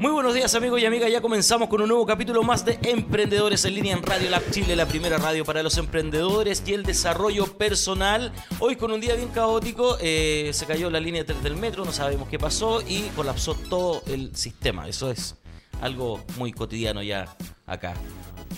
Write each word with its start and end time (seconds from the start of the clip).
Muy 0.00 0.12
buenos 0.12 0.32
días 0.32 0.54
amigos 0.54 0.80
y 0.80 0.86
amigas, 0.86 1.10
ya 1.10 1.20
comenzamos 1.20 1.68
con 1.68 1.82
un 1.82 1.88
nuevo 1.88 2.06
capítulo 2.06 2.44
más 2.44 2.64
de 2.64 2.78
Emprendedores 2.82 3.64
en 3.64 3.74
línea 3.74 3.96
en 3.96 4.02
Radio 4.04 4.30
Lab 4.30 4.48
Chile, 4.52 4.76
la 4.76 4.86
primera 4.86 5.18
radio 5.18 5.44
para 5.44 5.60
los 5.60 5.76
emprendedores 5.76 6.62
y 6.64 6.74
el 6.74 6.84
desarrollo 6.84 7.46
personal. 7.58 8.30
Hoy 8.60 8.76
con 8.76 8.92
un 8.92 9.00
día 9.00 9.16
bien 9.16 9.30
caótico, 9.30 9.96
eh, 10.00 10.50
se 10.52 10.66
cayó 10.66 10.88
la 10.88 11.00
línea 11.00 11.26
3 11.26 11.42
del 11.42 11.56
metro, 11.56 11.84
no 11.84 11.90
sabemos 11.90 12.28
qué 12.28 12.38
pasó 12.38 12.80
y 12.80 13.08
colapsó 13.16 13.54
todo 13.54 14.02
el 14.06 14.36
sistema. 14.36 14.86
Eso 14.86 15.10
es 15.10 15.34
algo 15.80 16.20
muy 16.38 16.52
cotidiano 16.52 17.02
ya 17.02 17.34
acá, 17.66 17.94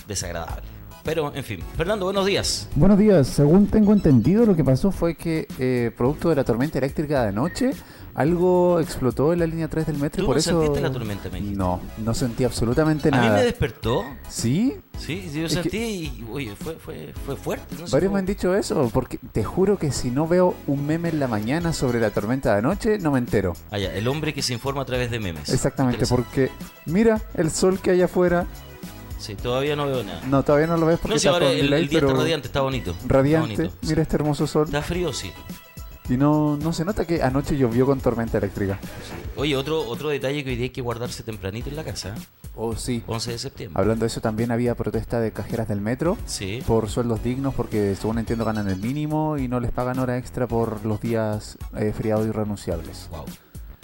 desagradable. 0.07 0.61
Pero, 1.03 1.33
en 1.33 1.43
fin. 1.43 1.59
Fernando, 1.75 2.05
buenos 2.05 2.27
días. 2.27 2.69
Buenos 2.75 2.99
días. 2.99 3.27
Según 3.27 3.65
tengo 3.65 3.93
entendido, 3.93 4.45
lo 4.45 4.55
que 4.55 4.63
pasó 4.63 4.91
fue 4.91 5.15
que, 5.15 5.47
eh, 5.57 5.91
producto 5.97 6.29
de 6.29 6.35
la 6.35 6.43
tormenta 6.43 6.77
eléctrica 6.77 7.23
de 7.23 7.29
anoche, 7.29 7.71
algo 8.15 8.79
explotó 8.79 9.33
en 9.33 9.39
la 9.39 9.45
línea 9.47 9.67
3 9.67 9.87
del 9.87 9.97
metro. 9.97 10.21
¿Tú 10.21 10.25
por 10.27 10.35
no 10.35 10.39
eso... 10.39 10.51
sentiste 10.61 10.81
la 10.81 10.91
tormenta, 10.91 11.29
me 11.29 11.37
dijiste? 11.39 11.57
No, 11.57 11.79
no 11.97 12.13
sentí 12.13 12.43
absolutamente 12.43 13.07
A 13.09 13.11
nada. 13.11 13.23
mí 13.23 13.29
me 13.35 13.43
despertó. 13.43 14.03
¿Sí? 14.29 14.75
Sí, 14.97 15.27
sí, 15.31 15.39
yo 15.39 15.45
Es 15.47 15.53
sentí 15.53 15.77
y, 15.77 16.25
oye, 16.31 16.55
fue, 16.55 16.75
fue, 16.75 17.13
fue 17.25 17.35
fuerte. 17.35 17.75
No 17.79 17.85
Varios 17.89 18.11
me 18.13 18.19
han 18.19 18.25
dicho 18.25 18.55
eso, 18.55 18.89
porque 18.93 19.17
te 19.31 19.43
juro 19.43 19.77
que 19.77 19.91
si 19.91 20.11
no 20.11 20.27
veo 20.27 20.55
un 20.67 20.85
meme 20.85 21.09
en 21.09 21.19
la 21.19 21.27
mañana 21.27 21.73
sobre 21.73 21.99
la 21.99 22.11
tormenta 22.11 22.51
de 22.53 22.59
anoche, 22.59 22.97
no 22.99 23.11
me 23.11 23.19
entero. 23.19 23.53
Ah, 23.71 23.77
ya, 23.79 23.93
el 23.93 24.07
hombre 24.07 24.33
que 24.33 24.41
se 24.41 24.53
informa 24.53 24.81
a 24.81 24.85
través 24.85 25.09
de 25.11 25.19
memes. 25.19 25.49
Exactamente, 25.49 26.05
porque 26.07 26.51
mira 26.85 27.21
el 27.35 27.49
sol 27.51 27.79
que 27.79 27.91
hay 27.91 28.01
afuera. 28.01 28.45
Sí, 29.17 29.35
todavía 29.35 29.75
no 29.75 29.85
veo 29.85 30.03
nada. 30.03 30.21
No, 30.27 30.41
todavía 30.43 30.65
no 30.67 30.77
lo 30.77 30.87
ves 30.87 30.97
porque 30.99 31.13
No 31.15 31.19
sé, 31.19 31.27
está 31.27 31.33
ahora 31.35 31.45
con 31.47 31.55
el, 31.55 31.61
delay, 31.61 31.83
el 31.83 31.89
día 31.89 31.99
está 31.99 32.13
radiante, 32.13 32.47
está 32.47 32.61
bonito. 32.61 32.91
Está 32.91 33.07
radiante. 33.07 33.65
sí. 33.69 33.71
Mira 33.87 34.01
este 34.01 34.15
hermoso 34.15 34.47
sol. 34.47 34.65
Está 34.65 34.81
frío, 34.81 35.13
sí. 35.13 35.31
Y 36.09 36.17
no, 36.17 36.57
no 36.57 36.73
se 36.73 36.83
nota 36.83 37.05
que 37.05 37.21
anoche 37.21 37.57
llovió 37.57 37.85
con 37.85 37.99
tormenta 38.01 38.37
eléctrica. 38.37 38.79
Oye, 39.35 39.55
otro, 39.55 39.87
otro 39.87 40.09
detalle 40.09 40.43
que 40.43 40.49
hoy 40.49 40.55
día 40.57 40.65
hay 40.65 40.69
que 40.71 40.81
guardarse 40.81 41.23
tempranito 41.23 41.69
en 41.69 41.75
la 41.77 41.83
casa. 41.83 42.09
¿eh? 42.09 42.21
Oh, 42.55 42.75
sí. 42.75 43.01
11 43.07 43.31
de 43.31 43.37
septiembre. 43.37 43.79
Hablando 43.81 44.03
de 44.03 44.07
eso, 44.07 44.19
también 44.19 44.51
había 44.51 44.75
protesta 44.75 45.19
de 45.21 45.31
cajeras 45.31 45.69
del 45.69 45.79
metro 45.79 46.17
Sí. 46.25 46.61
por 46.67 46.89
sueldos 46.89 47.23
dignos 47.23 47.53
porque, 47.55 47.95
según 47.95 48.19
entiendo, 48.19 48.43
ganan 48.43 48.67
el 48.67 48.77
mínimo 48.77 49.37
y 49.37 49.47
no 49.47 49.59
les 49.61 49.71
pagan 49.71 49.99
hora 49.99 50.17
extra 50.17 50.47
por 50.47 50.85
los 50.85 50.99
días 50.99 51.57
eh, 51.77 51.93
feriados 51.95 52.27
irrenunciables. 52.27 53.07
Wow. 53.11 53.25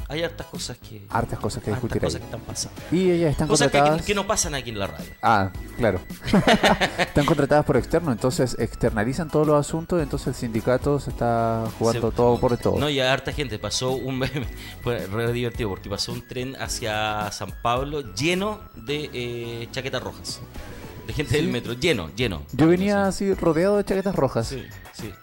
Hay 0.10 0.24
hartas 0.24 0.48
cosas 0.48 0.78
que. 0.78 1.06
Hartas 1.10 1.38
cosas 1.40 1.62
que 1.64 1.70
hartas 1.72 1.84
discutir 1.84 2.02
cosas 2.02 2.20
que 2.22 2.26
están 2.26 2.40
pasando. 2.42 2.82
Y 2.92 3.12
ellas 3.12 3.32
están 3.32 3.48
Cosas 3.48 3.68
que, 3.70 3.78
contratadas... 3.78 4.06
que 4.06 4.16
no 4.16 4.26
pasan 4.26 4.56
aquí 4.56 4.70
en 4.70 4.80
la 4.80 4.88
radio. 4.88 5.06
Ah, 5.22 5.52
claro. 5.78 6.00
están 6.98 7.26
contratadas 7.26 7.66
por 7.66 7.76
externo, 7.78 8.12
entonces 8.12 8.56
externalizan 8.60 9.30
todos 9.30 9.46
los 9.46 9.60
asuntos, 9.60 10.02
entonces 10.02 10.28
el 10.28 10.36
sindicato 10.36 11.00
se 11.00 11.10
está 11.10 11.66
jugando 11.78 12.10
Se- 12.12 12.16
todo 12.16 12.40
por 12.40 12.58
todo. 12.58 12.80
No, 12.80 12.90
y 12.90 13.00
a 13.00 13.12
harta 13.12 13.34
gente. 13.34 13.60
Pasó 13.60 13.92
un. 13.92 14.24
Fue 14.82 15.06
re 15.08 15.34
divertido 15.34 15.70
porque 15.70 15.90
pasó 15.90 16.14
un 16.14 16.26
tren 16.28 16.56
hacia 16.56 17.30
San 17.32 17.52
Pablo 17.62 18.14
lleno 18.14 18.62
de 18.76 19.10
eh, 19.14 19.68
chaquetas 19.72 20.02
rojas. 20.02 20.40
De 21.06 21.14
gente 21.14 21.36
del 21.38 21.48
metro. 21.50 21.74
Lleno, 21.74 22.10
lleno. 22.16 22.44
Yo 22.54 22.68
venía 22.68 23.12
Sí, 23.12 23.26
así 23.30 23.34
rodeado 23.34 23.78
de 23.78 23.84
chaquetas 23.86 24.16
rojas. 24.16 24.48
Sí, 24.48 24.64
sí. 24.94 25.14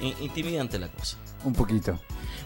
In- 0.00 0.14
Intimidante 0.20 0.78
la 0.78 0.88
cosa. 0.88 1.16
Un 1.44 1.52
poquito. 1.54 1.98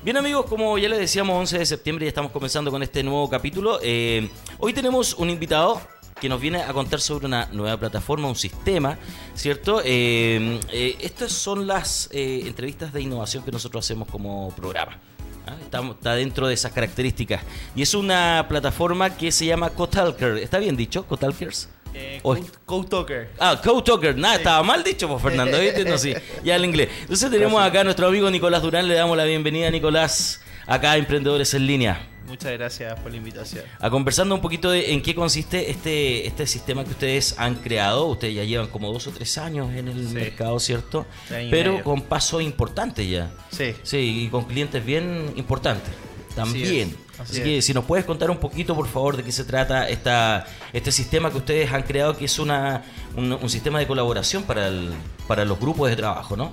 Bien 0.04 0.16
amigos, 0.18 0.44
como 0.46 0.76
ya 0.76 0.88
les 0.88 0.98
decíamos, 0.98 1.36
11 1.38 1.58
de 1.58 1.66
septiembre 1.66 2.04
ya 2.04 2.08
estamos 2.08 2.30
comenzando 2.30 2.70
con 2.70 2.82
este 2.82 3.02
nuevo 3.02 3.28
capítulo. 3.30 3.78
Eh, 3.82 4.28
hoy 4.58 4.74
tenemos 4.74 5.14
un 5.14 5.30
invitado 5.30 5.80
que 6.20 6.28
nos 6.28 6.40
viene 6.40 6.62
a 6.62 6.72
contar 6.74 7.00
sobre 7.00 7.26
una 7.26 7.46
nueva 7.52 7.78
plataforma, 7.78 8.28
un 8.28 8.36
sistema, 8.36 8.98
¿cierto? 9.34 9.80
Eh, 9.82 10.60
eh, 10.72 10.96
estas 11.00 11.32
son 11.32 11.66
las 11.66 12.08
eh, 12.12 12.42
entrevistas 12.44 12.92
de 12.92 13.00
innovación 13.00 13.44
que 13.44 13.50
nosotros 13.50 13.84
hacemos 13.84 14.06
como 14.08 14.50
programa. 14.54 14.98
¿ah? 15.46 15.56
Estamos- 15.62 15.96
Está 15.96 16.14
dentro 16.14 16.46
de 16.48 16.54
esas 16.54 16.72
características. 16.72 17.42
Y 17.74 17.80
es 17.82 17.94
una 17.94 18.44
plataforma 18.48 19.16
que 19.16 19.32
se 19.32 19.46
llama 19.46 19.70
Cotalker. 19.70 20.36
¿Está 20.36 20.58
bien 20.58 20.76
dicho? 20.76 21.06
Cotalkers. 21.06 21.70
Eh, 21.94 22.20
Oye. 22.22 22.40
Code, 22.42 22.52
Code 22.66 22.88
Talker. 22.88 23.30
Ah, 23.38 23.60
Code 23.62 23.82
Talker, 23.82 24.16
nada, 24.16 24.36
estaba 24.36 24.62
mal 24.62 24.82
dicho, 24.82 25.08
pues 25.08 25.22
Fernando, 25.22 25.58
¿viste? 25.60 25.84
No, 25.84 25.96
sí, 25.96 26.12
ya 26.42 26.56
el 26.56 26.64
inglés. 26.64 26.88
Entonces 27.02 27.30
tenemos 27.30 27.62
acá 27.62 27.80
a 27.80 27.84
nuestro 27.84 28.08
amigo 28.08 28.30
Nicolás 28.30 28.62
Durán, 28.62 28.88
le 28.88 28.94
damos 28.94 29.16
la 29.16 29.24
bienvenida 29.24 29.70
Nicolás, 29.70 30.40
acá 30.66 30.92
a 30.92 30.96
Emprendedores 30.96 31.54
en 31.54 31.66
Línea, 31.66 32.08
Muchas 32.26 32.52
gracias 32.52 32.98
por 33.00 33.10
la 33.10 33.18
invitación. 33.18 33.62
a 33.78 33.90
conversando 33.90 34.34
un 34.34 34.40
poquito 34.40 34.70
de 34.70 34.92
en 34.94 35.02
qué 35.02 35.14
consiste 35.14 35.70
este, 35.70 36.26
este 36.26 36.46
sistema 36.46 36.82
que 36.82 36.90
ustedes 36.90 37.34
han 37.38 37.56
creado. 37.56 38.06
Ustedes 38.06 38.34
ya 38.34 38.44
llevan 38.44 38.68
como 38.68 38.90
dos 38.90 39.06
o 39.06 39.10
tres 39.10 39.36
años 39.36 39.70
en 39.74 39.88
el 39.88 40.08
Sí. 40.08 40.14
mercado, 40.14 40.58
¿cierto? 40.58 41.06
Pero 41.28 41.84
con 41.84 42.00
pasos 42.00 42.42
importantes 42.42 43.08
ya. 43.08 43.30
Sí. 43.50 43.74
Sí, 43.82 44.24
y 44.24 44.28
con 44.30 44.44
clientes 44.46 44.82
bien 44.84 45.32
importantes. 45.36 45.92
También. 46.34 46.96
Así, 47.18 47.32
así 47.32 47.42
que 47.42 47.62
si 47.62 47.72
nos 47.74 47.84
puedes 47.84 48.04
contar 48.04 48.30
un 48.30 48.38
poquito, 48.38 48.74
por 48.74 48.88
favor, 48.88 49.16
de 49.16 49.22
qué 49.22 49.32
se 49.32 49.44
trata 49.44 49.88
esta, 49.88 50.46
este 50.72 50.90
sistema 50.90 51.30
que 51.30 51.38
ustedes 51.38 51.72
han 51.72 51.82
creado, 51.82 52.16
que 52.16 52.24
es 52.24 52.38
una, 52.38 52.82
un, 53.16 53.32
un 53.32 53.50
sistema 53.50 53.78
de 53.78 53.86
colaboración 53.86 54.42
para, 54.42 54.68
el, 54.68 54.90
para 55.26 55.44
los 55.44 55.58
grupos 55.58 55.90
de 55.90 55.96
trabajo, 55.96 56.36
¿no? 56.36 56.52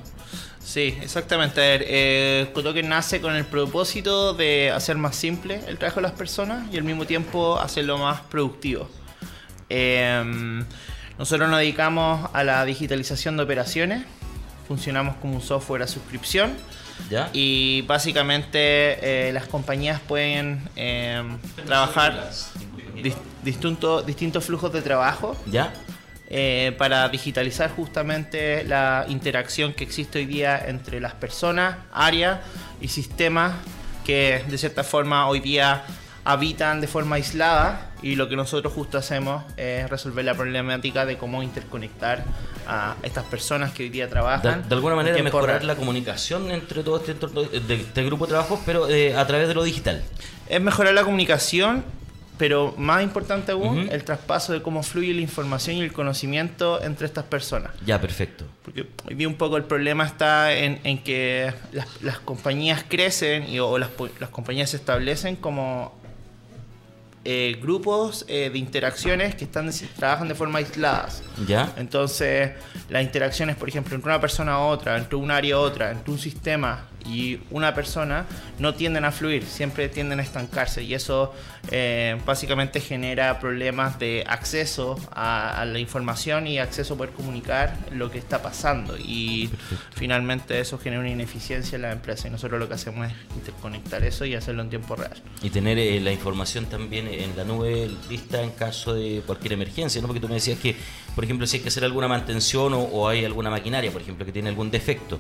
Sí, 0.64 0.98
exactamente. 1.02 1.60
A 1.60 1.64
ver, 1.64 1.86
eh, 1.88 2.50
Code 2.54 2.66
Talker 2.66 2.86
nace 2.86 3.20
con 3.20 3.36
el 3.36 3.46
propósito 3.46 4.34
de 4.34 4.72
hacer 4.72 4.96
más 4.96 5.16
simple 5.16 5.60
el 5.68 5.78
trabajo 5.78 6.00
de 6.00 6.04
las 6.04 6.12
personas 6.12 6.72
y 6.72 6.78
al 6.78 6.84
mismo 6.84 7.06
tiempo 7.06 7.60
hacerlo 7.60 7.98
más 7.98 8.22
productivo. 8.22 8.88
Eh, 9.70 10.64
nosotros 11.18 11.50
nos 11.50 11.60
dedicamos 11.60 12.30
a 12.34 12.44
la 12.44 12.64
digitalización 12.66 13.38
de 13.38 13.44
operaciones. 13.44 14.04
Funcionamos 14.68 15.16
como 15.18 15.36
un 15.36 15.42
software 15.42 15.82
a 15.84 15.88
suscripción. 15.88 16.54
¿Ya? 17.10 17.30
Y 17.34 17.82
básicamente 17.84 19.28
eh, 19.30 19.32
las 19.34 19.46
compañías 19.48 20.00
pueden 20.00 20.62
eh, 20.76 21.22
trabajar 21.66 22.30
dis- 22.96 23.16
distinto- 23.44 24.02
distintos 24.02 24.46
flujos 24.46 24.72
de 24.72 24.82
trabajo 24.82 25.36
¿Ya? 25.46 25.74
eh, 26.30 26.74
para 26.78 27.10
digitalizar 27.10 27.70
justamente 27.72 28.64
la 28.64 29.06
interacción 29.10 29.74
que 29.74 29.84
existe 29.84 30.20
hoy 30.20 30.26
día 30.26 30.62
entre 30.68 31.00
las 31.02 31.14
personas, 31.14 31.78
áreas 31.92 32.40
y 32.80 32.88
sistemas 32.88 33.54
que 34.06 34.44
de 34.48 34.58
cierta 34.58 34.84
forma 34.84 35.28
hoy 35.28 35.40
día 35.42 35.84
habitan 36.24 36.82
de 36.82 36.88
forma 36.88 37.16
aislada 37.16 37.92
y 38.02 38.16
lo 38.16 38.30
que 38.30 38.36
nosotros 38.36 38.74
justo 38.74 38.98
hacemos 38.98 39.44
es 39.58 39.90
resolver 39.90 40.26
la 40.26 40.36
problemática 40.36 41.06
de 41.06 41.18
cómo 41.18 41.44
interconectar 41.44 42.24
a 42.68 42.96
estas 43.04 43.26
personas 43.26 43.72
que 43.72 43.84
hoy 43.84 43.90
día 43.90 44.08
trabajan. 44.10 44.68
de 44.68 44.76
alguna 44.76 44.96
manera 44.96 45.22
mejorar 45.22 45.64
la 45.64 45.76
comunicación 45.76 46.52
entre 46.52 46.84
todo 46.84 46.98
este, 46.98 47.14
entorno 47.14 47.44
de, 47.44 47.60
de 47.60 47.76
este 47.76 48.04
grupo 48.04 48.26
de 48.26 48.32
trabajo, 48.32 48.62
pero 48.66 48.88
eh, 48.90 49.16
a 49.16 49.26
través 49.28 49.48
de 49.48 49.54
lo 49.54 49.64
digital. 49.64 50.04
Es 50.48 50.62
mejorar 50.62 50.94
la 50.94 51.04
comunicación, 51.04 51.84
pero 52.38 52.74
más 52.78 53.04
importante 53.04 53.52
aún, 53.52 53.90
el 53.92 54.04
traspaso 54.04 54.54
de 54.54 54.62
cómo 54.62 54.84
fluye 54.84 55.14
la 55.14 55.22
información 55.22 55.78
y 55.78 55.82
el 55.82 55.94
conocimiento 55.94 56.82
entre 56.82 57.06
estas 57.06 57.26
personas. 57.26 57.72
Ya, 57.86 58.02
perfecto. 58.02 58.46
Porque 58.64 58.88
hoy 59.08 59.16
día 59.16 59.28
un 59.28 59.36
poco 59.36 59.58
el 59.58 59.64
problema 59.64 60.06
está 60.06 60.54
en, 60.54 60.80
en 60.84 61.04
que 61.04 61.54
las, 61.72 61.88
las 62.02 62.20
compañías 62.20 62.84
crecen 62.88 63.48
y, 63.48 63.60
o 63.60 63.78
las, 63.78 63.90
las 64.20 64.30
compañías 64.30 64.72
se 64.72 64.78
establecen 64.78 65.36
como 65.36 66.01
eh, 67.24 67.60
grupos 67.62 68.26
eh, 68.28 68.50
de 68.50 68.58
interacciones 68.58 69.36
que 69.36 69.44
están 69.44 69.70
trabajan 69.96 70.28
de 70.28 70.36
forma 70.36 70.58
aisladas. 70.58 71.22
¿Ya? 71.48 71.72
Entonces, 71.78 72.52
las 72.90 73.04
interacciones, 73.04 73.56
por 73.56 73.70
ejemplo, 73.70 73.96
entre 73.96 74.10
una 74.10 74.20
persona 74.20 74.54
a 74.54 74.60
otra, 74.60 74.98
entre 74.98 75.16
un 75.16 75.30
área 75.30 75.56
a 75.56 75.60
otra, 75.60 75.92
entre 75.92 76.12
un 76.12 76.18
sistema 76.18 76.88
y 77.06 77.40
una 77.50 77.74
persona, 77.74 78.26
no 78.60 78.76
tienden 78.76 79.06
a 79.06 79.12
fluir, 79.12 79.46
siempre 79.46 79.90
tienden 79.90 80.20
a 80.20 80.24
estancarse. 80.24 80.84
Y 80.84 80.94
eso 80.94 81.34
eh, 81.72 82.20
básicamente 82.26 82.80
genera 82.80 83.40
problemas 83.40 84.00
de 84.00 84.24
acceso 84.28 84.98
a, 85.14 85.62
a 85.62 85.66
la 85.66 85.80
información 85.80 86.48
y 86.48 86.60
acceso 86.60 86.94
a 86.94 86.98
poder 86.98 87.14
comunicar 87.14 87.78
lo 87.92 88.12
que 88.12 88.18
está 88.18 88.42
pasando. 88.42 88.98
Y 88.98 89.50
finalmente 89.96 90.60
eso 90.60 90.78
genera 90.78 91.02
una 91.02 91.10
ineficiencia 91.10 91.76
en 91.76 91.84
la 91.84 91.92
empresa. 91.92 92.28
Y 92.28 92.32
nosotros 92.32 92.60
lo 92.60 92.68
que 92.68 92.76
hacemos 92.76 93.08
es 93.08 93.14
interconectar 93.36 94.04
eso 94.04 94.26
y 94.26 94.36
hacerlo 94.36 94.62
en 94.62 94.70
tiempo 94.70 94.96
real. 94.96 95.22
Y 95.42 95.50
tener 95.50 95.78
eh, 95.78 96.00
la 96.00 96.12
información 96.12 96.66
también 96.66 97.08
en 97.08 97.36
la 97.36 97.44
nube 97.44 97.90
lista 98.10 98.42
en 98.42 98.52
caso 98.52 98.94
de 98.94 99.22
cualquier 99.26 99.54
emergencia, 99.54 100.02
¿no? 100.02 100.08
Porque 100.08 100.20
tú 100.20 100.28
me 100.28 100.36
decías 100.36 100.60
que, 100.60 100.76
por 101.16 101.24
ejemplo, 101.24 101.46
si 101.48 101.58
hay 101.58 101.64
que 101.64 101.70
hacer 101.70 101.84
alguna 101.84 102.08
mantención 102.08 102.74
o, 102.74 102.80
o 102.82 103.08
hay 103.08 103.26
alguna 103.26 103.50
maquinaria, 103.50 103.92
por 103.92 104.02
ejemplo, 104.02 104.26
que 104.26 104.32
tiene 104.32 104.50
algún 104.50 104.72
defecto, 104.72 105.20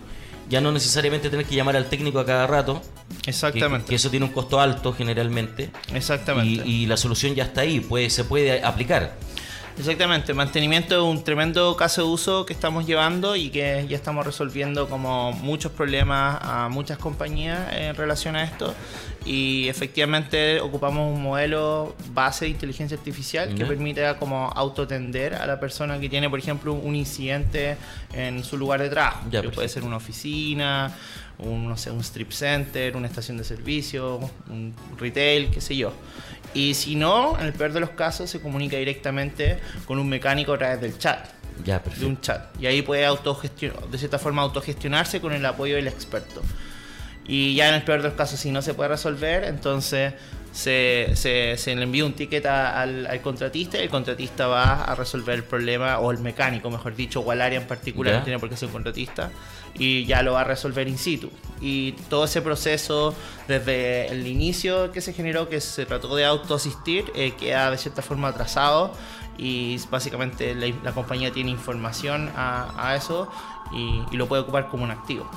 ya 0.50 0.60
no 0.62 0.72
necesariamente 0.72 1.30
tener 1.30 1.46
que 1.46 1.56
llamar 1.56 1.76
al 1.76 1.86
técnico 1.88 2.20
a 2.20 2.26
cada 2.26 2.46
rato, 2.48 2.82
que, 3.24 3.30
Exactamente. 3.30 3.88
que 3.88 3.96
eso 3.96 4.10
tiene 4.10 4.26
un 4.26 4.32
costo 4.32 4.60
alto 4.60 4.94
generalmente, 4.94 5.70
Exactamente. 5.94 6.68
y, 6.68 6.84
y 6.84 6.86
la 6.88 6.98
solución 6.98 7.36
ya 7.36 7.44
está 7.46 7.62
ahí, 7.62 7.80
puede, 7.80 8.10
se 8.10 8.24
puede 8.24 8.64
aplicar. 8.64 9.16
Exactamente, 9.78 10.34
mantenimiento 10.34 10.96
es 10.96 11.02
un 11.02 11.24
tremendo 11.24 11.76
caso 11.76 12.04
de 12.04 12.08
uso 12.08 12.46
que 12.46 12.54
estamos 12.54 12.86
llevando 12.86 13.36
y 13.36 13.50
que 13.50 13.86
ya 13.90 13.96
estamos 13.96 14.26
resolviendo 14.26 14.88
como 14.90 15.32
muchos 15.34 15.72
problemas 15.72 16.40
a 16.42 16.70
muchas 16.70 16.98
compañías 16.98 17.74
en 17.74 17.96
relación 17.96 18.36
a 18.36 18.44
esto. 18.44 18.74
Y 19.26 19.68
efectivamente 19.70 20.60
ocupamos 20.60 21.16
un 21.16 21.22
modelo 21.22 21.96
base 22.12 22.46
de 22.46 22.52
inteligencia 22.52 22.98
artificial 22.98 23.54
que 23.54 23.66
permite 23.66 24.04
como 24.20 24.48
autotender 24.50 25.36
a 25.36 25.46
la 25.46 25.60
persona 25.60 26.00
que 26.00 26.10
tiene, 26.10 26.30
por 26.30 26.40
ejemplo, 26.40 26.74
un 26.74 26.96
incidente 26.96 27.78
en 28.14 28.44
su 28.44 28.58
lugar 28.58 28.82
de 28.82 28.90
trabajo. 28.90 29.28
Ya, 29.30 29.42
que 29.42 29.50
puede 29.50 29.70
ser 29.70 29.84
una 29.84 29.98
oficina, 29.98 30.92
un, 31.38 31.68
no 31.68 31.78
sé, 31.78 31.92
un 31.92 32.02
strip 32.02 32.32
center, 32.32 32.96
una 32.96 33.08
estación 33.08 33.38
de 33.38 33.44
servicio, 33.44 34.20
un 34.50 34.74
retail, 34.98 35.50
qué 35.52 35.62
sé 35.62 35.76
yo. 35.76 35.94
Y 36.54 36.74
si 36.74 36.96
no, 36.96 37.40
en 37.40 37.46
el 37.48 37.54
peor 37.54 37.72
de 37.74 37.80
los 37.80 37.92
casos, 37.92 38.30
se 38.30 38.40
comunica 38.42 38.78
directamente 38.78 39.60
con 39.86 40.00
un 40.00 40.10
mecánico 40.10 40.54
a 40.54 40.58
través 40.58 40.82
del 40.82 40.98
chat, 40.98 41.28
Ya, 41.64 41.76
de 41.76 41.80
perfecto. 41.82 42.08
un 42.08 42.20
chat. 42.22 42.62
Y 42.62 42.66
ahí 42.66 42.82
puede 42.82 43.08
autogestion- 43.08 43.88
de 43.90 43.98
cierta 43.98 44.20
forma 44.20 44.42
autogestionarse 44.42 45.22
con 45.22 45.32
el 45.34 45.46
apoyo 45.46 45.76
del 45.76 45.88
experto. 45.88 46.42
Y 47.34 47.56
ya 47.56 47.70
en 47.70 47.76
el 47.76 47.84
peor 47.84 48.02
de 48.02 48.10
los 48.10 48.18
casos, 48.18 48.40
si 48.42 48.52
no 48.52 48.62
se 48.62 48.74
puede 48.74 48.90
resolver, 48.90 49.46
entonces 49.46 50.14
se, 50.52 51.12
se- 51.14 51.56
se 51.58 51.74
le 51.78 51.84
envía 51.84 52.04
un 52.04 52.12
ticket 52.12 52.46
a- 52.46 52.82
al, 52.82 53.08
al 53.08 53.22
contratista 53.22 53.78
y 53.78 53.84
el 53.84 53.90
contratista 53.90 54.48
va 54.48 54.84
a 54.84 54.96
resolver 54.96 55.36
el 55.36 55.44
problema, 55.46 56.00
o 56.00 56.12
el 56.12 56.18
mecánico, 56.18 56.70
mejor 56.70 56.94
dicho, 56.94 57.22
o 57.22 57.32
al 57.32 57.42
área 57.42 57.62
en 57.62 57.68
particular, 57.68 58.12
Ya. 58.14 58.20
no 58.20 58.26
tiene 58.26 58.38
por 58.40 58.50
qué 58.50 58.58
ser 58.58 58.66
un 58.68 58.74
contratista, 58.74 59.32
y 59.74 60.04
ya 60.06 60.22
lo 60.24 60.34
va 60.34 60.42
a 60.42 60.44
resolver 60.44 60.86
in 60.90 60.98
situ. 60.98 61.30
Y 61.62 61.94
todo 62.10 62.26
ese 62.26 62.42
proceso, 62.42 63.16
desde 63.48 64.08
el 64.10 64.28
inicio 64.28 64.92
que 64.92 65.00
se 65.00 65.14
generó, 65.14 65.48
que 65.48 65.62
se 65.62 65.86
trató 65.86 66.14
de 66.18 66.26
autoasistir, 66.26 67.06
eh, 67.16 67.32
queda 67.40 67.72
de 67.72 67.78
cierta 67.78 68.02
forma 68.02 68.28
atrasado 68.28 68.94
y 69.38 69.78
básicamente 69.90 70.54
la, 70.54 70.68
la 70.84 70.92
compañía 70.92 71.32
tiene 71.32 71.50
información 71.52 72.30
a, 72.36 72.90
a 72.90 72.96
eso 72.98 73.32
y, 73.72 74.02
y 74.12 74.18
lo 74.18 74.28
puede 74.28 74.42
ocupar 74.42 74.68
como 74.68 74.84
un 74.84 74.92
activo. 74.92 75.32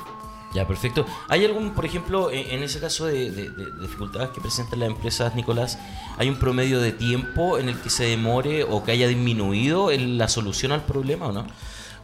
Ya, 0.54 0.66
perfecto. 0.68 1.04
¿Hay 1.28 1.44
algún, 1.44 1.74
por 1.74 1.84
ejemplo, 1.84 2.30
en 2.30 2.48
en 2.50 2.62
ese 2.62 2.78
caso 2.80 3.06
de, 3.06 3.30
de- 3.32 3.50
de 3.50 3.70
dificultades 3.80 4.30
que 4.30 4.40
presentan 4.40 4.78
las 4.80 4.88
empresas, 4.88 5.34
Nicolás, 5.34 5.78
hay 6.16 6.28
un 6.28 6.36
promedio 6.36 6.80
de 6.80 6.92
tiempo 6.92 7.58
en 7.58 7.68
el 7.68 7.76
que 7.80 7.90
se 7.90 8.04
demore 8.04 8.62
o 8.64 8.84
que 8.84 8.92
haya 8.92 9.08
disminuido 9.08 9.90
en 9.90 10.16
la 10.16 10.28
solución 10.28 10.70
al 10.72 10.82
problema 10.84 11.26
o 11.26 11.32
no? 11.32 11.46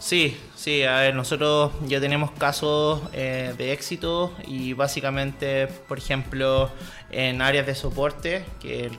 Sí, 0.00 0.34
sí, 0.56 0.82
a 0.82 0.96
ver, 1.00 1.14
nosotros 1.14 1.72
ya 1.86 2.00
tenemos 2.00 2.30
casos 2.30 3.02
eh, 3.12 3.52
de 3.58 3.72
éxito 3.74 4.32
y 4.46 4.72
básicamente, 4.72 5.66
por 5.66 5.98
ejemplo, 5.98 6.70
en 7.10 7.42
áreas 7.42 7.66
de 7.66 7.74
soporte, 7.74 8.44
que, 8.60 8.90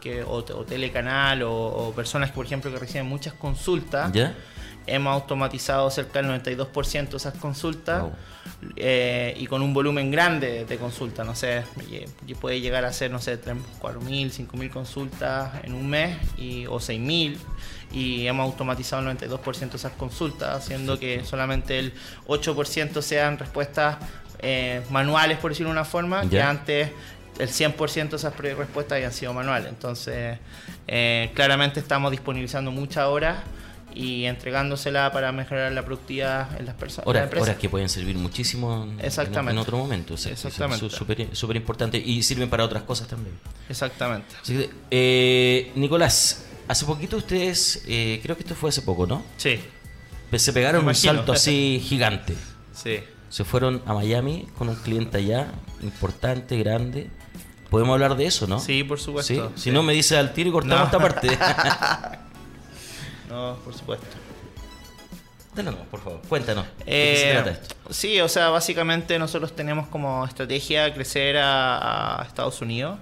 que, 0.00 0.22
o, 0.22 0.36
o 0.36 0.64
telecanal 0.64 1.42
o, 1.42 1.52
o 1.52 1.92
personas 1.92 2.30
que, 2.30 2.36
por 2.36 2.46
ejemplo, 2.46 2.70
que 2.72 2.78
reciben 2.78 3.06
muchas 3.06 3.34
consultas, 3.34 4.12
¿Ya? 4.12 4.32
Hemos 4.86 5.12
automatizado 5.14 5.90
cerca 5.90 6.20
del 6.22 6.30
92% 6.42 7.10
de 7.10 7.16
esas 7.16 7.34
consultas 7.34 8.02
Wow. 8.02 8.12
eh, 8.76 9.34
y 9.38 9.46
con 9.46 9.62
un 9.62 9.72
volumen 9.74 10.10
grande 10.10 10.64
de 10.64 10.76
consultas, 10.76 11.26
no 11.26 11.34
sé, 11.34 11.64
puede 12.40 12.60
llegar 12.60 12.84
a 12.84 12.92
ser, 12.92 13.10
no 13.10 13.20
sé, 13.20 13.36
3, 13.36 13.56
4.000, 13.80 14.48
5.000 14.48 14.70
consultas 14.70 15.52
en 15.64 15.74
un 15.74 15.88
mes 15.88 16.16
y, 16.36 16.66
o 16.66 16.76
6.000 16.78 17.36
y 17.92 18.26
hemos 18.26 18.44
automatizado 18.44 19.08
el 19.08 19.16
92% 19.16 19.70
de 19.70 19.76
esas 19.76 19.92
consultas, 19.92 20.56
haciendo 20.56 20.98
que 20.98 21.24
solamente 21.24 21.78
el 21.78 21.92
8% 22.26 23.00
sean 23.02 23.38
respuestas 23.38 23.96
eh, 24.40 24.82
manuales, 24.90 25.38
por 25.38 25.52
decirlo 25.52 25.70
de 25.70 25.74
una 25.78 25.84
forma, 25.84 26.28
que 26.28 26.42
antes 26.42 26.90
el 27.38 27.48
100% 27.48 28.10
de 28.10 28.16
esas 28.16 28.36
respuestas 28.36 28.96
habían 28.96 29.12
sido 29.12 29.32
manuales. 29.32 29.68
Entonces, 29.68 30.38
eh, 30.86 31.30
claramente 31.34 31.80
estamos 31.80 32.10
disponibilizando 32.10 32.70
muchas 32.70 33.06
horas 33.06 33.38
y 33.94 34.24
entregándosela 34.24 35.10
para 35.12 35.30
mejorar 35.32 35.72
la 35.72 35.84
productividad 35.84 36.58
en 36.58 36.66
las 36.66 36.74
personas. 36.74 37.06
Horas, 37.06 37.24
empresas. 37.24 37.48
horas 37.48 37.60
que 37.60 37.68
pueden 37.68 37.88
servir 37.88 38.16
muchísimo 38.16 38.82
en, 38.84 38.98
en- 39.00 39.04
Exactamente. 39.04 39.52
en 39.52 39.58
otro 39.58 39.78
momento. 39.78 40.14
o 40.14 40.16
sea, 40.16 40.32
Exactamente. 40.32 40.88
Súper 41.32 41.56
importante 41.56 41.98
y 41.98 42.22
sirven 42.22 42.48
para 42.50 42.64
otras 42.64 42.82
cosas 42.82 43.08
también. 43.08 43.36
Exactamente. 43.68 44.34
Que, 44.44 44.70
eh, 44.90 45.72
Nicolás, 45.76 46.46
hace 46.68 46.84
poquito 46.84 47.16
ustedes, 47.16 47.84
eh, 47.86 48.20
creo 48.22 48.36
que 48.36 48.42
esto 48.42 48.54
fue 48.54 48.70
hace 48.70 48.82
poco, 48.82 49.06
¿no? 49.06 49.22
Sí, 49.36 49.60
Se 50.36 50.52
pegaron 50.52 50.86
un 50.86 50.94
salto 50.94 51.32
así 51.32 51.82
gigante. 51.86 52.34
sí. 52.72 52.98
Se 53.30 53.42
fueron 53.42 53.82
a 53.84 53.94
Miami 53.94 54.46
con 54.56 54.68
un 54.68 54.76
cliente 54.76 55.18
allá, 55.18 55.48
importante, 55.82 56.56
grande. 56.56 57.10
Podemos 57.68 57.94
hablar 57.94 58.16
de 58.16 58.26
eso, 58.26 58.46
¿no? 58.46 58.60
Sí, 58.60 58.84
por 58.84 59.00
supuesto. 59.00 59.50
Si 59.56 59.62
Sí. 59.64 59.70
no, 59.72 59.82
me 59.82 59.92
dice 59.92 60.16
al 60.16 60.32
tiro 60.32 60.50
y 60.50 60.52
cortamos 60.52 60.78
No. 60.78 60.84
esta 60.84 60.98
parte. 61.00 61.36
No, 63.34 63.56
por 63.64 63.74
supuesto. 63.74 64.06
Dale, 65.56 65.72
por 65.90 66.00
favor, 66.00 66.20
cuéntanos. 66.28 66.66
¿De 66.78 66.84
qué 66.84 67.12
Eh, 67.12 67.16
se 67.16 67.32
trata 67.32 67.50
esto? 67.50 67.74
sí, 67.90 68.20
o 68.20 68.28
sea, 68.28 68.48
básicamente 68.50 69.18
nosotros 69.18 69.56
tenemos 69.56 69.88
como 69.88 70.24
estrategia 70.24 70.94
crecer 70.94 71.36
a, 71.38 72.20
a 72.20 72.24
Estados 72.26 72.60
Unidos, 72.60 72.96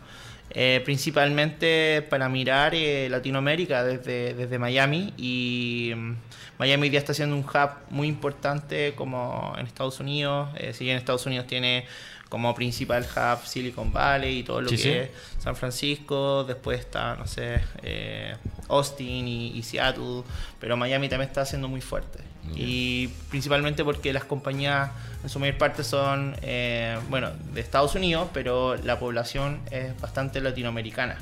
eh, 0.50 0.80
principalmente 0.86 2.00
para 2.08 2.30
mirar 2.30 2.74
eh, 2.74 3.08
Latinoamérica 3.10 3.84
desde, 3.84 4.32
desde 4.32 4.58
Miami 4.58 5.12
y 5.18 5.92
mm, 5.94 6.14
Miami 6.58 6.88
día 6.88 6.98
está 6.98 7.12
siendo 7.12 7.36
un 7.36 7.42
hub 7.42 7.70
muy 7.90 8.08
importante 8.08 8.94
como 8.94 9.54
en 9.58 9.66
Estados 9.66 10.00
Unidos, 10.00 10.48
eh, 10.56 10.72
si 10.72 10.84
bien 10.84 10.96
Estados 10.96 11.26
Unidos 11.26 11.46
tiene 11.46 11.86
como 12.32 12.54
principal 12.54 13.04
hub 13.14 13.46
Silicon 13.46 13.92
Valley 13.92 14.38
y 14.38 14.42
todo 14.42 14.62
lo 14.62 14.70
Sí, 14.70 14.76
que 14.76 14.82
sí. 14.82 14.88
es 14.88 15.10
San 15.38 15.54
Francisco, 15.54 16.44
después 16.44 16.80
está, 16.80 17.14
no 17.14 17.26
sé, 17.26 17.60
eh, 17.82 18.34
Austin 18.70 19.28
y, 19.28 19.48
y 19.48 19.62
Seattle, 19.62 20.22
pero 20.58 20.78
Miami 20.78 21.10
también 21.10 21.28
está 21.28 21.44
siendo 21.44 21.68
muy 21.68 21.82
fuerte. 21.82 22.20
Y 22.56 23.08
principalmente 23.28 23.84
porque 23.84 24.14
las 24.14 24.24
compañías 24.24 24.90
en 25.22 25.28
su 25.28 25.40
mayor 25.40 25.58
parte 25.58 25.84
son, 25.84 26.34
eh, 26.40 26.98
bueno, 27.10 27.28
de 27.52 27.60
Estados 27.60 27.94
Unidos, 27.96 28.28
pero 28.32 28.76
la 28.76 28.98
población 28.98 29.60
es 29.70 30.00
bastante 30.00 30.40
latinoamericana. 30.40 31.18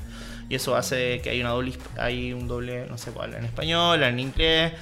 Y 0.49 0.55
eso 0.55 0.77
hace 0.77 1.21
que 1.23 1.31
hay, 1.31 1.41
una 1.41 1.51
doble, 1.51 1.73
hay 1.99 2.33
un 2.33 2.47
doble, 2.47 2.87
no 2.89 2.99
sé 2.99 3.11
cuál, 3.11 3.35
en 3.35 3.45
español, 3.45 4.01
en 4.05 4.21
inglés, 4.21 4.75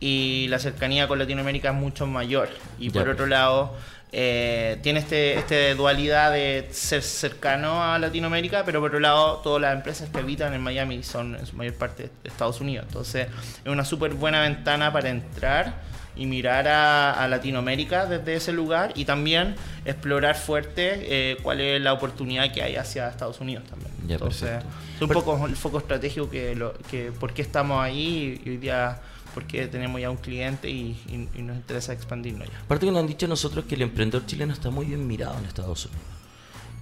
y 0.00 0.46
la 0.48 0.58
cercanía 0.58 1.06
con 1.08 1.18
Latinoamérica 1.18 1.68
es 1.68 1.74
mucho 1.76 2.06
mayor. 2.06 2.48
Y 2.78 2.90
Ya, 2.90 3.00
por 3.02 3.10
otro 3.10 3.26
lado, 3.26 3.76
eh, 4.16 4.78
tiene 4.80 5.00
este, 5.00 5.36
este 5.36 5.74
dualidad 5.74 6.30
de 6.30 6.68
ser 6.70 7.02
cercano 7.02 7.82
a 7.82 7.98
Latinoamérica, 7.98 8.64
pero 8.64 8.78
por 8.80 8.90
otro 8.90 9.00
lado, 9.00 9.38
todas 9.38 9.60
las 9.60 9.74
empresas 9.74 10.08
que 10.08 10.18
habitan 10.18 10.54
en 10.54 10.62
Miami 10.62 11.02
son 11.02 11.34
en 11.34 11.44
su 11.44 11.56
mayor 11.56 11.74
parte 11.74 12.04
de 12.04 12.28
Estados 12.28 12.60
Unidos. 12.60 12.86
Entonces, 12.86 13.26
es 13.64 13.72
una 13.72 13.84
súper 13.84 14.14
buena 14.14 14.40
ventana 14.40 14.92
para 14.92 15.10
entrar 15.10 15.82
y 16.14 16.26
mirar 16.26 16.68
a, 16.68 17.12
a 17.12 17.26
Latinoamérica 17.26 18.06
desde 18.06 18.36
ese 18.36 18.52
lugar 18.52 18.92
y 18.94 19.04
también 19.04 19.56
explorar 19.84 20.36
fuerte 20.36 21.32
eh, 21.32 21.36
cuál 21.42 21.60
es 21.60 21.82
la 21.82 21.92
oportunidad 21.92 22.52
que 22.52 22.62
hay 22.62 22.76
hacia 22.76 23.08
Estados 23.08 23.40
Unidos 23.40 23.64
también. 23.68 23.90
Ya, 24.06 24.14
Entonces, 24.14 24.48
perfecto. 24.48 24.68
es 24.94 25.02
un 25.02 25.08
poco 25.08 25.46
el 25.46 25.56
foco 25.56 25.78
estratégico 25.78 26.30
que, 26.30 26.54
lo, 26.54 26.74
que 26.88 27.10
por 27.10 27.34
qué 27.34 27.42
estamos 27.42 27.82
ahí 27.82 28.40
y 28.44 28.48
hoy 28.48 28.56
día 28.58 29.00
porque 29.34 29.66
tenemos 29.66 30.00
ya 30.00 30.10
un 30.10 30.16
cliente 30.16 30.70
y, 30.70 30.96
y- 31.08 31.28
y 31.38 31.42
nos 31.42 31.56
interesa 31.56 31.92
expandirnos 31.92 32.48
ya. 32.48 32.58
Aparte 32.60 32.86
que 32.86 32.92
nos 32.92 33.00
han 33.00 33.06
dicho 33.08 33.26
nosotros 33.26 33.64
que 33.68 33.74
el 33.74 33.82
emprendedor 33.82 34.24
chileno 34.26 34.52
está 34.52 34.70
muy 34.70 34.86
bien 34.86 35.06
mirado 35.06 35.36
en 35.38 35.44
Estados 35.46 35.86
Unidos. 35.86 36.02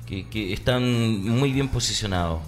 Que, 0.06 0.28
que 0.28 0.52
están 0.52 0.82
muy 1.26 1.52
bien 1.52 1.68
posicionados. 1.68 2.40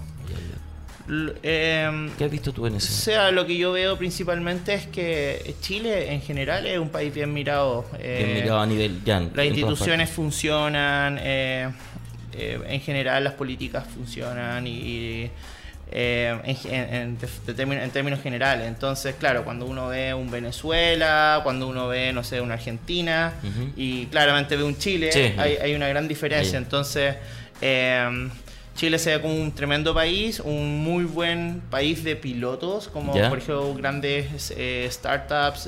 Em, 1.43 2.09
¿Qué 2.17 2.23
has 2.25 2.31
visto 2.31 2.51
tú 2.51 2.65
en 2.65 2.73
O 2.73 2.77
ese? 2.77 2.91
sea, 2.91 3.29
lo 3.31 3.45
que 3.45 3.55
yo 3.57 3.71
veo 3.71 3.95
principalmente 3.97 4.73
es 4.73 4.87
que 4.87 5.55
Chile 5.61 6.11
en 6.11 6.21
general 6.21 6.65
es 6.65 6.79
un 6.79 6.89
país 6.89 7.13
bien 7.13 7.31
mirado. 7.31 7.85
eh, 7.99 8.23
Bien 8.25 8.41
mirado 8.41 8.59
a 8.61 8.65
nivel 8.65 9.03
ya. 9.03 9.17
en- 9.17 9.31
las 9.35 9.45
instituciones 9.45 10.09
funcionan, 10.09 11.19
eh, 11.21 11.69
eh, 12.33 12.59
en 12.67 12.81
general 12.81 13.23
las 13.23 13.33
políticas 13.33 13.85
funcionan 13.87 14.65
y 14.65 15.29
eh, 15.91 16.57
en, 16.65 17.17
términos 17.91 18.21
generales. 18.21 18.67
Entonces, 18.67 19.15
claro, 19.15 19.43
cuando 19.43 19.65
uno 19.65 19.87
ve 19.87 20.13
un 20.13 20.29
Venezuela, 20.31 21.41
cuando 21.43 21.67
uno 21.67 21.87
ve, 21.87 22.11
no 22.11 22.23
sé, 22.23 22.41
una 22.41 22.55
Argentina 22.55 23.33
y 23.75 24.07
claramente 24.07 24.55
ve 24.55 24.63
un 24.63 24.77
Chile, 24.77 25.11
Sí. 25.11 25.33
hay, 25.37 25.57
hay 25.57 25.75
una 25.75 25.87
gran 25.87 26.07
diferencia. 26.07 26.57
Ahí. 26.57 26.63
Entonces, 26.63 27.15
eh, 27.61 28.29
Chile 28.75 28.99
se 28.99 29.15
ve 29.15 29.21
como 29.21 29.35
un 29.35 29.53
tremendo 29.53 29.93
país, 29.93 30.41
un 30.41 30.83
muy 30.83 31.05
buen 31.05 31.61
país 31.69 32.03
de 32.03 32.15
pilotos, 32.17 32.89
como 32.89 33.13
por 33.13 33.37
ejemplo 33.37 33.73
grandes 33.75 34.53
eh, 34.57 34.87
startups 34.91 35.67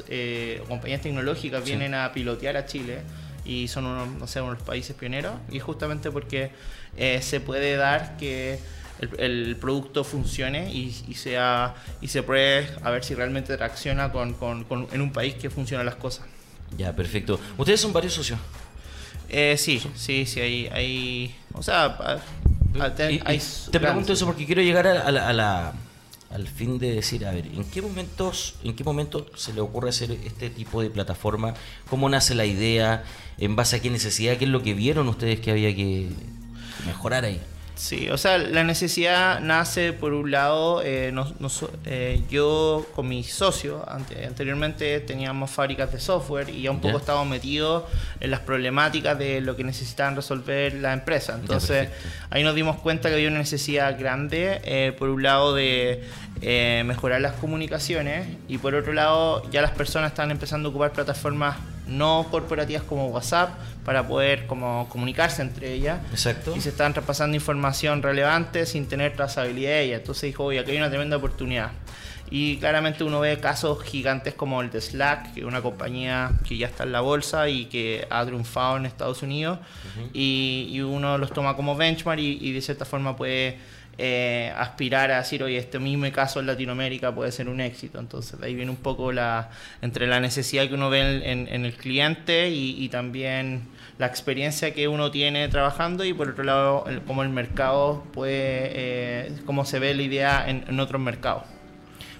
o 0.64 0.66
compañías 0.68 1.02
tecnológicas 1.02 1.64
Sí. 1.64 1.70
vienen 1.70 1.94
a 1.94 2.12
pilotear 2.12 2.58
a 2.58 2.66
Chile 2.66 3.00
y 3.46 3.70
son 3.70 3.86
unos, 3.86 4.10
no 4.10 4.28
sé, 4.28 4.42
unos 4.42 4.62
países 4.62 4.94
pioneros 4.94 5.36
y 5.50 5.60
justamente 5.60 6.12
porque 6.12 6.52
se 7.22 7.40
puede 7.40 7.78
dar 7.78 8.18
que 8.18 8.60
el, 9.00 9.20
el 9.20 9.56
producto 9.58 10.04
funcione 10.04 10.72
y, 10.74 10.96
y 11.08 11.14
sea 11.16 11.76
y 12.02 12.08
se 12.08 12.24
pruebe 12.24 12.68
a 12.84 12.90
ver 12.92 13.04
si 13.04 13.14
realmente 13.16 13.56
tracciona 13.58 14.12
con, 14.12 14.34
con- 14.34 14.64
con- 14.66 14.88
en 14.92 15.02
un 15.02 15.12
país 15.12 15.36
que 15.36 15.50
funcionan 15.50 15.86
las 15.86 15.96
cosas. 15.96 16.26
Ya, 16.78 16.94
perfecto. 16.96 17.40
Ustedes 17.58 17.80
son 17.80 17.94
varios 17.94 18.14
socios. 18.14 18.40
Eh, 19.30 19.56
sí, 19.58 19.82
sí, 19.96 20.26
sí, 20.26 20.40
hay, 20.40 20.68
hay 20.68 21.36
o 21.54 21.62
sea, 21.64 21.86
a- 21.86 22.20
a- 22.80 22.96
te- 22.96 23.12
Y- 23.14 23.16
y 23.18 23.22
hay 23.26 23.42
te 23.72 23.80
pregunto 23.80 24.14
eso 24.14 24.26
porque 24.26 24.46
quiero 24.46 24.62
llegar 24.62 24.88
a, 24.88 25.02
a 25.02 25.12
la, 25.12 25.28
a 25.30 25.34
la- 25.34 25.74
al 26.30 26.46
fin 26.48 26.78
de 26.78 26.94
decir, 26.94 27.26
a 27.26 27.32
ver, 27.32 27.46
¿en 27.48 27.64
qué 27.72 27.82
momentos, 27.82 28.56
en 28.64 28.76
qué 28.76 28.84
momento 28.84 29.26
se 29.38 29.54
le 29.54 29.62
ocurre 29.62 29.90
hacer 29.90 30.12
este 30.12 30.50
tipo 30.50 30.82
de 30.82 30.90
plataforma? 30.90 31.54
¿Cómo 31.90 32.10
nace 32.10 32.36
la 32.36 32.46
idea? 32.46 33.04
¿En 33.38 33.56
base 33.56 33.78
a 33.78 33.82
qué 33.82 33.90
necesidad? 33.90 34.36
¿Qué 34.38 34.44
es 34.44 34.52
lo 34.52 34.62
que 34.62 34.74
vieron 34.74 35.08
ustedes 35.08 35.40
que 35.40 35.52
había 35.52 35.74
que 35.74 36.10
mejorar 36.86 37.24
ahí? 37.24 37.40
Sí, 37.78 38.10
o 38.10 38.18
sea, 38.18 38.40
la 38.40 38.64
necesidad 38.64 39.40
nace 39.40 39.94
por 39.94 40.12
un 40.14 40.32
lado, 40.32 40.82
eh, 40.84 41.12
nos- 41.14 41.40
nos- 41.40 41.64
eh, 41.86 42.24
yo 42.28 42.88
con 42.96 43.08
mi 43.08 43.24
socio 43.24 43.86
ante- 43.88 44.26
anteriormente 44.26 45.00
teníamos 45.02 45.52
fábricas 45.52 45.92
de 45.92 46.00
software 46.00 46.50
y 46.50 46.64
ya 46.64 46.72
un 46.72 46.78
poco 46.82 46.94
Ya. 46.96 47.00
estábamos 47.02 47.28
metidos 47.28 47.84
en 48.20 48.32
las 48.32 48.40
problemáticas 48.40 49.20
de 49.20 49.42
lo 49.42 49.56
que 49.56 49.64
necesitaban 49.64 50.16
resolver 50.16 50.74
la 50.74 50.92
empresa. 50.92 51.38
Entonces 51.40 51.90
ahí 52.32 52.44
nos 52.44 52.56
dimos 52.56 52.78
cuenta 52.78 53.10
que 53.10 53.16
había 53.16 53.28
una 53.30 53.38
necesidad 53.38 53.98
grande, 54.00 54.60
eh, 54.64 54.96
por 54.98 55.10
un 55.10 55.22
lado 55.22 55.54
de 55.54 56.04
eh, 56.42 56.82
mejorar 56.86 57.22
las 57.22 57.34
comunicaciones 57.34 58.28
y 58.48 58.58
por 58.58 58.74
otro 58.74 58.94
lado 58.94 59.48
ya 59.52 59.62
las 59.62 59.72
personas 59.72 60.12
están 60.12 60.32
empezando 60.32 60.70
a 60.70 60.72
ocupar 60.72 60.94
plataformas 60.94 61.58
no 61.88 62.28
corporativas 62.30 62.84
como 62.84 63.08
WhatsApp 63.08 63.52
para 63.86 64.08
poder 64.08 64.46
como 64.48 64.88
comunicarse 64.90 65.42
entre 65.42 65.74
ellas 65.74 66.00
Exacto. 66.12 66.54
y 66.56 66.62
se 66.62 66.70
están 66.70 66.94
traspasando 66.94 67.36
información 67.36 68.02
relevante 68.04 68.66
sin 68.66 68.88
tener 68.88 69.16
trazabilidad 69.16 69.70
de 69.72 69.82
ella. 69.84 69.96
Entonces 69.98 70.24
dijo, 70.24 70.44
oye, 70.46 70.60
aquí 70.60 70.72
hay 70.72 70.78
una 70.78 70.90
tremenda 70.90 71.18
oportunidad. 71.18 71.72
Y 72.30 72.58
claramente 72.58 73.06
uno 73.06 73.22
ve 73.22 73.40
casos 73.40 73.82
gigantes 73.84 74.34
como 74.34 74.62
el 74.62 74.70
de 74.70 74.82
Slack, 74.82 75.34
que 75.34 75.40
es 75.40 75.46
una 75.46 75.62
compañía 75.62 76.32
que 76.46 76.58
ya 76.58 76.68
está 76.68 76.84
en 76.84 76.92
la 76.92 77.00
bolsa 77.00 77.48
y 77.48 77.68
que 77.68 78.06
ha 78.10 78.26
triunfado 78.26 78.76
en 78.76 78.86
Estados 78.86 79.22
Unidos. 79.24 79.60
y, 80.14 80.68
y 80.70 80.82
uno 80.82 81.18
los 81.18 81.32
toma 81.32 81.56
como 81.56 81.78
benchmark 81.78 82.20
y, 82.20 82.38
y 82.42 82.52
de 82.52 82.62
cierta 82.62 82.84
forma 82.84 83.16
puede 83.16 83.58
eh, 83.98 84.54
aspirar 84.58 85.12
a 85.12 85.18
decir, 85.18 85.42
oye, 85.44 85.58
este 85.58 85.80
mismo 85.80 86.12
caso 86.12 86.40
en 86.40 86.48
Latinoamérica 86.48 87.14
puede 87.16 87.32
ser 87.32 87.50
un 87.50 87.60
éxito. 87.62 88.00
Entonces 88.00 88.38
ahí 88.42 88.54
viene 88.56 88.72
un 88.72 88.78
poco 88.78 89.12
la 89.12 89.50
entre 89.82 90.06
la 90.08 90.20
necesidad 90.20 90.68
que 90.68 90.74
uno 90.76 90.90
ve 90.90 91.00
en, 91.02 91.24
en- 91.24 91.48
en 91.54 91.66
el 91.66 91.74
cliente 91.74 92.50
y, 92.50 92.84
y 92.84 92.90
también 92.90 93.64
la 93.98 94.06
experiencia 94.06 94.74
que 94.76 94.88
uno 94.88 95.10
tiene 95.10 95.48
trabajando 95.50 96.06
y 96.06 96.14
por 96.14 96.30
otro 96.30 96.44
lado 96.44 96.86
el- 96.88 97.02
cómo 97.02 97.24
el 97.24 97.30
mercado 97.30 98.04
puede, 98.14 98.34
eh, 98.74 99.32
cómo 99.46 99.66
se 99.66 99.80
ve 99.80 99.94
la 99.96 100.04
idea 100.04 100.48
en, 100.48 100.64
en 100.68 100.80
otros 100.80 101.02
mercados. 101.02 101.44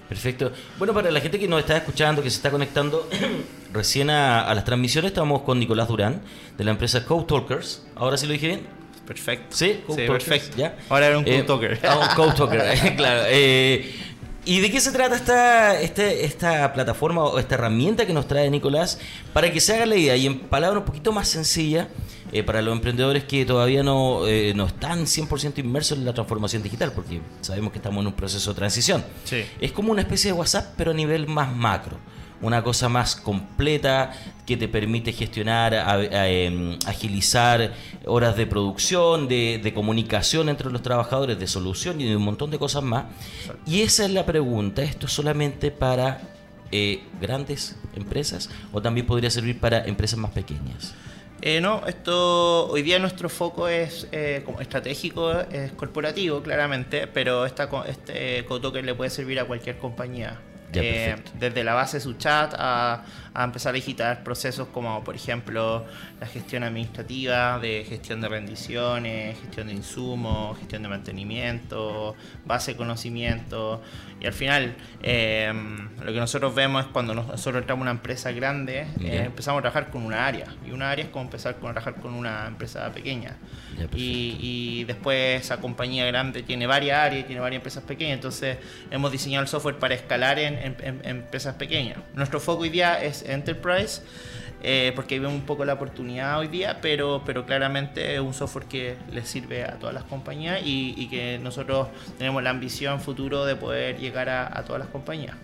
Perfecto. 0.08 0.52
Bueno, 0.78 0.94
para 0.94 1.10
la 1.10 1.20
gente 1.20 1.38
que 1.38 1.46
nos 1.46 1.60
está 1.60 1.76
escuchando, 1.76 2.22
que 2.22 2.30
se 2.30 2.36
está 2.36 2.50
conectando 2.50 3.08
recién 3.74 4.08
a, 4.08 4.40
a 4.48 4.54
las 4.54 4.64
transmisiones, 4.64 5.10
estamos 5.10 5.42
con 5.42 5.58
Nicolás 5.60 5.86
Durán, 5.86 6.22
de 6.56 6.64
la 6.64 6.70
empresa 6.70 7.04
Code 7.04 7.26
Talkers. 7.26 7.86
¿Ahora 7.94 8.16
sí 8.16 8.26
lo 8.26 8.32
dije 8.32 8.46
bien? 8.46 8.77
Perfecto. 9.08 9.56
Sí, 9.56 9.80
perfecto. 10.06 10.56
¿ya? 10.56 10.76
Ahora 10.90 11.06
era 11.06 11.18
un 11.18 11.26
Eh, 11.26 11.44
code 11.44 11.60
talker. 11.60 11.80
ah, 11.88 12.08
un 12.10 12.14
Code 12.14 12.32
Talker, 12.36 12.94
claro. 12.96 13.22
Eh, 13.28 13.90
¿Y 14.44 14.60
de 14.60 14.70
qué 14.70 14.80
se 14.80 14.92
trata 14.92 15.16
esta, 15.16 15.80
este- 15.80 16.24
esta 16.24 16.72
plataforma 16.72 17.22
o 17.24 17.38
esta 17.38 17.54
herramienta 17.56 18.06
que 18.06 18.12
nos 18.14 18.26
trae 18.28 18.48
Nicolás 18.50 18.98
para 19.34 19.52
que 19.52 19.60
se 19.60 19.74
haga 19.74 19.84
la 19.86 19.96
idea 19.96 20.16
y 20.16 20.26
en 20.26 20.38
palabras 20.40 20.80
un 20.80 20.86
poquito 20.86 21.12
más 21.12 21.28
sencillas 21.28 21.86
eh, 22.32 22.42
para 22.42 22.62
los 22.62 22.72
emprendedores 22.74 23.24
que 23.24 23.44
todavía 23.44 23.82
no, 23.82 24.26
eh, 24.26 24.52
no 24.54 24.66
están 24.66 25.06
100% 25.06 25.58
inmersos 25.58 25.98
en 25.98 26.04
la 26.06 26.14
transformación 26.14 26.62
digital 26.62 26.92
porque 26.92 27.20
sabemos 27.42 27.72
que 27.72 27.78
estamos 27.78 28.00
en 28.02 28.06
un 28.06 28.12
proceso 28.14 28.50
de 28.52 28.56
transición? 28.56 29.04
Sí. 29.24 29.44
Es 29.60 29.72
como 29.72 29.92
una 29.92 30.02
especie 30.02 30.32
de 30.32 30.38
WhatsApp 30.38 30.74
pero 30.76 30.92
a 30.92 30.94
nivel 30.94 31.26
más 31.26 31.54
macro. 31.54 31.98
Una 32.40 32.62
cosa 32.62 32.88
más 32.88 33.16
completa 33.16 34.12
que 34.46 34.56
te 34.56 34.68
permite 34.68 35.12
gestionar, 35.12 35.74
a- 35.74 35.92
a- 35.94 36.28
em, 36.28 36.78
agilizar 36.86 37.72
horas 38.06 38.36
de 38.36 38.46
producción, 38.46 39.26
de, 39.26 39.60
de 39.62 39.74
comunicación 39.74 40.48
entre 40.48 40.70
los 40.70 40.80
trabajadores, 40.82 41.38
de 41.38 41.46
solución 41.48 42.00
y 42.00 42.04
de 42.08 42.16
un 42.16 42.22
montón 42.22 42.50
de 42.50 42.58
cosas 42.58 42.82
más. 42.84 43.06
Y 43.66 43.80
esa 43.82 44.04
es 44.04 44.12
la 44.12 44.24
pregunta. 44.24 44.82
¿Esto 44.82 45.06
es 45.06 45.12
solamente 45.12 45.70
para 45.72 46.20
eh, 46.70 47.02
grandes 47.20 47.76
empresas 47.96 48.50
o 48.72 48.80
también 48.82 49.06
podría 49.06 49.30
servir 49.30 49.58
para 49.58 49.84
empresas 49.86 50.18
más 50.18 50.30
pequeñas? 50.30 50.94
Eh, 51.40 51.60
no, 51.60 51.86
esto 51.86 52.66
hoy 52.68 52.82
día 52.82 52.98
nuestro 52.98 53.28
foco 53.28 53.68
es 53.68 54.06
eh, 54.12 54.42
como 54.44 54.60
estratégico, 54.60 55.32
es 55.40 55.72
corporativo 55.72 56.42
claramente, 56.42 57.06
pero 57.06 57.46
esta, 57.46 57.68
este 57.88 58.44
CodeToker 58.44 58.84
le 58.84 58.94
puede 58.94 59.08
servir 59.10 59.38
a 59.40 59.44
cualquier 59.44 59.78
compañía. 59.78 60.40
Ya, 60.72 60.82
Eh, 60.82 61.16
desde 61.34 61.64
la 61.64 61.74
base 61.74 61.96
de 61.96 62.00
su 62.02 62.14
chat 62.14 62.54
a, 62.58 63.02
a 63.40 63.44
empezar 63.44 63.70
a 63.70 63.74
digitar 63.74 64.24
procesos 64.24 64.68
como 64.68 65.04
por 65.04 65.14
ejemplo 65.14 65.84
la 66.20 66.26
gestión 66.26 66.64
administrativa, 66.64 67.58
de 67.60 67.84
gestión 67.88 68.20
de 68.20 68.28
rendiciones, 68.28 69.38
gestión 69.40 69.68
de 69.68 69.74
insumos, 69.74 70.58
gestión 70.58 70.82
de 70.82 70.88
mantenimiento, 70.88 72.16
base 72.44 72.72
de 72.72 72.76
conocimiento. 72.76 73.80
Y 74.20 74.26
al 74.26 74.32
final 74.32 74.74
eh, 75.02 75.52
lo 76.04 76.12
que 76.12 76.18
nosotros 76.18 76.54
vemos 76.54 76.84
es 76.86 76.90
cuando 76.90 77.14
nos- 77.14 77.28
nosotros 77.28 77.60
entramos 77.62 77.82
a 77.82 77.84
una 77.84 77.90
empresa 77.92 78.32
grande, 78.32 78.86
eh, 79.00 79.22
empezamos 79.26 79.60
a 79.60 79.62
trabajar 79.62 79.90
con 79.90 80.02
una 80.04 80.26
área. 80.26 80.46
Y 80.66 80.72
una 80.72 80.90
área 80.90 81.04
es 81.04 81.10
como 81.10 81.24
empezar 81.26 81.54
a 81.54 81.58
trabajar 81.58 81.94
con 81.96 82.14
una 82.14 82.46
empresa 82.48 82.90
pequeña. 82.92 83.36
Ya, 83.78 83.84
y, 83.94 84.36
y 84.40 84.84
después 84.84 85.42
esa 85.42 85.58
compañía 85.58 86.04
grande 86.06 86.42
tiene 86.42 86.66
varias 86.66 86.98
áreas, 86.98 87.26
tiene 87.26 87.40
varias 87.40 87.60
empresas 87.60 87.84
pequeñas. 87.84 88.14
Entonces 88.14 88.58
hemos 88.90 89.12
diseñado 89.12 89.42
el 89.42 89.48
software 89.48 89.78
para 89.78 89.94
escalar 89.94 90.40
en, 90.40 90.54
en- 90.58 90.76
en- 90.82 91.00
en 91.04 91.16
empresas 91.18 91.54
pequeñas. 91.54 91.98
Nuestro 92.14 92.40
foco 92.40 92.62
hoy 92.62 92.70
día 92.70 93.00
es 93.00 93.22
Enterprise. 93.28 94.02
eh, 94.62 94.92
porque 94.96 95.14
ahí 95.14 95.20
un 95.20 95.42
poco 95.42 95.64
la 95.64 95.74
oportunidad 95.74 96.38
hoy 96.38 96.48
día, 96.48 96.78
pero, 96.80 97.22
pero 97.24 97.46
claramente 97.46 98.14
es 98.14 98.20
un 98.20 98.34
software 98.34 98.66
que 98.66 98.96
le 99.12 99.24
sirve 99.24 99.64
a 99.64 99.78
todas 99.78 99.94
las 99.94 100.04
compañías 100.04 100.60
y, 100.64 101.08
que 101.08 101.38
nosotros 101.38 101.88
tenemos 102.18 102.42
la 102.42 102.50
ambición 102.50 103.00
futuro 103.00 103.44
de 103.44 103.56
poder 103.56 103.98
llegar 103.98 104.28
a, 104.28 104.64
todas 104.64 104.80
las 104.80 104.88
compañías. 104.88 105.36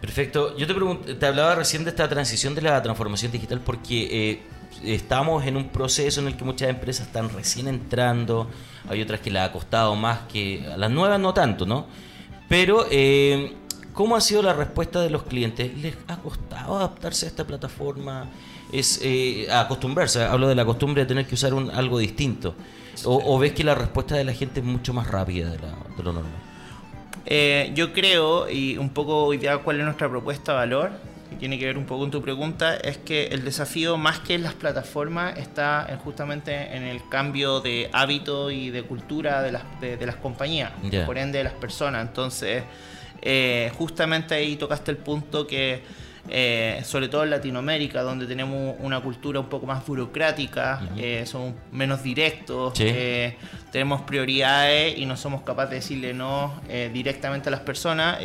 Perfecto. 0.00 0.56
Yo 0.56 0.66
te, 0.66 1.14
te 1.14 1.26
hablaba 1.26 1.54
recién 1.54 1.84
de 1.84 1.90
esta 1.90 2.08
transición 2.08 2.54
de 2.54 2.62
la 2.62 2.82
transformación 2.82 3.32
digital 3.32 3.60
porque 3.64 4.30
eh, 4.30 4.42
estamos 4.84 5.46
en 5.46 5.56
un 5.56 5.68
proceso 5.68 6.20
en 6.20 6.26
el 6.26 6.36
que 6.36 6.44
muchas 6.44 6.68
empresas 6.68 7.06
están 7.06 7.30
recién 7.30 7.68
entrando, 7.68 8.50
hay 8.88 9.00
otras 9.00 9.20
que 9.20 9.30
les 9.30 9.42
ha 9.42 9.52
costado 9.52 9.94
más 9.94 10.20
que 10.30 10.64
las 10.76 10.90
nuevas 10.90 11.20
no 11.20 11.32
tanto, 11.32 11.66
¿no? 11.66 11.86
Pero, 12.48 12.86
eh, 12.90 13.54
¿cómo 13.92 14.16
ha 14.16 14.20
sido 14.20 14.42
la 14.42 14.52
respuesta 14.52 15.00
de 15.00 15.10
los 15.10 15.22
clientes? 15.24 15.76
¿Les 15.78 15.94
ha 16.08 16.16
costado 16.16 16.76
adaptarse 16.76 17.26
a 17.26 17.28
esta 17.28 17.44
plataforma? 17.46 18.26
Es 18.72 19.00
eh, 19.02 19.46
acostumbrarse, 19.52 20.22
hablo 20.24 20.48
de 20.48 20.54
la 20.54 20.64
costumbre 20.64 21.02
de 21.02 21.06
tener 21.06 21.26
que 21.26 21.34
usar 21.34 21.52
un, 21.54 21.70
algo 21.70 21.98
distinto. 21.98 22.54
O, 23.04 23.34
o 23.34 23.38
ves 23.38 23.52
que 23.52 23.64
la 23.64 23.74
respuesta 23.74 24.14
de 24.16 24.24
la 24.24 24.32
gente 24.34 24.60
es 24.60 24.66
mucho 24.66 24.92
más 24.92 25.06
rápida 25.08 25.50
de, 25.50 25.58
la- 25.58 25.76
de 25.96 26.02
lo 26.02 26.12
normal? 26.12 26.32
Eh, 27.26 27.70
yo 27.74 27.92
creo, 27.92 28.50
y 28.50 28.76
un 28.78 28.90
poco 28.90 29.24
hoy 29.24 29.36
día 29.38 29.58
cuál 29.58 29.78
es 29.78 29.84
nuestra 29.84 30.08
propuesta 30.08 30.52
de 30.52 30.58
valor, 30.58 30.90
que 31.30 31.36
tiene 31.36 31.58
que 31.58 31.66
ver 31.66 31.78
un 31.78 31.86
poco 31.86 32.00
con 32.02 32.10
tu 32.10 32.20
pregunta, 32.20 32.76
es 32.76 32.98
que 32.98 33.26
el 33.28 33.44
desafío 33.44 33.96
más 33.96 34.18
que 34.18 34.34
en 34.34 34.42
las 34.42 34.54
plataformas 34.54 35.38
está 35.38 35.86
en 35.88 35.98
justamente 35.98 36.76
en 36.76 36.82
el 36.82 37.08
cambio 37.08 37.60
de 37.60 37.88
hábito 37.92 38.50
y 38.50 38.70
de 38.70 38.82
cultura 38.82 39.40
de 39.42 39.52
las, 39.52 39.62
de, 39.80 39.96
de 39.96 40.06
las 40.06 40.16
compañías, 40.16 40.72
por 41.06 41.16
ende 41.16 41.38
de 41.38 41.44
las 41.44 41.54
personas. 41.54 42.06
Entonces, 42.06 42.64
eh, 43.22 43.70
justamente 43.78 44.34
ahí 44.34 44.56
tocaste 44.56 44.90
el 44.90 44.96
punto 44.98 45.46
que, 45.46 45.80
eh, 46.28 46.80
sobre 46.84 47.08
todo 47.08 47.24
en 47.24 47.30
Latinoamérica, 47.30 48.02
donde 48.02 48.26
tenemos 48.26 48.76
una 48.80 49.00
cultura 49.00 49.40
un 49.40 49.46
poco 49.46 49.66
más 49.66 49.86
burocrática, 49.86 50.80
eh, 50.96 51.24
somos 51.26 51.54
menos 51.72 52.02
directos, 52.02 52.76
Sí. 52.76 52.92
tenemos 53.70 54.02
prioridades 54.02 54.98
y 54.98 55.06
no 55.06 55.16
somos 55.16 55.42
capaces 55.42 55.70
de 55.70 55.76
decirle 55.76 56.14
no 56.14 56.60
directamente 56.92 57.48
a 57.48 57.52
las 57.52 57.60
personas, 57.60 58.18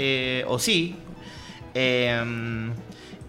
o 0.48 0.60
sí. 0.60 0.96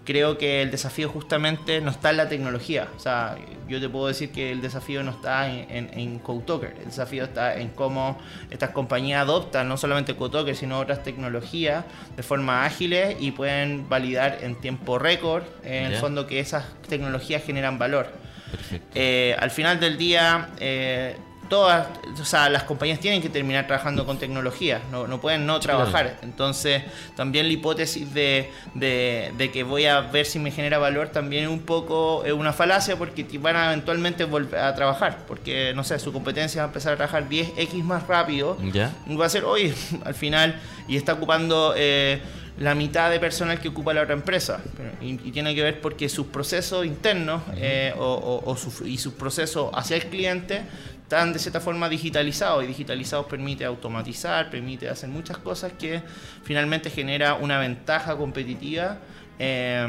Creo 0.09 0.39
que 0.39 0.63
el 0.63 0.71
desafío 0.71 1.07
justamente 1.07 1.81
no 1.81 1.91
está 1.91 2.09
en 2.09 2.17
la 2.17 2.27
tecnología. 2.27 2.87
O 2.97 2.99
sea, 2.99 3.37
yo 3.67 3.79
te 3.79 3.89
puedo 3.89 4.07
decir 4.07 4.31
que 4.31 4.51
el 4.51 4.59
desafío 4.59 5.03
no 5.03 5.11
está 5.11 5.47
en, 5.51 5.67
en, 5.69 5.99
en. 5.99 6.21
El 6.25 6.85
desafío 6.85 7.25
está 7.25 7.55
en 7.59 7.69
cómo 7.69 8.17
estas 8.49 8.71
compañías 8.71 9.21
adoptan 9.21 9.69
no 9.69 9.77
solamente 9.77 10.15
CodeToker, 10.15 10.55
sino 10.55 10.79
otras 10.79 11.03
tecnologías 11.03 11.85
de 12.17 12.23
forma 12.23 12.65
ágiles 12.65 13.17
y 13.19 13.33
pueden 13.33 13.87
validar 13.87 14.39
en 14.41 14.55
tiempo 14.55 14.97
récord, 14.97 15.43
en 15.63 15.85
el 15.85 15.97
fondo, 15.97 16.25
que 16.25 16.39
esas 16.39 16.65
tecnologías 16.87 17.43
generan 17.43 17.77
valor. 17.77 18.11
Perfecto. 18.49 18.87
Eh, 18.95 19.35
al 19.37 19.51
final 19.51 19.79
del 19.79 19.95
día, 19.99 20.49
eh, 20.59 21.17
todas, 21.49 21.87
o 22.21 22.25
sea, 22.25 22.47
las 22.49 22.63
compañías 22.63 22.99
tienen 22.99 23.21
que 23.21 23.29
terminar 23.29 23.67
trabajando 23.67 24.05
con 24.05 24.17
tecnología, 24.19 24.81
no, 24.91 25.07
no 25.07 25.19
pueden 25.19 25.45
no 25.45 25.59
trabajar. 25.59 26.17
Entonces, 26.21 26.83
también 27.15 27.47
la 27.47 27.53
hipótesis 27.53 28.13
de, 28.13 28.51
de- 28.75 29.33
de 29.37 29.51
que 29.51 29.63
voy 29.63 29.85
a 29.87 30.01
ver 30.01 30.25
si 30.25 30.39
me 30.39 30.51
genera 30.51 30.77
valor 30.77 31.09
también 31.09 31.43
es 31.45 31.49
un 31.49 31.61
poco 31.61 32.23
es 32.25 32.33
una 32.33 32.53
falacia 32.53 32.95
porque 32.97 33.25
van 33.39 33.55
a 33.55 33.65
eventualmente 33.73 34.23
volver 34.25 34.59
a 34.59 34.73
trabajar, 34.75 35.25
porque, 35.27 35.73
no 35.75 35.83
sé, 35.83 35.99
su 35.99 36.13
competencia 36.13 36.61
va 36.61 36.65
a 36.65 36.69
empezar 36.69 36.93
a 36.93 36.95
trabajar 36.97 37.27
10x 37.27 37.83
más 37.83 38.07
rápido 38.07 38.57
¿Ya? 38.71 38.93
va 39.19 39.25
a 39.25 39.29
ser, 39.29 39.43
oye, 39.43 39.73
al 40.05 40.13
final, 40.13 40.59
y 40.87 40.95
está 40.97 41.13
ocupando 41.13 41.73
eh, 41.75 42.21
la 42.59 42.75
mitad 42.75 43.09
de 43.09 43.19
personal 43.19 43.59
que 43.59 43.69
ocupa 43.69 43.93
la 43.93 44.01
otra 44.01 44.13
empresa. 44.13 44.59
Y, 45.01 45.11
y 45.23 45.31
tiene 45.31 45.55
que 45.55 45.63
ver 45.63 45.79
porque 45.81 46.09
sus 46.09 46.27
procesos 46.27 46.85
internos 46.85 47.41
eh, 47.55 47.93
o, 47.97 48.03
o- 48.03 48.51
o 48.51 48.55
su- 48.57 48.85
y 48.85 48.97
sus 48.97 49.13
procesos 49.13 49.69
hacia 49.73 49.95
el 49.95 50.05
cliente 50.07 50.63
están 51.09 51.33
de 51.33 51.39
cierta 51.39 51.59
forma 51.59 51.89
digitalizados 51.89 52.63
y 52.63 52.67
digitalizados 52.67 53.25
permite 53.25 53.65
automatizar, 53.65 54.51
permite 54.51 54.87
hacer 54.87 55.09
muchas 55.09 55.39
cosas 55.39 55.73
que 55.73 56.03
finalmente 56.43 56.91
genera 56.91 57.33
una 57.33 57.57
ventaja 57.57 58.15
competitiva. 58.15 58.99
eh, 59.39 59.87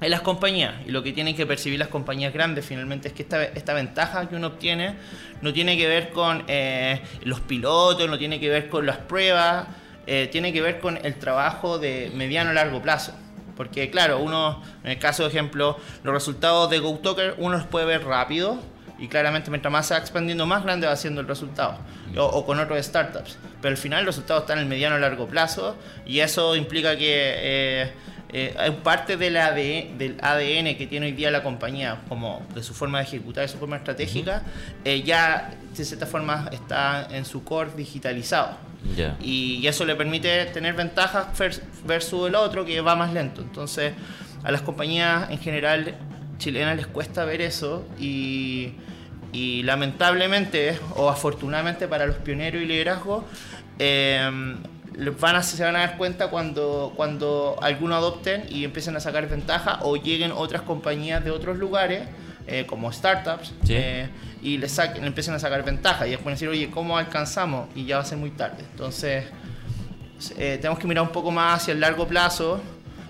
en 0.00 0.10
las 0.10 0.22
compañías. 0.22 0.74
Y 0.84 0.90
lo 0.90 1.00
que 1.04 1.12
tienen 1.12 1.36
que 1.36 1.46
percibir 1.46 1.78
las 1.78 1.86
compañías 1.86 2.32
grandes 2.32 2.66
finalmente 2.66 3.06
es 3.06 3.14
que 3.14 3.22
esta, 3.22 3.44
esta 3.44 3.72
ventaja 3.72 4.28
que 4.28 4.34
uno 4.34 4.48
obtiene 4.48 4.96
no 5.42 5.52
tiene 5.52 5.76
que 5.76 5.86
ver 5.86 6.10
con 6.10 6.42
eh, 6.48 7.00
los 7.22 7.38
pilotos, 7.38 8.10
no 8.10 8.18
tiene 8.18 8.40
que 8.40 8.48
ver 8.48 8.68
con 8.68 8.84
las 8.84 8.96
pruebas, 8.96 9.68
eh, 10.08 10.28
tiene 10.32 10.52
que 10.52 10.60
ver 10.60 10.80
con 10.80 10.98
el 11.04 11.14
trabajo 11.20 11.78
de 11.78 12.10
mediano 12.16 12.50
a 12.50 12.52
largo 12.52 12.82
plazo. 12.82 13.12
Porque 13.56 13.90
claro, 13.90 14.18
uno, 14.18 14.60
en 14.82 14.90
el 14.90 14.98
caso 14.98 15.22
de 15.22 15.28
ejemplo, 15.28 15.76
los 16.02 16.12
resultados 16.12 16.68
de 16.68 16.80
GoToker 16.80 17.36
uno 17.38 17.58
los 17.58 17.66
puede 17.68 17.86
ver 17.86 18.04
rápido 18.04 18.58
y 19.02 19.08
claramente 19.08 19.50
mientras 19.50 19.70
más 19.72 19.86
se 19.88 19.94
va 19.94 20.00
expandiendo, 20.00 20.46
más 20.46 20.62
grande 20.62 20.86
va 20.86 20.96
siendo 20.96 21.20
el 21.20 21.26
resultado. 21.28 21.76
O, 22.16 22.22
o 22.24 22.46
con 22.46 22.58
otros 22.60 22.84
startups. 22.86 23.36
Pero 23.60 23.72
al 23.72 23.76
final 23.78 24.00
el 24.00 24.06
resultado 24.06 24.40
está 24.40 24.52
en 24.54 24.60
el 24.60 24.66
mediano 24.66 24.96
a 24.96 24.98
largo 24.98 25.26
plazo 25.26 25.76
y 26.06 26.20
eso 26.20 26.54
implica 26.56 26.96
que 26.96 27.02
eh, 27.10 27.92
eh, 28.32 28.72
parte 28.82 29.16
del 29.16 29.36
ADN, 29.36 29.98
del 29.98 30.16
ADN 30.22 30.76
que 30.76 30.86
tiene 30.88 31.06
hoy 31.06 31.12
día 31.12 31.30
la 31.30 31.42
compañía, 31.42 31.98
como 32.08 32.46
de 32.54 32.62
su 32.62 32.74
forma 32.74 32.98
de 32.98 33.04
ejecutar, 33.04 33.42
de 33.42 33.48
su 33.48 33.58
forma 33.58 33.76
estratégica, 33.76 34.42
eh, 34.84 35.02
ya 35.02 35.50
de 35.76 35.84
cierta 35.84 36.06
forma 36.06 36.48
está 36.52 37.08
en 37.10 37.24
su 37.24 37.42
core 37.44 37.70
digitalizado. 37.76 38.56
Ya. 38.96 39.16
Y, 39.20 39.56
y 39.62 39.66
eso 39.68 39.84
le 39.84 39.94
permite 39.96 40.44
tener 40.46 40.74
ventajas 40.74 41.26
vers- 41.38 41.60
versus 41.86 42.28
el 42.28 42.34
otro 42.34 42.64
que 42.64 42.80
va 42.80 42.94
más 42.96 43.12
lento. 43.12 43.40
Entonces, 43.42 43.92
a 44.44 44.50
las 44.50 44.62
compañías 44.62 45.30
en 45.30 45.38
general 45.38 45.94
chilenas 46.38 46.76
les 46.76 46.86
cuesta 46.88 47.24
ver 47.24 47.40
eso 47.40 47.86
y, 47.98 48.72
y 49.32 49.62
lamentablemente 49.62 50.78
o 50.96 51.08
afortunadamente 51.08 51.88
para 51.88 52.06
los 52.06 52.16
pioneros 52.16 52.62
y 52.62 52.66
liderazgo, 52.66 53.24
eh, 53.78 54.56
les 54.94 55.18
van 55.18 55.36
a, 55.36 55.42
se 55.42 55.62
van 55.64 55.74
a 55.76 55.80
dar 55.80 55.96
cuenta 55.96 56.28
cuando, 56.28 56.92
cuando 56.94 57.56
algunos 57.62 57.96
adopten 57.96 58.44
y 58.50 58.64
empiecen 58.64 58.94
a 58.96 59.00
sacar 59.00 59.26
ventaja 59.28 59.78
o 59.82 59.96
lleguen 59.96 60.32
otras 60.32 60.62
compañías 60.62 61.24
de 61.24 61.30
otros 61.30 61.56
lugares. 61.58 62.02
eh, 62.48 62.66
como 62.66 62.90
startups 62.92 63.52
Sí. 63.62 63.74
eh, 63.76 64.08
y 64.42 64.58
les 64.58 64.72
saquen, 64.72 65.04
empiecen 65.04 65.32
a 65.32 65.38
sacar 65.38 65.64
ventaja 65.64 66.08
y 66.08 66.10
después 66.10 66.34
decir 66.34 66.48
oye 66.48 66.68
cómo 66.72 66.98
alcanzamos 66.98 67.68
y 67.76 67.84
ya 67.86 67.98
va 67.98 68.02
a 68.02 68.04
ser 68.04 68.18
muy 68.18 68.32
tarde 68.32 68.64
entonces 68.72 69.26
eh, 70.36 70.58
tenemos 70.60 70.80
que 70.80 70.88
mirar 70.88 71.04
un 71.04 71.12
poco 71.12 71.30
más 71.30 71.62
hacia 71.62 71.72
el 71.72 71.80
largo 71.80 72.06
plazo. 72.06 72.60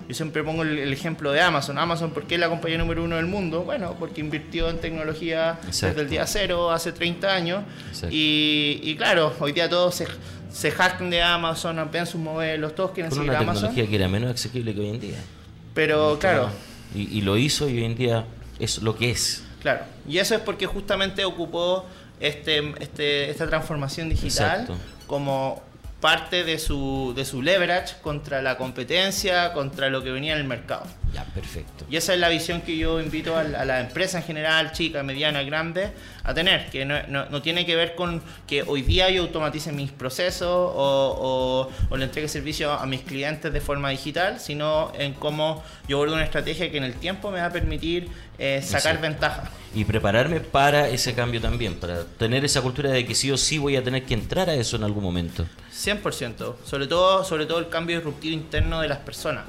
Yo 0.07 0.13
siempre 0.15 0.43
pongo 0.43 0.63
el, 0.63 0.77
el 0.79 0.91
ejemplo 0.93 1.31
de 1.31 1.41
Amazon. 1.41 1.77
Amazon, 1.77 2.11
¿por 2.11 2.23
qué 2.25 2.35
es 2.35 2.39
la 2.41 2.49
compañía 2.49 2.77
número 2.77 3.03
uno 3.03 3.15
del 3.15 3.25
mundo? 3.25 3.63
Bueno, 3.63 3.95
porque 3.99 4.19
invirtió 4.21 4.69
en 4.69 4.79
tecnología 4.79 5.59
Exacto. 5.65 5.87
desde 5.87 6.01
el 6.01 6.09
día 6.09 6.27
cero, 6.27 6.71
hace 6.71 6.91
30 6.91 7.33
años. 7.33 7.63
Y, 8.09 8.79
y 8.83 8.95
claro, 8.97 9.33
hoy 9.39 9.53
día 9.53 9.69
todos 9.69 9.95
se, 9.95 10.07
se 10.51 10.71
jactan 10.71 11.09
de 11.09 11.21
Amazon, 11.21 11.79
amplían 11.79 12.05
sus 12.05 12.19
modelos, 12.19 12.75
todos 12.75 12.91
quieren 12.91 13.09
Con 13.09 13.19
seguir 13.19 13.31
una 13.31 13.39
Amazon. 13.39 13.61
tecnología 13.69 13.89
que 13.89 13.95
era 13.95 14.07
menos 14.07 14.31
asequible 14.33 14.73
que 14.73 14.79
hoy 14.81 14.89
en 14.89 14.99
día. 14.99 15.17
Pero 15.73 16.17
claro, 16.19 16.49
Y, 16.93 17.17
y 17.17 17.21
lo 17.21 17.37
hizo 17.37 17.69
y 17.69 17.77
hoy 17.77 17.85
en 17.85 17.95
día 17.95 18.25
es 18.59 18.81
lo 18.81 18.95
que 18.97 19.09
es. 19.11 19.43
claro. 19.61 19.81
Y 20.07 20.17
eso 20.17 20.35
es 20.35 20.41
porque 20.41 20.65
justamente 20.67 21.23
ocupó 21.25 21.85
este, 22.19 22.73
este, 22.81 23.29
esta 23.29 23.47
transformación 23.47 24.09
digital 24.09 24.61
Exacto. 24.61 24.75
como 25.07 25.63
parte 26.03 26.43
de 26.43 26.59
su, 26.59 27.13
de 27.15 27.23
su 27.23 27.41
leverage 27.41 27.95
contra 28.01 28.41
la 28.41 28.57
competencia, 28.57 29.53
contra 29.53 29.89
lo 29.89 30.03
que 30.03 30.11
venía 30.11 30.33
en 30.33 30.39
el 30.39 30.43
mercado. 30.43 30.83
Ya, 31.13 31.23
perfecto. 31.25 31.85
Y 31.91 31.95
esa 31.95 32.13
es 32.15 32.19
la 32.19 32.27
visión 32.29 32.61
que 32.61 32.75
yo 32.75 32.99
invito 32.99 33.37
a 33.37 33.43
la, 33.43 33.61
a 33.61 33.65
la 33.65 33.81
empresa 33.81 34.17
en 34.17 34.23
general, 34.23 34.71
chica, 34.71 35.03
mediana, 35.03 35.43
grande, 35.43 35.91
a 36.23 36.33
tener, 36.33 36.69
que 36.71 36.85
no, 36.85 36.95
no- 37.07 37.25
no 37.25 37.41
tiene 37.43 37.65
que 37.67 37.75
ver 37.75 37.93
con 37.93 38.21
que 38.47 38.63
hoy 38.63 38.81
día 38.81 39.09
yo 39.11 39.21
automatice 39.21 39.71
mis 39.71 39.91
procesos 39.91 40.47
o, 40.49 40.71
o- 40.75 41.69
o 41.89 41.97
le 41.97 42.05
entregue 42.05 42.27
servicio 42.27 42.71
a 42.73 42.85
mis 42.87 43.01
clientes 43.01 43.53
de 43.53 43.61
forma 43.61 43.89
digital, 43.91 44.39
sino 44.39 44.91
en 44.97 45.13
cómo 45.13 45.63
yo 45.87 45.97
abordo 45.97 46.15
una 46.15 46.23
estrategia 46.23 46.71
que 46.71 46.77
en 46.77 46.83
el 46.85 46.95
tiempo 46.95 47.29
me 47.29 47.39
va 47.41 47.45
a 47.45 47.51
permitir 47.51 48.09
eh, 48.39 48.61
sacar 48.63 48.95
Exacto. 48.95 49.01
ventaja. 49.01 49.43
Y 49.75 49.85
prepararme 49.85 50.39
para 50.39 50.87
ese 50.89 51.13
cambio 51.13 51.39
también, 51.41 51.75
para 51.75 52.03
tener 52.05 52.43
esa 52.43 52.61
cultura 52.63 52.89
de 52.89 53.05
que 53.05 53.13
sí 53.13 53.29
o 53.31 53.37
sí 53.37 53.59
voy 53.59 53.75
a 53.75 53.83
tener 53.83 54.03
que 54.03 54.15
entrar 54.15 54.49
a 54.49 54.55
eso 54.55 54.77
en 54.77 54.83
algún 54.83 55.03
momento. 55.03 55.45
100%, 55.71 56.55
sobre 56.65 56.87
todo, 56.87 57.23
sobre 57.23 57.45
todo 57.45 57.59
el 57.59 57.69
cambio 57.69 57.97
disruptivo 57.97 58.33
interno 58.33 58.81
de 58.81 58.87
las 58.87 58.97
personas. 58.99 59.43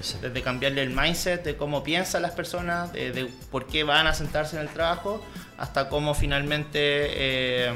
Exacto. 0.00 0.26
Desde 0.28 0.42
cambiarle 0.42 0.82
el 0.82 0.90
mindset 0.90 1.44
de 1.44 1.56
cómo 1.56 1.82
piensan 1.84 2.22
las 2.22 2.32
personas, 2.32 2.92
de, 2.92 3.12
de 3.12 3.26
por 3.50 3.66
qué 3.66 3.84
van 3.84 4.06
a 4.06 4.14
sentarse 4.14 4.56
en 4.56 4.62
el 4.62 4.68
trabajo, 4.68 5.22
hasta 5.58 5.88
cómo 5.88 6.14
finalmente 6.14 6.78
eh, 6.80 7.72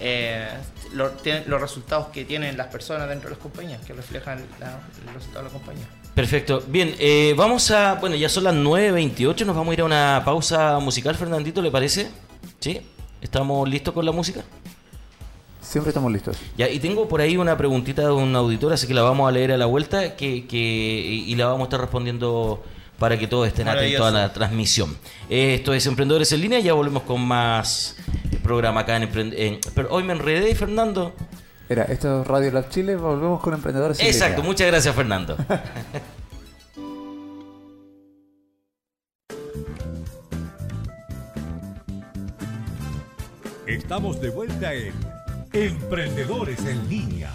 eh, 0.00 0.48
lo- 0.94 1.12
los 1.46 1.60
resultados 1.60 2.08
que 2.08 2.24
tienen 2.24 2.56
las 2.56 2.68
personas 2.68 3.08
dentro 3.08 3.28
de 3.28 3.36
las 3.36 3.42
compañías, 3.42 3.80
que 3.86 3.92
reflejan 3.92 4.42
la- 4.58 4.80
el 5.06 5.14
resultado 5.14 5.44
de 5.44 5.44
la 5.44 5.52
compañía. 5.52 5.84
Perfecto. 6.14 6.62
Bien, 6.66 6.94
eh, 6.98 7.32
vamos 7.36 7.70
a. 7.70 7.94
Bueno, 7.94 8.16
ya 8.16 8.28
son 8.28 8.44
las 8.44 8.54
9.28, 8.54 9.46
nos 9.46 9.56
vamos 9.56 9.70
a 9.70 9.74
ir 9.74 9.80
a 9.80 9.84
una 9.84 10.22
pausa 10.24 10.78
musical, 10.78 11.14
Fernandito, 11.14 11.62
¿le 11.62 11.70
parece? 11.70 12.10
¿Sí? 12.60 12.80
¿Estamos 13.20 13.68
listos 13.68 13.94
con 13.94 14.04
la 14.04 14.12
música? 14.12 14.42
Siempre 15.72 15.88
estamos 15.90 16.12
listos. 16.12 16.36
Ya, 16.58 16.68
y 16.68 16.78
tengo 16.80 17.08
por 17.08 17.20
ahí 17.22 17.36
una 17.38 17.56
preguntita 17.56 18.02
de 18.02 18.12
un 18.12 18.36
auditor, 18.36 18.74
así 18.74 18.86
que 18.86 18.92
la 18.92 19.00
vamos 19.02 19.26
a 19.26 19.32
leer 19.32 19.52
a 19.52 19.56
la 19.56 19.64
vuelta 19.66 20.16
que, 20.16 20.46
que- 20.46 20.58
y 21.26 21.32
y 21.32 21.34
la 21.34 21.46
vamos 21.46 21.60
a 21.60 21.64
estar 21.64 21.80
respondiendo 21.80 22.62
para 22.98 23.18
que 23.18 23.26
todos 23.26 23.48
estén 23.48 23.68
atentos 23.68 24.06
a 24.06 24.10
la 24.10 24.32
transmisión. 24.34 24.94
Eh, 25.30 25.54
Esto 25.54 25.72
es 25.72 25.86
Emprendedores 25.86 26.30
en 26.32 26.42
Línea, 26.42 26.60
ya 26.60 26.74
volvemos 26.74 27.04
con 27.04 27.22
más 27.22 27.96
programa 28.42 28.80
acá 28.80 28.96
en 28.96 29.04
Emprendedores. 29.04 29.60
Pero 29.74 29.88
hoy 29.90 30.02
me 30.02 30.12
enredé, 30.12 30.54
Fernando. 30.54 31.14
Era, 31.70 31.84
esto 31.84 32.20
es 32.20 32.26
Radio 32.26 32.50
Lab 32.52 32.68
Chile, 32.68 32.96
volvemos 32.96 33.40
con 33.40 33.54
Emprendedores 33.54 33.98
en 33.98 34.06
Exacto, 34.06 34.36
Línea. 34.42 34.46
muchas 34.50 34.66
gracias, 34.66 34.94
Fernando. 34.94 35.36
Estamos 43.66 44.20
de 44.20 44.30
vuelta 44.30 44.74
en 44.74 44.92
Emprendedores 45.52 46.64
en 46.66 46.88
Línea. 46.88 47.30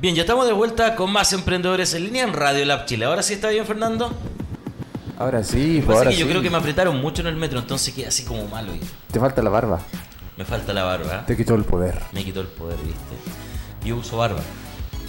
Bien, 0.00 0.14
ya 0.14 0.22
estamos 0.22 0.46
de 0.46 0.52
vuelta 0.52 0.96
con 0.96 1.10
más 1.12 1.32
Emprendedores 1.32 1.94
en 1.94 2.04
Línea 2.04 2.24
en 2.24 2.32
Radio 2.32 2.64
Lab 2.64 2.84
Chile. 2.86 3.04
Ahora 3.06 3.22
sí 3.22 3.34
está 3.34 3.48
bien, 3.50 3.64
Fernando. 3.64 4.12
Ahora 5.18 5.44
sí, 5.44 5.82
pues 5.84 5.96
ahora 5.96 6.10
que 6.10 6.16
yo 6.16 6.26
sí. 6.26 6.30
creo 6.30 6.42
que 6.42 6.50
me 6.50 6.56
apretaron 6.56 7.00
mucho 7.00 7.22
en 7.22 7.28
el 7.28 7.36
metro, 7.36 7.60
entonces 7.60 7.94
queda 7.94 8.08
así 8.08 8.24
como 8.24 8.46
malo. 8.48 8.74
y 8.74 8.80
Te 9.12 9.20
falta 9.20 9.40
la 9.42 9.50
barba. 9.50 9.80
Me 10.36 10.44
falta 10.44 10.72
la 10.72 10.82
barba. 10.82 11.14
¿eh? 11.18 11.20
Te 11.26 11.36
quitó 11.36 11.54
el 11.54 11.64
poder. 11.64 12.00
Me 12.12 12.24
quitó 12.24 12.40
el 12.40 12.48
poder, 12.48 12.76
¿viste? 12.78 13.14
Yo 13.86 13.96
uso 13.96 14.16
barba. 14.16 14.40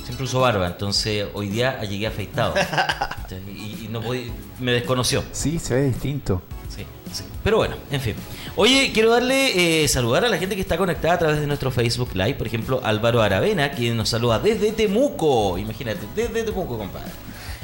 Siempre 0.03 0.25
uso 0.25 0.39
barba, 0.39 0.67
entonces 0.67 1.25
hoy 1.33 1.49
día 1.49 1.81
llegué 1.81 2.05
afeitado. 2.05 2.53
y, 3.47 3.85
y 3.85 3.87
no 3.89 4.01
podí- 4.03 4.31
me 4.59 4.71
desconoció. 4.73 5.23
Sí, 5.31 5.57
se 5.57 5.73
ve 5.73 5.83
distinto. 5.85 6.43
Sí. 7.15 7.23
Pero 7.43 7.57
bueno, 7.57 7.75
en 7.91 8.01
fin. 8.01 8.15
Oye, 8.57 8.91
quiero 8.93 9.09
darle, 9.11 9.83
eh, 9.83 9.87
saludar 9.87 10.25
a 10.25 10.29
la 10.29 10.37
gente 10.37 10.55
que 10.55 10.61
está 10.61 10.75
conectada 10.77 11.13
a 11.13 11.19
través 11.19 11.39
de 11.39 11.47
nuestro 11.47 11.71
Facebook 11.71 12.09
Live. 12.13 12.33
Por 12.35 12.47
ejemplo, 12.47 12.81
Álvaro 12.83 13.21
Aravena, 13.21 13.71
quien 13.71 13.95
nos 13.95 14.09
saluda 14.09 14.39
desde 14.39 14.71
Temuco. 14.73 15.57
Imagínate, 15.57 16.01
desde 16.15 16.43
Temuco, 16.43 16.77
compadre. 16.77 17.11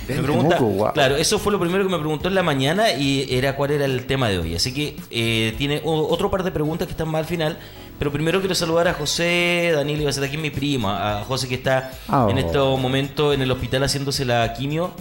Desde 0.07 0.21
me 0.21 0.27
pregunta, 0.27 0.55
Temuco, 0.57 0.73
guau. 0.77 0.93
claro, 0.93 1.15
eso 1.17 1.37
fue 1.37 1.51
lo 1.51 1.59
primero 1.59 1.83
que 1.83 1.89
me 1.91 1.97
preguntó 1.99 2.27
en 2.29 2.35
la 2.35 2.43
mañana 2.43 2.91
y 2.93 3.27
era 3.29 3.55
cuál 3.55 3.71
era 3.71 3.85
el 3.85 4.05
tema 4.05 4.29
de 4.29 4.39
hoy. 4.39 4.55
Así 4.55 4.73
que 4.73 4.95
eh, 5.11 5.53
tiene 5.57 5.81
otro 5.83 6.31
par 6.31 6.43
de 6.43 6.51
preguntas 6.51 6.87
que 6.87 6.91
están 6.91 7.09
más 7.09 7.19
al 7.19 7.25
final. 7.25 7.57
Pero 7.99 8.11
primero 8.11 8.39
quiero 8.39 8.55
saludar 8.55 8.87
a 8.87 8.93
José, 8.93 9.73
Daniel 9.75 10.01
Ibaceta, 10.01 10.25
aquí 10.25 10.35
es 10.35 10.41
mi 10.41 10.49
prima, 10.49 11.19
a 11.19 11.23
José 11.23 11.47
que 11.47 11.53
está 11.55 11.91
Ah, 12.07 12.25
en 12.31 12.37
oh. 12.37 12.39
estos 12.39 12.79
momentos 12.79 13.35
en 13.35 13.43
el 13.43 13.51
hospital 13.51 13.83
haciéndose 13.83 14.25
la 14.25 14.53
quimio. 14.53 14.91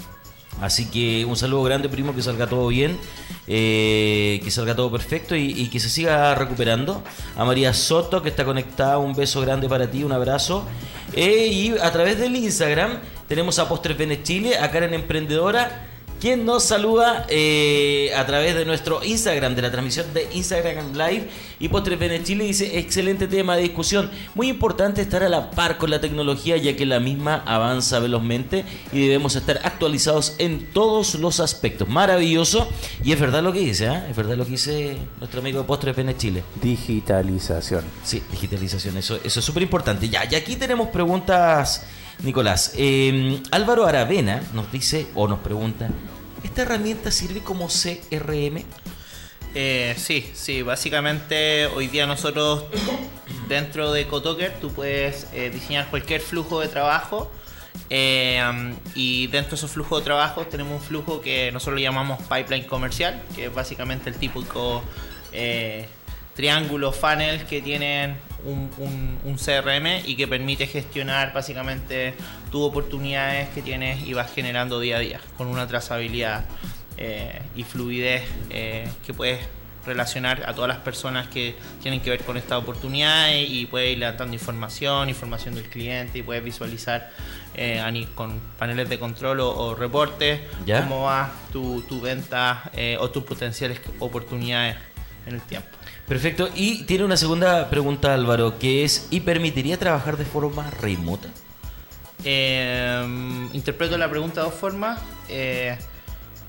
Así 0.61 0.87
que 0.87 1.25
un 1.25 1.37
saludo 1.37 1.63
grande, 1.63 1.89
primo, 1.89 2.15
que 2.15 2.23
salga 2.23 2.47
todo 2.47 2.69
bien, 2.69 2.99
eh, 3.47 4.41
que 4.45 4.51
salga 4.51 4.77
todo 4.77 4.91
perfecto 4.91 5.35
y, 5.35 5.69
que 5.69 5.81
se 5.81 5.89
siga 5.89 6.35
recuperando. 6.35 7.03
A 7.37 7.45
María 7.45 7.73
Soto, 7.73 8.23
que 8.23 8.29
está 8.29 8.45
conectada, 8.45 8.99
un 8.99 9.15
beso 9.15 9.41
grande 9.41 9.69
para 9.69 9.91
ti, 9.91 10.05
un 10.05 10.13
abrazo. 10.13 10.65
Eh, 11.15 11.49
y 11.49 11.79
a 11.79 11.91
través 11.91 12.19
del 12.19 12.37
Instagram 12.37 12.99
tenemos 13.27 13.59
a 13.59 13.69
Postres 13.69 13.97
Bene 13.97 14.23
Chile, 14.23 14.59
a 14.59 14.71
Karen 14.71 14.95
Emprendedora, 14.95 15.90
quien 16.21 16.45
nos 16.45 16.65
saluda 16.65 17.27
eh, 17.29 18.13
a 18.17 18.27
través 18.27 18.55
de 18.55 18.65
nuestro 18.65 19.03
Instagram, 19.03 19.55
de 19.55 19.63
la 19.63 19.71
transmisión 19.71 20.13
de 20.13 20.29
Instagram 20.33 20.93
Live. 20.93 21.29
Y 21.59 21.69
Postres 21.69 21.99
Bene 21.99 22.23
Chile 22.23 22.45
dice: 22.45 22.79
excelente 22.79 23.27
tema 23.27 23.57
de 23.57 23.63
discusión. 23.63 24.11
Muy 24.35 24.49
importante 24.49 25.03
estar 25.03 25.23
a 25.23 25.29
la 25.29 25.51
par 25.51 25.79
con 25.79 25.91
la 25.91 26.01
tecnología, 26.01 26.57
ya 26.57 26.77
que 26.77 26.87
la 26.87 27.01
misma 27.01 27.43
avanza 27.47 27.99
velozmente 27.99 28.65
y 28.93 29.01
debemos 29.01 29.35
estar 29.37 29.61
actualizados 29.65 30.35
en 30.39 30.67
todos 30.67 31.15
los 31.15 31.41
aspectos. 31.41 31.89
Maravilloso. 31.89 32.69
Y 33.03 33.13
es 33.13 33.21
verdad 33.21 33.43
lo 33.43 33.53
que 33.53 33.61
dice, 33.61 33.89
¿ah? 33.89 34.07
Es 34.09 34.17
verdad 34.17 34.37
lo 34.37 34.45
que 34.45 34.53
dice 34.53 34.97
nuestro 35.19 35.41
amigo 35.41 35.61
de 35.61 35.65
Postres 35.65 35.97
Bene 35.97 36.17
Chile. 36.17 36.43
Digitalización. 36.63 37.85
Sí, 38.05 38.23
digitalización, 38.31 38.97
eso, 38.97 39.19
eso 39.23 39.41
es 39.41 39.45
súper 39.45 39.63
importante. 39.63 40.09
Ya, 40.09 40.25
y 40.31 40.35
aquí 40.35 40.57
tenemos 40.57 40.89
preguntas, 40.89 41.85
Nicolás. 42.23 42.75
Eh, 42.77 43.43
Álvaro 43.51 43.87
Aravena 43.87 44.43
nos 44.53 44.71
dice 44.71 45.07
o 45.15 45.29
nos 45.29 45.41
pregunta, 45.41 45.89
¿esta 46.43 46.63
herramienta 46.63 47.11
sirve 47.11 47.41
como 47.41 47.69
CRM? 47.69 48.65
Eh, 49.55 49.95
sí, 49.97 50.31
sí, 50.35 50.63
básicamente 50.63 51.67
hoy 51.67 51.89
día 51.89 52.07
nosotros 52.07 52.65
dentro 53.49 53.93
de 53.93 54.07
Cotoker 54.07 54.53
tú 54.61 54.73
puedes 54.73 55.27
eh, 55.33 55.51
diseñar 55.51 55.89
cualquier 55.91 56.21
flujo 56.21 56.61
de 56.61 56.69
trabajo 56.69 57.33
eh, 57.89 58.41
y 58.95 59.27
dentro 59.27 59.51
de 59.51 59.57
esos 59.57 59.73
flujos 59.73 60.01
de 60.01 60.05
trabajo 60.05 60.47
tenemos 60.47 60.75
un 60.75 60.81
flujo 60.81 61.21
que 61.21 61.51
nosotros 61.51 61.81
llamamos 61.81 62.21
pipeline 62.23 62.65
comercial, 62.65 63.21
que 63.35 63.47
es 63.47 63.55
básicamente 63.55 64.09
el 64.09 64.17
típico 64.17 64.83
eh, 65.33 65.89
triángulo 66.35 66.93
funnel 66.93 67.45
que 67.47 67.61
tienen 67.61 68.17
un, 68.45 68.71
un- 68.79 69.19
un 69.25 69.37
CRM 69.37 70.03
y 70.07 70.17
que 70.17 70.27
permite 70.29 70.67
gestionar 70.67 71.33
básicamente 71.33 72.15
tus 72.51 72.63
oportunidades 72.67 73.49
que 73.51 73.63
tienes 73.63 74.07
y 74.07 74.13
vas 74.15 74.31
generando 74.33 74.81
día 74.81 74.97
a 74.97 75.01
día 75.01 75.21
con 75.37 75.47
una 75.49 75.67
trazabilidad 75.67 76.45
eh, 76.97 77.41
y 77.57 77.65
fluidez 77.65 78.23
eh, 78.51 78.89
que 79.07 79.15
puedes 79.15 79.41
relacionar 79.87 80.43
a 80.47 80.53
todas 80.53 80.69
las 80.69 80.77
personas 80.79 81.27
que 81.29 81.55
tienen 81.81 82.01
que 82.01 82.11
ver 82.11 82.23
con 82.23 82.37
esta 82.37 82.59
oportunidad 82.59 83.31
y 83.35 83.65
puedes 83.65 83.93
ir 83.93 83.99
levantando 83.99 84.35
información, 84.35 85.09
información 85.09 85.55
del 85.55 85.65
cliente 85.71 86.19
y 86.19 86.23
puedes 86.23 86.45
visualizar 86.45 87.11
eh, 87.55 88.07
con 88.15 88.39
paneles 88.59 88.91
de 88.91 88.99
control 88.99 89.41
o, 89.41 89.49
o 89.51 89.75
reportes 89.75 90.41
¿Ya? 90.67 90.83
cómo 90.83 91.05
va 91.05 91.33
tu, 91.51 91.81
tu 91.89 91.99
venta 92.01 92.71
eh, 92.75 92.99
o 93.01 93.09
tus 93.11 93.25
potenciales 93.25 93.81
oportunidades 94.01 94.77
en 95.27 95.35
el 95.37 95.41
tiempo. 95.41 95.69
Perfecto. 96.11 96.49
Y 96.57 96.83
tiene 96.83 97.05
una 97.05 97.17
segunda 97.17 97.71
pregunta, 97.71 98.13
Álvaro, 98.13 98.59
que 98.59 98.83
es, 98.83 99.07
¿y 99.11 99.21
permitiría 99.21 99.79
trabajar 99.79 100.17
de 100.17 100.25
forma 100.25 100.69
remota? 100.69 101.29
Eh, 102.25 103.49
interpreto 103.53 103.97
la 103.97 104.11
pregunta 104.11 104.41
de 104.41 104.51
dos 104.51 104.59
formas. 104.59 105.01
Eh, 105.29 105.79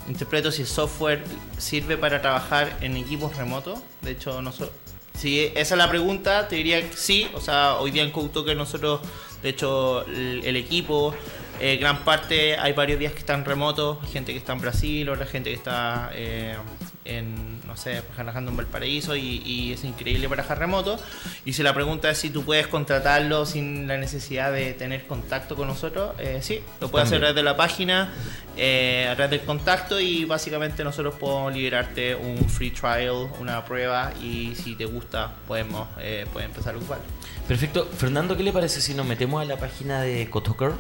interpreto 0.08 0.52
si 0.52 0.63
el 0.63 0.67
software 0.67 1.24
sirve 1.60 1.95
para 1.95 2.24
trabajar 2.24 2.76
en 2.82 2.97
equipos 2.97 3.38
remotos. 3.38 3.78
De 4.02 4.13
hecho, 4.13 4.41
nosotros, 4.41 4.71
si 5.13 5.52
esa 5.54 5.76
es 5.76 5.78
la 5.78 5.88
pregunta, 5.88 6.47
te 6.47 6.56
diría 6.56 6.82
que 6.82 6.97
sí. 6.97 7.28
O 7.36 7.39
sea, 7.39 7.76
hoy 7.76 7.91
día 7.91 8.02
en 8.02 8.10
CodeToker 8.10 8.58
nosotros, 8.58 9.02
de 9.43 9.50
hecho, 9.50 10.08
el, 10.08 10.56
equipo, 10.56 11.13
eh, 11.60 11.78
gran 11.78 12.04
parte, 12.04 12.58
hay 12.58 12.74
varios 12.74 12.97
días 12.97 13.13
que 13.13 13.19
están 13.19 13.45
remotos. 13.45 14.00
Gente 14.12 14.32
que 14.32 14.39
está 14.39 14.54
en 14.54 14.62
Brasil, 14.62 15.08
otra 15.08 15.28
gente 15.28 15.52
que 15.52 15.56
está 15.56 16.10
eh, 16.15 16.56
en, 17.06 17.60
no 17.66 17.76
sé, 17.78 18.02
trabajando 18.16 18.52
en 18.52 18.58
Valparaíso 18.58 19.16
y, 19.16 19.42
y 19.46 19.74
es 19.74 19.84
increíble 19.84 20.28
para 20.30 20.44
trabajar 20.44 20.60
remoto. 20.60 21.00
Y 21.46 21.54
si 21.54 21.64
la 21.64 21.74
pregunta 21.74 22.10
es 22.10 22.18
si 22.18 22.30
tú 22.30 22.44
puedes 22.44 22.68
contratarlo 22.68 23.46
sin 23.46 23.88
la 23.88 23.98
necesidad 23.98 24.52
de 24.52 24.74
tener 24.74 25.06
contacto 25.08 25.56
con 25.56 25.68
nosotros, 25.68 26.14
eh, 26.20 26.40
sí, 26.42 26.62
lo 26.80 26.90
puedes 26.90 27.08
hacer 27.08 27.18
a 27.18 27.20
través 27.20 27.36
de 27.36 27.44
la 27.44 27.58
página, 27.58 28.14
eh, 28.58 29.08
a 29.10 29.16
través 29.16 29.32
del 29.32 29.42
contacto 29.42 30.00
y 30.00 30.26
básicamente 30.26 30.84
nosotros 30.84 31.16
podemos 31.16 31.54
liberarte 31.54 32.16
un 32.16 32.38
free 32.50 32.72
trial, 32.72 33.30
una 33.40 33.64
prueba 33.66 34.12
y 34.22 34.54
si 34.56 34.76
te 34.76 34.86
gusta 34.86 35.34
podemos 35.48 35.88
eh, 36.00 36.26
puedes 36.32 36.50
empezar 36.50 36.76
a 36.76 36.78
ocupar. 36.78 37.00
Perfecto. 37.48 37.88
Fernando, 37.98 38.38
¿qué 38.38 38.44
le 38.44 38.54
parece 38.54 38.82
si 38.82 38.94
nos 38.94 39.06
metemos 39.06 39.42
a 39.42 39.46
la 39.46 39.58
página 39.58 40.02
de 40.02 40.30
Cotoker? 40.30 40.72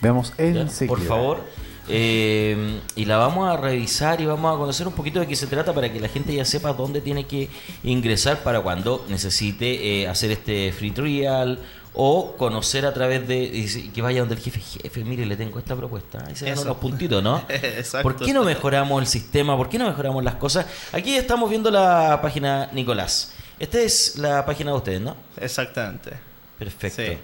Veamos 0.00 0.32
enseguida. 0.38 0.88
Por 0.88 1.04
favor. 1.04 1.65
Eh, 1.88 2.80
y 2.96 3.04
la 3.04 3.16
vamos 3.16 3.48
a 3.48 3.56
revisar 3.56 4.20
y 4.20 4.26
vamos 4.26 4.54
a 4.54 4.58
conocer 4.58 4.88
un 4.88 4.94
poquito 4.94 5.20
de 5.20 5.26
qué 5.26 5.36
se 5.36 5.46
trata 5.46 5.72
para 5.72 5.92
que 5.92 6.00
la 6.00 6.08
gente 6.08 6.34
ya 6.34 6.44
sepa 6.44 6.72
dónde 6.72 7.00
tiene 7.00 7.26
que 7.26 7.48
ingresar 7.84 8.42
para 8.42 8.60
cuando 8.60 9.04
necesite 9.08 10.02
eh, 10.02 10.08
hacer 10.08 10.32
este 10.32 10.72
free 10.72 10.90
trial 10.90 11.60
o 11.98 12.36
conocer 12.36 12.84
a 12.84 12.92
través 12.92 13.26
de 13.26 13.90
que 13.94 14.02
vaya 14.02 14.20
donde 14.20 14.34
el 14.34 14.40
jefe, 14.40 14.60
jefe, 14.60 15.02
mire, 15.02 15.24
le 15.24 15.36
tengo 15.36 15.58
esta 15.58 15.74
propuesta. 15.74 16.24
Ahí 16.26 16.36
se 16.36 16.50
Eso. 16.50 16.64
los 16.64 16.76
puntitos, 16.76 17.22
¿no? 17.22 17.42
Exacto. 17.48 18.02
¿Por 18.02 18.16
qué 18.16 18.34
no 18.34 18.44
mejoramos 18.44 19.00
el 19.00 19.06
sistema? 19.06 19.56
¿Por 19.56 19.68
qué 19.70 19.78
no 19.78 19.86
mejoramos 19.86 20.22
las 20.22 20.34
cosas? 20.34 20.66
Aquí 20.92 21.16
estamos 21.16 21.48
viendo 21.48 21.70
la 21.70 22.20
página 22.20 22.68
Nicolás. 22.72 23.32
Esta 23.58 23.80
es 23.80 24.16
la 24.16 24.44
página 24.44 24.72
de 24.72 24.76
ustedes, 24.76 25.00
¿no? 25.00 25.16
Exactamente. 25.38 26.12
Perfecto. 26.58 27.02
Sí. 27.02 27.18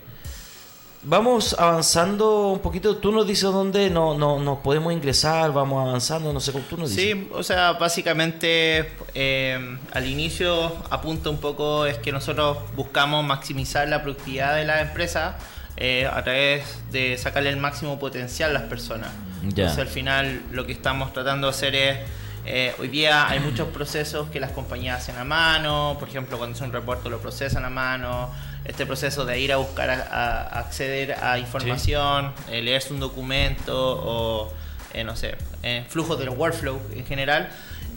Vamos 1.04 1.56
avanzando 1.58 2.48
un 2.48 2.60
poquito. 2.60 2.96
Tú 2.96 3.10
nos 3.10 3.26
dices 3.26 3.44
dónde 3.44 3.90
no, 3.90 4.16
no, 4.16 4.38
nos 4.38 4.58
podemos 4.58 4.92
ingresar, 4.92 5.52
vamos 5.52 5.86
avanzando, 5.88 6.32
no 6.32 6.38
sé 6.38 6.52
cómo 6.52 6.64
tú 6.64 6.76
nos 6.76 6.90
dices. 6.90 7.04
Sí, 7.04 7.28
o 7.32 7.42
sea, 7.42 7.72
básicamente 7.72 8.92
eh, 9.14 9.78
al 9.92 10.06
inicio 10.06 10.76
apunta 10.90 11.28
un 11.28 11.38
poco 11.38 11.86
es 11.86 11.98
que 11.98 12.12
nosotros 12.12 12.58
buscamos 12.76 13.24
maximizar 13.24 13.88
la 13.88 14.02
productividad 14.02 14.54
de 14.54 14.64
la 14.64 14.80
empresa 14.80 15.38
eh, 15.76 16.06
a 16.06 16.22
través 16.22 16.62
de 16.92 17.18
sacarle 17.18 17.50
el 17.50 17.56
máximo 17.56 17.98
potencial 17.98 18.50
a 18.50 18.60
las 18.60 18.68
personas. 18.68 19.10
Ya. 19.42 19.64
Entonces 19.64 19.78
al 19.78 19.88
final 19.88 20.42
lo 20.52 20.66
que 20.66 20.72
estamos 20.72 21.12
tratando 21.12 21.48
de 21.48 21.50
hacer 21.50 21.74
es, 21.74 21.98
eh, 22.44 22.74
hoy 22.78 22.88
día 22.88 23.28
hay 23.28 23.40
muchos 23.40 23.68
procesos 23.68 24.28
que 24.30 24.40
las 24.40 24.50
compañías 24.50 25.00
hacen 25.00 25.16
a 25.18 25.24
mano, 25.24 25.96
por 25.98 26.08
ejemplo 26.08 26.38
cuando 26.38 26.56
es 26.56 26.60
un 26.62 26.72
reporte 26.72 27.08
lo 27.08 27.18
procesan 27.20 27.64
a 27.64 27.70
mano, 27.70 28.30
este 28.64 28.84
proceso 28.86 29.24
de 29.24 29.38
ir 29.40 29.52
a 29.52 29.56
buscar, 29.56 29.90
a, 29.90 30.02
a 30.42 30.58
acceder 30.60 31.12
a 31.22 31.38
información, 31.38 32.32
eh, 32.50 32.62
leerse 32.62 32.92
un 32.92 33.00
documento 33.00 33.74
o 33.76 34.52
eh, 34.94 35.04
no 35.04 35.16
sé, 35.16 35.36
eh, 35.62 35.84
flujos 35.88 36.18
de 36.18 36.26
los 36.26 36.36
workflow 36.36 36.80
en 36.94 37.06
general, 37.06 37.48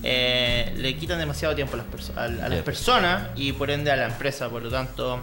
le 0.04 0.96
quitan 1.00 1.18
demasiado 1.20 1.56
tiempo 1.56 1.74
a 1.74 1.78
las, 1.78 1.88
perso- 1.88 2.16
a, 2.16 2.26
a 2.26 2.50
las 2.50 2.62
personas 2.62 3.30
y 3.36 3.54
por 3.54 3.72
ende 3.72 3.92
a 3.92 3.96
la 3.96 4.06
empresa. 4.06 4.50
Por 4.50 4.62
lo 4.62 4.70
tanto, 4.70 5.20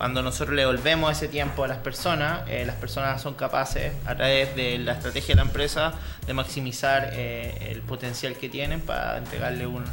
cuando 0.00 0.22
nosotros 0.22 0.56
le 0.56 0.62
devolvemos 0.62 1.12
ese 1.12 1.28
tiempo 1.28 1.62
a 1.62 1.68
las 1.68 1.76
personas, 1.76 2.48
eh, 2.48 2.64
las 2.64 2.76
personas 2.76 3.20
son 3.20 3.34
capaces, 3.34 3.92
a 4.06 4.16
través 4.16 4.56
de 4.56 4.78
la 4.78 4.92
estrategia 4.92 5.34
de 5.34 5.42
la 5.42 5.42
empresa, 5.42 5.92
de 6.26 6.32
maximizar 6.32 7.10
eh, 7.12 7.68
el 7.70 7.82
potencial 7.82 8.32
que 8.32 8.48
tienen 8.48 8.80
para 8.80 9.18
entregarle 9.18 9.66
un 9.66 9.84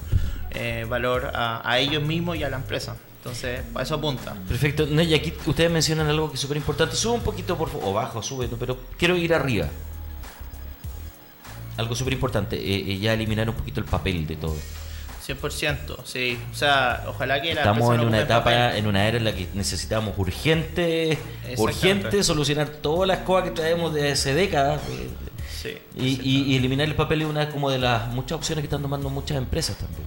eh, 0.51 0.85
valor 0.87 1.31
a, 1.33 1.69
a 1.69 1.79
ellos 1.79 2.01
mismos 2.01 2.37
y 2.37 2.43
a 2.45 2.49
la 2.49 2.55
empresa. 2.55 2.95
Entonces, 3.17 3.59
para 3.73 3.83
eso 3.83 3.95
apunta. 3.95 4.33
Perfecto. 4.47 4.85
No, 4.89 5.01
y 5.01 5.13
aquí 5.13 5.33
ustedes 5.45 5.69
mencionan 5.69 6.07
algo 6.07 6.29
que 6.29 6.35
es 6.35 6.39
súper 6.39 6.55
importante. 6.55 6.95
Sube 6.95 7.15
un 7.15 7.23
poquito, 7.23 7.57
por 7.57 7.67
favor. 7.69 7.89
O 7.89 7.91
bajo, 7.91 8.23
sube, 8.23 8.47
pero 8.57 8.77
quiero 8.97 9.17
ir 9.17 9.33
arriba. 9.33 9.67
Algo 11.75 11.95
súper 11.95 12.13
importante. 12.13 12.57
ya 12.97 13.11
eliminar 13.11 13.49
un 13.49 13.55
poquito 13.55 13.81
el 13.81 13.85
papel 13.85 14.25
de 14.25 14.37
todo. 14.37 14.55
100%, 15.27 15.97
sí. 16.05 16.39
O 16.51 16.55
sea, 16.55 17.03
ojalá 17.07 17.41
que 17.41 17.53
la 17.53 17.61
Estamos 17.61 17.93
en 17.95 18.01
una 18.01 18.21
etapa, 18.21 18.45
papel. 18.45 18.77
en 18.77 18.87
una 18.87 19.07
era 19.07 19.17
en 19.17 19.23
la 19.25 19.33
que 19.33 19.47
necesitamos 19.53 20.13
urgente, 20.17 21.17
urgente 21.57 22.23
solucionar 22.23 22.69
todas 22.69 23.07
las 23.07 23.19
cosas 23.19 23.49
que 23.49 23.55
traemos 23.55 23.93
de 23.93 24.11
hace 24.11 24.33
décadas. 24.33 24.81
eh, 24.89 25.07
Sí, 25.61 25.75
Y, 25.95 26.21
y- 26.21 26.43
y 26.53 26.55
eliminar 26.57 26.87
el 26.87 26.93
papel 26.95 27.23
es 27.23 27.27
una 27.27 27.49
como 27.49 27.71
de 27.71 27.79
las 27.79 28.07
muchas 28.09 28.33
opciones 28.33 28.61
que 28.61 28.67
están 28.67 28.81
tomando 28.83 29.09
muchas 29.09 29.37
empresas 29.37 29.75
también. 29.77 30.03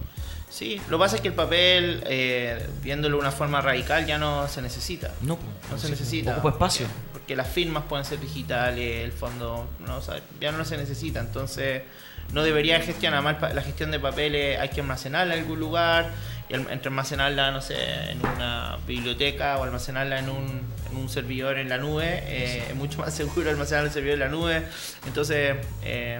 Sí, 0.49 0.81
lo 0.89 0.97
que 0.97 1.01
pasa 1.03 1.15
es 1.17 1.21
que 1.21 1.27
el 1.27 1.33
papel, 1.33 2.01
eh, 2.07 2.67
viéndolo 2.81 3.17
de 3.17 3.21
una 3.21 3.31
forma 3.31 3.59
radical, 3.59 4.05
ya 4.05 4.17
no 4.17 4.47
se 4.47 4.61
necesita. 4.61 5.11
No, 5.21 5.35
pues, 5.37 5.49
No 5.71 5.77
se 5.77 5.85
sí, 5.87 5.91
necesita. 5.91 6.31
Ocupa 6.37 6.49
espacio. 6.51 6.87
Porque 7.11 7.35
las 7.35 7.47
firmas 7.47 7.83
pueden 7.87 8.05
ser 8.05 8.19
digitales, 8.21 9.03
el 9.03 9.11
fondo 9.11 9.67
no, 9.85 9.97
o 9.97 10.01
sea, 10.01 10.21
ya 10.39 10.51
no 10.53 10.63
se 10.63 10.77
necesita. 10.77 11.19
Entonces, 11.19 11.83
no 12.33 12.43
debería 12.43 12.79
gestionar 12.81 13.39
pa- 13.39 13.53
la 13.53 13.61
gestión 13.61 13.91
de 13.91 13.99
papeles, 13.99 14.59
hay 14.59 14.69
que 14.69 14.81
almacenarla 14.81 15.35
en 15.35 15.41
algún 15.41 15.59
lugar. 15.59 16.11
Y 16.49 16.53
entre 16.53 16.89
almacenarla, 16.89 17.51
no 17.51 17.61
sé, 17.61 17.75
en 18.11 18.19
una 18.25 18.77
biblioteca 18.85 19.57
o 19.57 19.63
almacenarla 19.63 20.19
en 20.19 20.27
un, 20.29 20.61
en 20.91 20.97
un 20.97 21.07
servidor 21.07 21.57
en 21.57 21.69
la 21.69 21.77
nube, 21.77 22.23
eh, 22.25 22.65
es 22.69 22.75
mucho 22.75 22.99
más 22.99 23.13
seguro 23.15 23.49
almacenar 23.49 23.85
el 23.85 23.91
servidor 23.91 24.15
en 24.15 24.19
la 24.19 24.27
nube. 24.27 24.63
Entonces, 25.07 25.55
eh, 25.83 26.19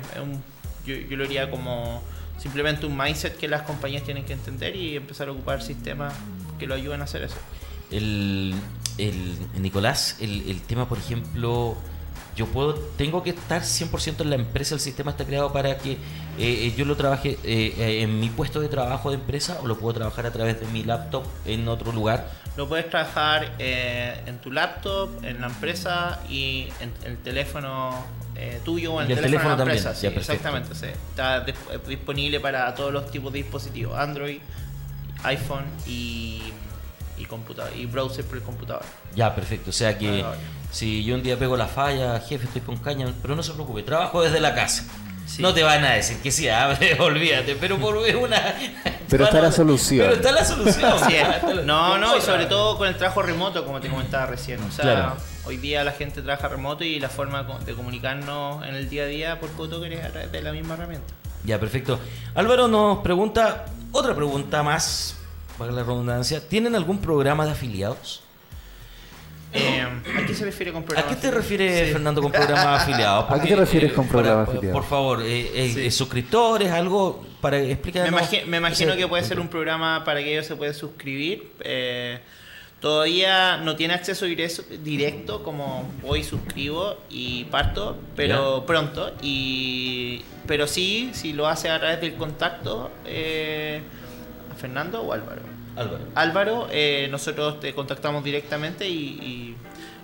yo 0.86 1.18
lo 1.18 1.26
haría 1.26 1.52
como 1.52 2.02
simplemente 2.38 2.86
un 2.86 2.98
mindset 2.98 3.38
que 3.38 3.48
las 3.50 3.64
compañías 3.64 4.04
tienen 4.04 4.24
que 4.26 4.34
entender 4.34 4.76
y 4.76 4.96
empezar 4.96 5.28
a 5.28 5.32
ocupar 5.32 5.62
sistemas 5.62 6.14
que 6.58 6.66
lo 6.66 6.76
ayuden 6.76 7.02
a 7.02 7.04
hacer 7.04 7.24
eso. 7.24 7.36
El, 7.92 8.54
el- 8.98 9.38
Nicolás, 9.62 10.16
el, 10.22 10.50
el 10.50 10.62
tema, 10.62 10.88
por 10.88 10.98
ejemplo, 10.98 11.76
yo 12.42 12.48
puedo, 12.48 12.74
tengo 12.98 13.22
que 13.24 13.30
estar 13.32 13.62
100% 13.62 14.22
en 14.22 14.30
la 14.32 14.36
empresa, 14.36 14.74
el 14.76 14.82
sistema 14.82 15.12
está 15.12 15.26
creado 15.26 15.54
para 15.54 15.78
que 15.78 15.92
eh, 15.94 15.98
eh, 16.40 16.74
yo 16.78 16.86
lo 16.86 16.96
trabaje 16.98 17.38
eh, 17.44 17.74
eh, 17.78 18.02
en 18.02 18.20
mi 18.20 18.30
puesto 18.30 18.60
de 18.62 18.68
trabajo 18.68 19.10
de 19.12 19.16
empresa 19.18 19.60
o 19.62 19.68
lo 19.68 19.78
puedo 19.78 19.94
trabajar 19.94 20.26
a 20.26 20.32
través 20.32 20.60
de 20.60 20.66
mi 20.68 20.84
laptop 20.84 21.24
en 21.46 21.68
otro 21.68 21.92
lugar. 21.92 22.30
Lo 22.58 22.68
puedes 22.68 22.90
trabajar 22.90 23.54
eh, 23.60 24.22
en 24.26 24.40
tu 24.40 24.52
laptop, 24.52 25.24
en 25.24 25.40
la 25.40 25.48
empresa 25.48 26.20
y 26.30 26.68
en, 26.82 26.92
el 27.06 27.18
teléfono 27.20 27.94
eh, 28.36 28.60
tuyo 28.66 28.94
o 28.94 29.02
en 29.02 29.10
Y 29.10 29.14
el, 29.14 29.20
el 29.20 29.24
teléfono, 29.24 29.56
teléfono 29.56 29.58
de 29.58 29.66
la 29.66 29.72
empresa. 29.78 29.96
sí, 29.96 30.08
exactamente. 30.08 30.76
sí. 30.76 30.88
Está 31.12 31.46
dis- 31.46 31.86
disponible 31.88 32.40
para 32.40 32.74
todos 32.76 32.92
los 32.92 33.10
tipos 33.12 33.32
de 33.32 33.40
dispositivos: 33.44 33.98
Android, 33.98 34.40
iPhone 35.24 35.66
y, 35.88 36.42
y 37.22 37.26
computador 37.26 37.72
y 37.76 37.86
browser 37.86 38.26
por 38.26 38.38
el 38.38 38.44
computador. 38.44 38.84
Ya, 39.16 39.34
perfecto. 39.36 39.70
O 39.70 39.74
sea 39.74 39.98
que 39.98 40.24
vale. 40.24 40.38
si 40.72 41.04
yo 41.04 41.16
un 41.16 41.24
día 41.24 41.38
pego 41.38 41.56
la 41.58 41.68
falla, 41.68 42.20
jefe, 42.20 42.46
estoy 42.46 42.62
con 42.62 42.78
caña, 42.78 43.08
pero 43.22 43.36
no 43.36 43.44
se 43.44 43.54
preocupe, 43.54 43.84
trabajo 43.84 44.22
desde 44.22 44.40
la 44.40 44.54
casa. 44.56 44.84
Sí. 45.26 45.42
No 45.42 45.54
te 45.54 45.64
van 45.64 45.84
a 45.86 45.92
decir 45.92 46.18
que 46.18 46.32
sí, 46.32 46.50
abre, 46.50 47.00
olvídate, 47.00 47.56
pero 47.56 47.78
por 47.78 47.96
una... 47.98 48.56
Pero 49.10 49.26
está 49.26 49.42
la 49.42 49.52
solución. 49.52 50.08
Pero 50.08 50.16
está 50.22 50.32
la 50.32 50.46
solución. 50.46 51.66
No, 51.66 51.98
no, 51.98 52.18
y 52.18 52.22
sobre 52.22 52.46
todo 52.46 52.78
con 52.78 52.88
el 52.88 52.96
trabajo 52.96 53.22
remoto, 53.22 53.66
como 53.66 53.82
te 53.82 53.90
comentaba 53.90 54.26
recién. 54.26 54.62
O 54.64 54.72
sea, 54.72 54.84
Claro. 54.84 55.18
hoy 55.44 55.58
día 55.58 55.84
la 55.84 55.92
gente 55.92 56.22
trabaja 56.22 56.48
remoto 56.48 56.86
y 56.86 56.98
la 56.98 57.10
forma 57.10 57.44
de 57.66 57.74
comunicarnos 57.74 58.66
en 58.66 58.74
el 58.76 58.90
día 58.90 59.04
a 59.04 59.08
día 59.08 59.40
por 59.42 59.52
Cotoker 59.52 59.92
es 59.92 60.06
a 60.06 60.10
través 60.12 60.32
de 60.32 60.42
la 60.42 60.54
misma 60.54 60.76
herramienta. 60.76 61.14
Ya, 61.44 61.60
perfecto. 61.60 62.00
Álvaro 62.36 62.70
nos 62.70 63.00
pregunta, 63.00 63.66
otra 63.92 64.16
pregunta 64.16 64.64
más, 64.64 65.18
para 65.62 65.72
la 65.74 65.84
redundancia. 65.84 66.42
¿Tienen 66.48 66.76
algún 66.76 67.00
programa 67.00 67.46
de 67.46 67.52
afiliados? 67.52 68.22
Eh, 69.54 69.82
¿A 70.18 70.26
qué 70.26 70.34
se 70.34 70.46
refiere 70.46 70.72
con 70.72 70.84
¿A 70.96 71.04
qué 71.08 71.16
te 71.16 71.30
refieres, 71.30 71.88
Sí. 71.88 71.94
Fernando, 71.94 72.22
con 72.22 72.32
programa 72.32 72.72
de 72.72 72.78
afiliados? 72.78 73.26
¿A 73.30 73.40
qué 73.42 73.50
te 73.50 73.56
refieres 73.56 73.94
con 73.94 74.06
para- 74.08 74.12
programa 74.20 74.46
por- 74.46 74.56
afiliado? 74.56 74.80
Por 74.80 74.90
favor, 74.90 75.22
eh, 75.22 75.52
eh, 75.54 75.72
Sí. 75.74 75.82
eh, 75.82 75.92
suscriptores, 75.92 76.72
algo 76.72 77.24
para 77.42 77.60
explicar. 77.60 78.10
Me, 78.10 78.18
imagi- 78.18 78.46
me 78.46 78.58
imagino 78.58 78.96
que 78.96 79.08
puede 79.08 79.24
ser 79.24 79.40
un 79.40 79.50
programa 79.50 80.04
para 80.04 80.22
que 80.24 80.32
ellos 80.34 80.48
se 80.48 80.56
pueden 80.56 80.74
suscribir. 80.74 81.52
Eh, 81.60 82.20
todavía 82.80 83.58
no 83.58 83.76
tiene 83.76 83.94
acceso 83.94 84.26
directo, 84.26 84.64
directo 84.84 85.44
como 85.44 85.92
hoy 86.04 86.24
suscribo 86.24 86.96
y 87.10 87.44
parto, 87.46 87.98
pero 88.16 88.66
pronto. 88.66 89.12
Y 89.22 90.24
pero 90.48 90.66
sí, 90.66 91.12
si 91.14 91.34
lo 91.34 91.48
hace 91.48 91.70
a 91.70 91.78
través 91.78 92.00
del 92.02 92.16
contacto, 92.16 92.90
eh, 93.06 93.82
¿a 93.84 94.11
Fernando 94.62 95.02
o 95.02 95.12
Álvaro? 95.14 95.42
Álvaro. 95.76 96.04
Álvaro, 96.16 96.68
eh, 96.72 97.08
nosotros 97.10 97.60
te 97.60 97.74
contactamos 97.74 98.24
directamente 98.24 98.88
y, 98.88 98.94
y- 98.94 99.56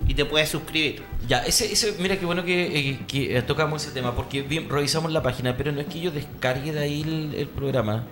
y 0.07 0.13
te 0.13 0.25
puedes 0.25 0.49
suscribir. 0.49 1.03
Ya, 1.27 1.39
ese, 1.39 1.71
ese, 1.71 1.95
mira 1.99 2.17
qué 2.17 2.25
bueno 2.25 2.43
que, 2.43 2.79
eh, 2.91 2.99
que, 3.07 3.37
eh, 3.37 3.41
tocamos 3.41 3.83
ese 3.83 3.93
tema, 3.93 4.15
porque 4.15 4.41
bien, 4.43 4.69
revisamos 4.69 5.11
la 5.11 5.21
página, 5.23 5.55
pero 5.57 5.71
no 5.71 5.81
es 5.81 5.87
que 5.87 5.99
yo 5.99 6.11
descargue 6.11 6.71
de 6.71 6.79
ahí 6.79 7.01
el, 7.01 7.33
el 7.35 7.47
programa. 7.47 8.03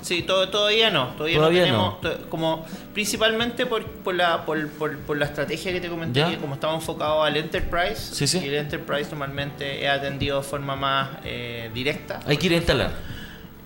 Sí, 0.00 0.22
to- 0.22 0.48
todavía 0.48 0.90
no, 0.90 1.08
todavía, 1.16 1.36
Todavía 1.36 1.66
no 1.72 1.98
tenemos, 2.00 2.00
to- 2.22 2.30
como 2.30 2.64
principalmente 2.94 3.66
por, 3.66 3.84
por 3.84 4.14
la 4.14 4.44
por, 4.46 4.68
por- 4.70 4.96
por 5.00 5.16
la 5.18 5.26
estrategia 5.26 5.72
que 5.72 5.80
te 5.80 5.88
comenté, 5.88 6.20
Ya. 6.20 6.30
que 6.30 6.38
como 6.38 6.54
estamos 6.54 6.76
enfocados 6.80 7.26
al 7.26 7.36
enterprise, 7.36 8.14
Sí, 8.14 8.26
sí. 8.26 8.38
y 8.42 8.46
el 8.48 8.54
enterprise 8.54 9.10
normalmente 9.10 9.84
es 9.84 9.90
atendido 9.90 10.38
de 10.38 10.44
forma 10.44 10.76
más 10.76 11.10
eh, 11.24 11.70
directa. 11.74 12.20
Hay 12.26 12.36
que 12.36 12.46
ir 12.46 12.52
a 12.52 12.56
instalar. 12.56 12.92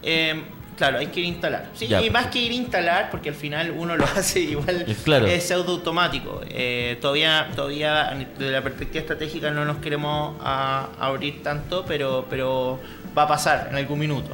Eh, 0.03 0.43
claro, 0.77 0.99
hay 0.99 1.07
que 1.09 1.21
ir 1.21 1.27
a 1.27 1.29
instalar. 1.29 1.67
Sí, 1.75 1.89
Ya, 1.89 2.03
y 2.03 2.11
más 2.11 2.27
que 2.27 2.39
ir 2.39 2.53
a 2.53 2.55
instalar, 2.55 3.11
porque 3.11 3.31
al 3.31 3.35
final 3.35 3.71
uno 3.77 3.97
lo 3.97 4.05
hace 4.17 4.41
igual, 4.41 4.85
Eh, 4.87 4.97
claro. 5.05 5.27
es 5.27 5.47
pseudo 5.49 5.73
automático. 5.73 6.41
Eh, 6.49 6.99
todavía, 7.01 7.49
todavía 7.57 8.17
desde 8.39 8.53
la 8.53 8.62
perspectiva 8.62 9.01
estratégica 9.01 9.51
no 9.51 9.65
nos 9.65 9.79
queremos 9.79 10.37
a- 10.41 10.89
abrir 11.01 11.43
tanto, 11.43 11.85
pero, 11.87 12.27
pero 12.31 12.79
va 13.17 13.23
a 13.23 13.29
pasar 13.29 13.69
en 13.71 13.77
algún 13.77 13.99
minuto. 13.99 14.31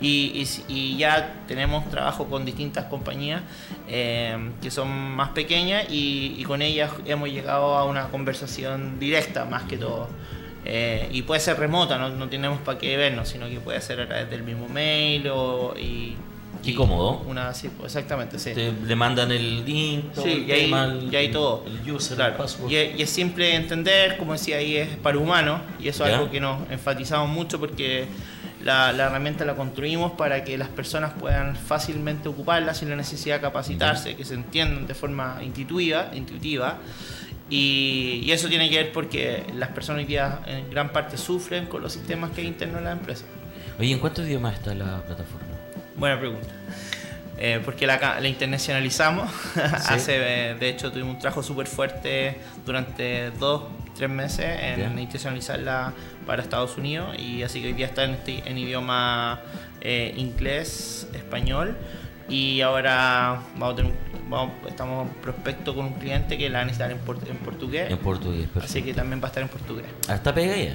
Y, 0.00 0.32
y 0.34 0.46
si- 0.46 0.64
y 0.66 0.96
ya 0.96 1.34
tenemos 1.46 1.88
trabajo 1.90 2.24
con 2.26 2.44
distintas 2.46 2.86
compañías 2.86 3.42
eh, 3.86 4.34
que 4.62 4.70
son 4.70 4.88
más 4.90 5.28
pequeñas 5.30 5.84
y, 5.90 6.36
y 6.38 6.44
con 6.44 6.62
ellas 6.62 6.90
hemos 7.04 7.28
llegado 7.28 7.76
a 7.76 7.84
una 7.84 8.08
conversación 8.08 8.98
directa 8.98 9.44
más 9.44 9.64
que 9.64 9.76
todo. 9.76 10.08
Eh, 10.64 11.08
y 11.12 11.22
puede 11.22 11.40
ser 11.40 11.58
remota, 11.58 11.96
no, 11.98 12.10
no 12.10 12.28
tenemos 12.28 12.58
para 12.60 12.78
qué 12.78 12.96
vernos, 12.96 13.28
sino 13.28 13.48
que 13.48 13.60
puede 13.60 13.80
ser 13.80 14.00
a 14.00 14.06
través 14.06 14.28
del 14.30 14.42
mismo 14.42 14.68
mail 14.68 15.28
o, 15.28 15.74
y, 15.78 16.16
Qué 16.62 16.72
y 16.72 16.74
cómodo. 16.74 17.22
Una, 17.26 17.54
sí, 17.54 17.70
pues, 17.70 17.94
exactamente, 17.96 18.38
sí. 18.38 18.50
Te- 18.52 18.70
le 18.72 18.94
mandan 18.94 19.32
el 19.32 19.64
link, 19.64 20.12
todo 20.12 20.24
Sí, 20.26 20.32
el 20.32 20.48
y 20.48 20.52
ahí, 20.52 20.60
tema, 20.64 20.84
el- 20.84 21.08
y 21.10 21.16
ahí 21.16 21.28
todo. 21.30 21.64
El 21.66 21.90
user, 21.90 22.16
Claro. 22.16 22.32
el 22.32 22.36
password. 22.38 22.70
Y, 22.70 22.76
es, 22.76 23.00
y 23.00 23.02
es 23.02 23.08
simple 23.10 23.46
de 23.46 23.54
entender, 23.54 24.18
como 24.18 24.32
decía 24.32 24.58
ahí, 24.58 24.76
es 24.76 24.88
para 24.98 25.16
humanos. 25.16 25.62
Y 25.80 25.88
eso 25.88 26.04
es 26.04 26.12
algo 26.12 26.30
que 26.30 26.40
nos 26.40 26.70
enfatizamos 26.70 27.30
mucho 27.30 27.58
porque 27.58 28.04
la, 28.62 28.92
la 28.92 29.06
herramienta 29.06 29.46
la 29.46 29.54
construimos 29.54 30.12
para 30.12 30.44
que 30.44 30.58
las 30.58 30.68
personas 30.68 31.12
puedan 31.18 31.56
fácilmente 31.56 32.28
ocuparla 32.28 32.74
sin 32.74 32.90
la 32.90 32.96
necesidad 32.96 33.36
de 33.36 33.40
capacitarse, 33.40 34.14
que 34.14 34.26
se 34.26 34.34
entiendan 34.34 34.86
de 34.86 34.92
forma 34.94 35.38
intuitiva. 35.42 36.10
intuitiva. 36.12 36.76
Y, 37.50 38.22
y 38.24 38.30
eso 38.32 38.48
tiene 38.48 38.70
que 38.70 38.76
ver 38.76 38.92
porque 38.92 39.44
las 39.54 39.70
personas 39.70 40.00
hoy 40.00 40.06
día 40.06 40.38
en 40.46 40.70
gran 40.70 40.90
parte 40.92 41.16
sufren 41.18 41.66
con 41.66 41.82
los 41.82 41.92
sistemas 41.92 42.30
que 42.30 42.40
hay 42.42 42.46
internos 42.46 42.78
en 42.78 42.84
la 42.84 42.92
empresa. 42.92 43.24
Oye, 43.78 43.92
¿en 43.92 43.98
cuántos 43.98 44.24
idiomas 44.26 44.54
está 44.54 44.72
la 44.74 45.02
plataforma? 45.02 45.46
Buena 45.96 46.18
pregunta. 46.18 46.48
Eh, 47.38 47.60
porque 47.64 47.86
la, 47.86 48.20
la 48.20 48.28
internacionalizamos. 48.28 49.30
Hace, 49.88 50.50
eh, 50.50 50.54
de 50.54 50.68
hecho, 50.68 50.92
tuvimos 50.92 51.14
un 51.14 51.20
trabajo 51.20 51.42
súper 51.42 51.66
fuerte 51.66 52.36
durante 52.66 53.30
dos, 53.32 53.64
tres 53.96 54.10
meses 54.10 54.46
en 54.60 54.98
internacionalizarla 54.98 55.92
para 56.26 56.42
Estados 56.42 56.76
Unidos. 56.76 57.16
Y 57.18 57.42
así 57.42 57.60
que 57.62 57.68
hoy 57.68 57.72
día 57.72 57.86
está 57.86 58.04
en, 58.04 58.10
este- 58.12 58.42
en 58.48 58.58
idioma 58.58 59.40
eh, 59.80 60.12
inglés, 60.16 61.08
español. 61.14 61.76
Y 62.28 62.60
ahora 62.60 63.40
vamos 63.56 63.72
a 63.72 63.76
tener 63.76 63.92
un- 63.92 64.09
vamos- 64.30 64.54
estamos 64.68 65.06
en 65.08 65.14
prospecto 65.14 65.74
con 65.74 65.86
un 65.86 65.92
cliente 65.94 66.38
que 66.38 66.48
la 66.48 66.58
va 66.58 66.62
a 66.62 66.66
necesitar 66.66 66.90
en, 66.92 66.98
por- 66.98 67.18
en 67.28 67.36
portugués. 67.38 67.90
En 67.90 67.98
portugués, 67.98 68.42
perfecto. 68.44 68.64
Así 68.64 68.82
que 68.82 68.94
también 68.94 69.20
va 69.20 69.24
a 69.24 69.28
estar 69.28 69.42
en 69.42 69.48
portugués. 69.48 69.86
¿Hasta 70.08 70.32
pega 70.34 70.56
ya? 70.56 70.74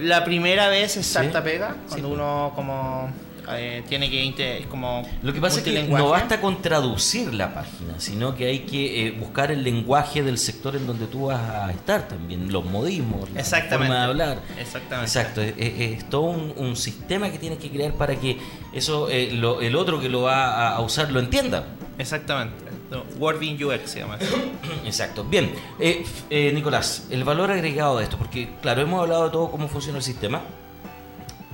La 0.00 0.24
primera 0.24 0.68
vez 0.68 0.96
es 0.96 1.04
Sí. 1.06 1.12
pega, 1.42 1.74
cuando 1.88 2.08
Sí. 2.08 2.14
uno 2.14 2.52
como 2.54 3.10
eh, 3.58 3.82
tiene 3.88 4.08
que 4.10 4.22
inter- 4.24 4.66
como 4.68 5.02
Lo 5.22 5.32
que 5.32 5.40
pasa 5.40 5.58
es 5.58 5.64
que 5.64 5.82
no 5.84 6.08
basta 6.10 6.40
con 6.40 6.60
traducir 6.62 7.32
la 7.34 7.52
página, 7.54 7.94
sino 7.98 8.34
que 8.34 8.46
hay 8.46 8.60
que 8.60 9.06
eh, 9.06 9.10
buscar 9.12 9.50
el 9.50 9.62
lenguaje 9.62 10.22
del 10.22 10.38
sector 10.38 10.76
en 10.76 10.86
donde 10.86 11.06
tú 11.06 11.26
vas 11.26 11.40
a 11.40 11.70
estar 11.70 12.08
también, 12.08 12.50
los 12.52 12.64
modismos, 12.64 13.30
la 13.30 13.40
Exactamente. 13.40 13.86
forma 13.88 14.00
de 14.04 14.10
hablar. 14.10 14.40
Exactamente. 14.58 15.06
Exacto, 15.06 15.42
es, 15.42 15.54
es- 15.56 15.80
es 15.98 16.08
todo 16.10 16.22
un, 16.22 16.52
un 16.56 16.76
sistema 16.76 17.30
que 17.30 17.38
tienes 17.38 17.58
que 17.58 17.70
crear 17.70 17.92
para 17.94 18.16
que 18.16 18.38
eso 18.72 19.08
eh, 19.10 19.30
lo- 19.32 19.60
el 19.60 19.76
otro 19.76 20.00
que 20.00 20.08
lo 20.08 20.22
va 20.22 20.74
a, 20.74 20.80
usar 20.80 21.10
lo 21.10 21.20
entienda. 21.20 21.66
Exactamente. 21.98 22.54
No, 22.90 23.04
Wording 23.18 23.62
UX 23.62 23.90
se 23.90 24.00
llama. 24.00 24.16
eso. 24.20 24.34
Exacto. 24.84 25.22
Bien, 25.24 25.50
eh, 25.78 26.04
eh, 26.28 26.50
Nicolás, 26.52 27.06
el 27.10 27.22
valor 27.24 27.50
agregado 27.52 27.98
de 27.98 28.04
esto, 28.04 28.16
porque 28.18 28.48
claro, 28.62 28.82
hemos 28.82 29.00
hablado 29.00 29.24
de 29.26 29.30
todo 29.30 29.50
cómo 29.50 29.68
funciona 29.68 29.98
el 29.98 30.04
sistema. 30.04 30.40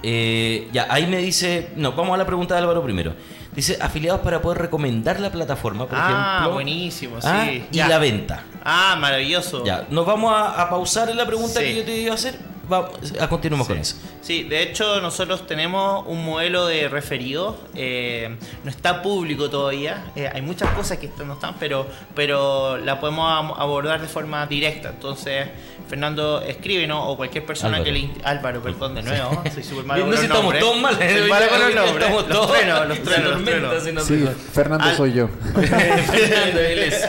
Eh, 0.08 0.68
ya, 0.72 0.86
ahí 0.88 1.08
me 1.08 1.16
dice, 1.18 1.70
no, 1.74 1.90
vamos 1.92 2.14
a 2.14 2.16
la 2.16 2.24
pregunta 2.24 2.54
de 2.54 2.60
Álvaro 2.60 2.80
primero. 2.80 3.12
Dice, 3.56 3.76
afiliados 3.80 4.20
para 4.20 4.40
poder 4.40 4.58
recomendar 4.58 5.18
la 5.18 5.30
plataforma, 5.32 5.86
por 5.88 5.98
ah, 6.00 6.34
ejemplo. 6.36 6.54
buenísimo, 6.54 7.20
sí. 7.20 7.26
Ah, 7.28 7.50
y 7.50 7.64
Ya. 7.72 7.88
la 7.88 7.98
venta. 7.98 8.44
Ah, 8.64 8.96
maravilloso. 9.00 9.64
Ya, 9.64 9.84
nos 9.90 10.06
vamos 10.06 10.32
a, 10.32 10.62
a 10.62 10.70
pausar 10.70 11.10
en 11.10 11.16
la 11.16 11.26
pregunta 11.26 11.58
Sí. 11.58 11.66
que 11.66 11.74
yo 11.76 11.84
te 11.84 11.96
iba 11.96 12.12
a 12.12 12.14
hacer. 12.14 12.38
Vamos, 12.68 12.90
a 13.20 13.28
continuamos 13.28 13.66
con 13.68 13.78
eso. 13.78 13.96
Sí, 14.20 14.42
de 14.42 14.62
hecho 14.62 15.00
nosotros 15.00 15.46
tenemos 15.46 16.04
un 16.06 16.24
modelo 16.24 16.66
de 16.66 16.88
referidos, 16.88 17.54
eh, 17.74 18.36
no 18.64 18.70
está 18.70 19.02
público 19.02 19.48
todavía, 19.48 20.04
eh, 20.16 20.28
hay 20.32 20.42
muchas 20.42 20.70
cosas 20.70 20.98
que 20.98 21.08
no 21.24 21.34
están, 21.34 21.54
pero, 21.60 21.86
pero 22.14 22.76
la 22.78 22.98
podemos 22.98 23.54
abordar 23.58 24.00
de 24.00 24.08
forma 24.08 24.44
directa. 24.46 24.88
Entonces, 24.90 25.46
Fernando, 25.88 26.42
escríbenos 26.42 26.98
o 27.06 27.16
cualquier 27.16 27.46
persona 27.46 27.76
Álvaro. 27.76 27.84
que 27.84 27.92
le... 27.92 27.98
in- 28.00 28.14
Álvaro, 28.24 28.60
perdón, 28.62 28.96
de 28.96 29.02
nuevo, 29.02 29.42
soy 29.54 29.62
súper 29.62 29.84
malo 29.84 30.00
No 30.04 30.10
con 30.10 30.16
sé, 30.20 30.28
los 30.28 30.36
estamos 30.36 30.58
todos 30.58 30.80
mal. 30.80 30.96
Soy 30.96 31.28
malo 31.30 31.48
con 31.48 31.60
los 31.60 31.74
nombres. 31.74 31.94
Estamos 31.96 32.22
Los 32.28 32.36
todos- 32.36 32.46
truenos, 32.52 32.88
los 32.88 33.02
truenos, 33.02 33.30
los 33.32 33.44
truenos. 33.44 33.82
se 33.84 33.92
nos- 33.92 34.04
Sí, 34.06 34.24
Fernando 34.52 34.84
Al- 34.86 34.96
soy 34.96 35.12
yo. 35.12 35.28
Fernando, 35.28 36.60
él 36.60 36.78
es. 36.80 37.08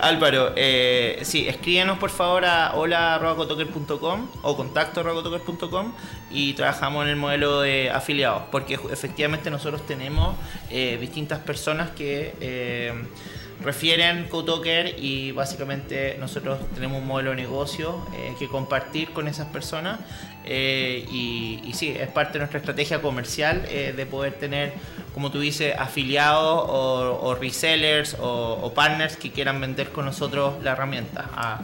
Álvaro, 0.00 0.52
eh, 0.56 1.20
sí, 1.22 1.48
escríbenos 1.48 1.98
por 1.98 2.10
favor 2.10 2.44
a 2.44 2.74
hola.cotoker.com 2.74 4.26
o 4.42 4.56
contacto.cotoker.com 4.74 5.92
y 6.30 6.52
trabajamos 6.54 7.04
en 7.04 7.10
el 7.10 7.16
modelo 7.16 7.60
de 7.60 7.90
afiliados, 7.90 8.42
porque 8.50 8.74
efectivamente 8.90 9.50
nosotros 9.50 9.86
tenemos 9.86 10.36
eh, 10.70 10.98
distintas 11.00 11.38
personas 11.40 11.90
que 11.90 12.34
eh, 12.40 12.92
refieren 13.62 14.24
Cotoker 14.28 14.96
y 14.98 15.30
básicamente 15.30 16.16
nosotros 16.18 16.58
tenemos 16.74 16.98
un 17.00 17.06
modelo 17.06 17.30
de 17.30 17.36
negocio 17.36 18.04
eh, 18.16 18.34
que 18.38 18.48
compartir 18.48 19.10
con 19.12 19.28
esas 19.28 19.46
personas 19.46 20.00
eh, 20.44 21.06
y, 21.10 21.62
y 21.64 21.72
sí, 21.72 21.94
es 21.98 22.08
parte 22.08 22.34
de 22.34 22.40
nuestra 22.40 22.58
estrategia 22.58 23.00
comercial 23.00 23.64
eh, 23.68 23.94
de 23.96 24.04
poder 24.06 24.34
tener, 24.34 24.74
como 25.14 25.30
tú 25.30 25.40
dices, 25.40 25.74
afiliados 25.78 26.64
o, 26.68 27.18
o 27.22 27.34
resellers 27.36 28.14
o, 28.20 28.58
o 28.60 28.74
partners 28.74 29.16
que 29.16 29.30
quieran 29.30 29.58
vender 29.60 29.90
con 29.90 30.04
nosotros 30.04 30.54
la 30.62 30.72
herramienta 30.72 31.30
a, 31.34 31.54
a- 31.54 31.62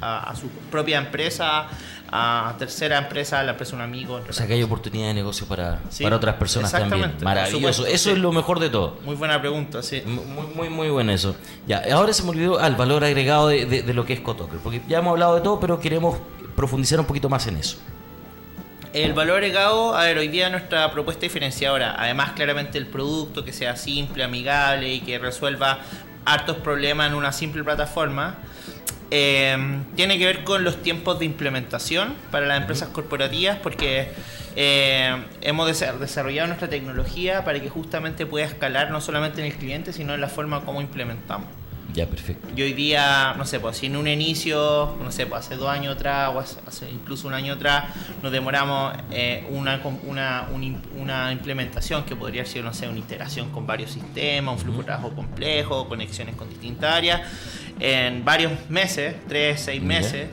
a- 0.00 0.30
a 0.30 0.34
su 0.36 0.48
propia 0.48 0.98
empresa, 0.98 1.68
a 2.12 2.54
tercera 2.58 2.98
empresa, 2.98 3.40
a 3.40 3.42
la 3.42 3.52
empresa 3.52 3.72
de 3.72 3.76
un 3.76 3.82
amigo. 3.82 4.20
O 4.28 4.32
sea 4.32 4.46
que 4.46 4.54
hay 4.54 4.62
oportunidad 4.62 5.08
de 5.08 5.14
negocio 5.14 5.46
para, 5.46 5.80
Sí, 5.90 6.02
para 6.04 6.16
otras 6.16 6.36
personas 6.36 6.70
también. 6.72 7.14
Maravilloso. 7.22 7.56
supuesto, 7.82 7.86
Eso 7.86 8.04
sí. 8.04 8.10
es 8.10 8.18
lo 8.18 8.32
mejor 8.32 8.60
de 8.60 8.70
todo. 8.70 8.98
Muy 9.04 9.16
buena 9.16 9.40
pregunta, 9.40 9.82
sí. 9.82 10.02
Muy, 10.06 10.46
muy, 10.54 10.68
muy 10.68 10.88
bueno 10.90 11.12
eso. 11.12 11.34
Ya, 11.66 11.82
ahora 11.92 12.12
se 12.12 12.22
me 12.22 12.30
olvidó 12.30 12.58
al 12.58 12.76
valor 12.76 13.04
agregado 13.04 13.48
de, 13.48 13.66
de- 13.66 13.82
de 13.82 13.94
lo 13.94 14.04
que 14.04 14.12
es 14.12 14.20
Cotoker. 14.20 14.58
Porque 14.60 14.80
ya 14.88 14.98
hemos 14.98 15.10
hablado 15.12 15.34
de 15.36 15.40
todo, 15.40 15.58
pero 15.60 15.80
queremos 15.80 16.18
profundizar 16.54 16.98
un 17.00 17.06
poquito 17.06 17.28
más 17.28 17.46
en 17.46 17.56
eso. 17.56 17.76
El 18.92 19.12
valor 19.12 19.36
agregado, 19.36 19.94
a 19.94 20.04
ver, 20.04 20.16
hoy 20.16 20.28
día 20.28 20.48
nuestra 20.48 20.90
propuesta 20.90 21.20
diferenciadora, 21.22 21.96
además 21.98 22.32
claramente 22.32 22.78
el 22.78 22.86
producto 22.86 23.44
que 23.44 23.52
sea 23.52 23.76
simple, 23.76 24.24
amigable 24.24 24.90
y 24.94 25.00
que 25.00 25.18
resuelva 25.18 25.80
hartos 26.24 26.56
problemas 26.56 27.08
en 27.08 27.14
una 27.14 27.30
simple 27.30 27.62
plataforma, 27.62 28.36
eh, 29.10 29.56
tiene 29.94 30.18
que 30.18 30.26
ver 30.26 30.44
con 30.44 30.64
los 30.64 30.82
tiempos 30.82 31.18
de 31.18 31.24
implementación 31.24 32.14
para 32.30 32.46
las 32.46 32.60
empresas 32.60 32.88
corporativas 32.88 33.58
porque 33.62 34.08
eh, 34.56 35.16
hemos 35.42 35.68
desa- 35.68 35.96
desarrollado 35.98 36.48
nuestra 36.48 36.68
tecnología 36.68 37.44
para 37.44 37.60
que 37.60 37.68
justamente 37.68 38.26
pueda 38.26 38.46
escalar 38.46 38.90
no 38.90 39.00
solamente 39.00 39.40
en 39.40 39.46
el 39.46 39.54
cliente, 39.54 39.92
sino 39.92 40.14
en 40.14 40.20
la 40.20 40.28
forma 40.28 40.64
como 40.64 40.80
implementamos. 40.80 41.48
Ya, 41.92 42.06
perfecto. 42.06 42.48
Y 42.54 42.60
hoy 42.60 42.72
día, 42.74 43.34
no 43.38 43.46
sé, 43.46 43.58
pues 43.58 43.78
si 43.78 43.86
en 43.86 43.96
un 43.96 44.06
inicio, 44.06 44.96
no 45.02 45.10
sé, 45.10 45.24
pues 45.24 45.46
hace 45.46 45.56
dos 45.56 45.70
años 45.70 45.94
atrás 45.94 46.30
o 46.34 46.40
hace, 46.40 46.90
incluso 46.90 47.26
un 47.26 47.32
año 47.32 47.54
atrás, 47.54 47.84
nos 48.22 48.32
demoramos 48.32 48.94
eh, 49.12 49.46
una, 49.50 49.80
una, 50.02 50.48
un 50.52 50.82
una 51.00 51.32
implementación 51.32 52.04
que 52.04 52.14
podría 52.14 52.44
ser, 52.44 52.64
no 52.64 52.74
sé, 52.74 52.86
una 52.88 52.98
iteración 52.98 53.50
con 53.50 53.66
varios 53.66 53.92
sistemas, 53.92 54.54
un 54.54 54.58
flujo 54.58 54.78
de 54.80 54.84
trabajo 54.84 55.14
complejo, 55.14 55.88
conexiones 55.88 56.34
con 56.34 56.50
distintas 56.50 56.92
áreas, 56.92 57.22
en 57.80 58.24
varios 58.24 58.52
meses, 58.68 59.14
tres, 59.28 59.60
seis 59.60 59.82
meses. 59.82 60.28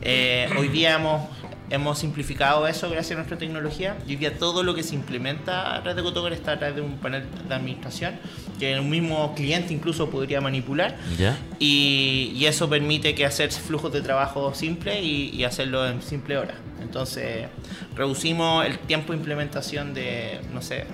Eh, 0.00 0.48
hoy 0.56 0.68
día 0.68 0.94
hemos, 0.94 1.28
hemos 1.70 1.98
simplificado 1.98 2.66
eso 2.68 2.88
gracias 2.88 3.12
a 3.12 3.14
nuestra 3.16 3.36
tecnología 3.36 3.96
y 4.06 4.10
hoy 4.10 4.16
día 4.16 4.38
todo 4.38 4.62
lo 4.62 4.74
que 4.76 4.84
se 4.84 4.94
implementa 4.94 5.74
a 5.74 5.82
través 5.82 5.96
de 5.96 6.02
Cotoker 6.04 6.32
está 6.32 6.52
a 6.52 6.58
través 6.58 6.76
de 6.76 6.82
un 6.82 6.98
panel 6.98 7.24
de 7.48 7.54
administración 7.54 8.14
que 8.60 8.78
un 8.78 8.88
mismo 8.88 9.34
cliente 9.34 9.74
incluso 9.74 10.08
podría 10.08 10.40
manipular 10.40 10.96
Ya. 11.18 11.36
y, 11.58 12.32
y 12.36 12.46
eso 12.46 12.68
permite 12.70 13.14
que 13.16 13.26
hacer 13.26 13.50
flujos 13.50 13.92
de 13.92 14.00
trabajo 14.02 14.54
simple 14.54 15.02
y, 15.02 15.30
y 15.34 15.42
hacerlo 15.44 15.86
en 15.86 16.00
simple 16.00 16.38
hora. 16.38 16.54
Entonces 16.80 17.48
reducimos 17.96 18.64
el 18.66 18.78
tiempo 18.78 19.12
de 19.12 19.18
implementación 19.18 19.94
de, 19.94 20.40
no 20.54 20.62
sé, 20.62 20.84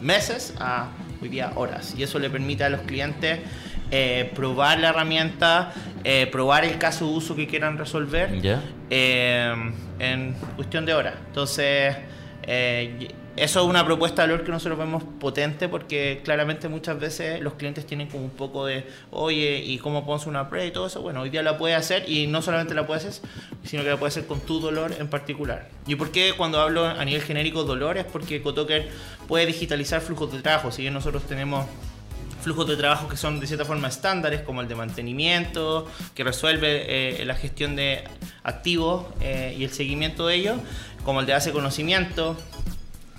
meses 0.00 0.54
a 0.58 0.88
hoy 1.22 1.28
día 1.28 1.52
horas 1.54 1.94
y 1.96 2.02
eso 2.02 2.18
le 2.18 2.30
permite 2.30 2.64
a 2.64 2.70
los 2.70 2.80
clientes 2.80 3.40
eh, 3.90 4.30
probar 4.34 4.80
la 4.80 4.88
herramienta, 4.90 5.72
eh, 6.04 6.26
probar 6.30 6.64
el 6.64 6.78
caso 6.78 7.06
de 7.06 7.12
uso 7.12 7.36
que 7.36 7.46
quieran 7.46 7.78
resolver 7.78 8.40
Ya. 8.40 8.62
eh, 8.90 9.54
en 9.98 10.34
cuestión 10.56 10.84
de 10.86 10.94
horas. 10.94 11.14
Entonces, 11.28 11.96
eh, 12.42 13.08
eso 13.36 13.60
es 13.62 13.66
una 13.66 13.84
propuesta 13.84 14.22
de 14.22 14.28
valor 14.28 14.44
que 14.46 14.52
nosotros 14.52 14.78
vemos 14.78 15.02
potente 15.18 15.68
porque 15.68 16.20
claramente 16.22 16.68
muchas 16.68 17.00
veces 17.00 17.40
los 17.40 17.54
clientes 17.54 17.84
tienen 17.84 18.06
como 18.08 18.22
un 18.24 18.30
poco 18.30 18.64
de, 18.66 18.86
oye, 19.10 19.58
¿y 19.58 19.78
cómo 19.78 20.06
pongo 20.06 20.22
una 20.26 20.48
prueba 20.48 20.64
y 20.66 20.70
todo 20.70 20.86
eso? 20.86 21.02
Bueno, 21.02 21.22
hoy 21.22 21.30
día 21.30 21.42
la 21.42 21.58
puedes 21.58 21.76
hacer 21.76 22.08
y 22.08 22.28
no 22.28 22.42
solamente 22.42 22.74
la 22.74 22.86
puedes 22.86 23.04
hacer, 23.06 23.28
sino 23.64 23.82
que 23.82 23.88
la 23.90 23.96
puedes 23.96 24.16
hacer 24.16 24.28
con 24.28 24.38
tu 24.40 24.60
dolor 24.60 24.94
en 25.00 25.08
particular. 25.08 25.68
¿Y 25.86 25.96
por 25.96 26.12
qué 26.12 26.32
cuando 26.36 26.60
hablo 26.60 26.86
a 26.86 27.04
nivel 27.04 27.22
genérico 27.22 27.64
dolor? 27.64 27.98
Es 27.98 28.04
porque 28.04 28.40
Cotoker 28.40 28.88
puede 29.26 29.46
digitalizar 29.46 30.00
flujos 30.00 30.30
de 30.32 30.40
trabajo. 30.40 30.70
Si 30.70 30.82
bien 30.82 30.94
nosotros 30.94 31.24
tenemos 31.24 31.66
flujos 32.44 32.68
de 32.68 32.76
trabajo 32.76 33.08
que 33.08 33.16
son 33.16 33.40
de 33.40 33.46
cierta 33.46 33.64
forma 33.64 33.88
estándares, 33.88 34.42
como 34.42 34.60
el 34.60 34.68
de 34.68 34.74
mantenimiento, 34.74 35.90
que 36.14 36.22
resuelve 36.22 37.20
eh, 37.20 37.24
la 37.24 37.34
gestión 37.34 37.74
de 37.74 38.04
activos 38.42 39.06
eh, 39.20 39.56
y 39.58 39.64
el 39.64 39.70
seguimiento 39.70 40.26
de 40.26 40.36
ellos, 40.36 40.56
como 41.04 41.20
el 41.20 41.26
de 41.26 41.32
base 41.32 41.48
de 41.48 41.54
conocimiento, 41.54 42.36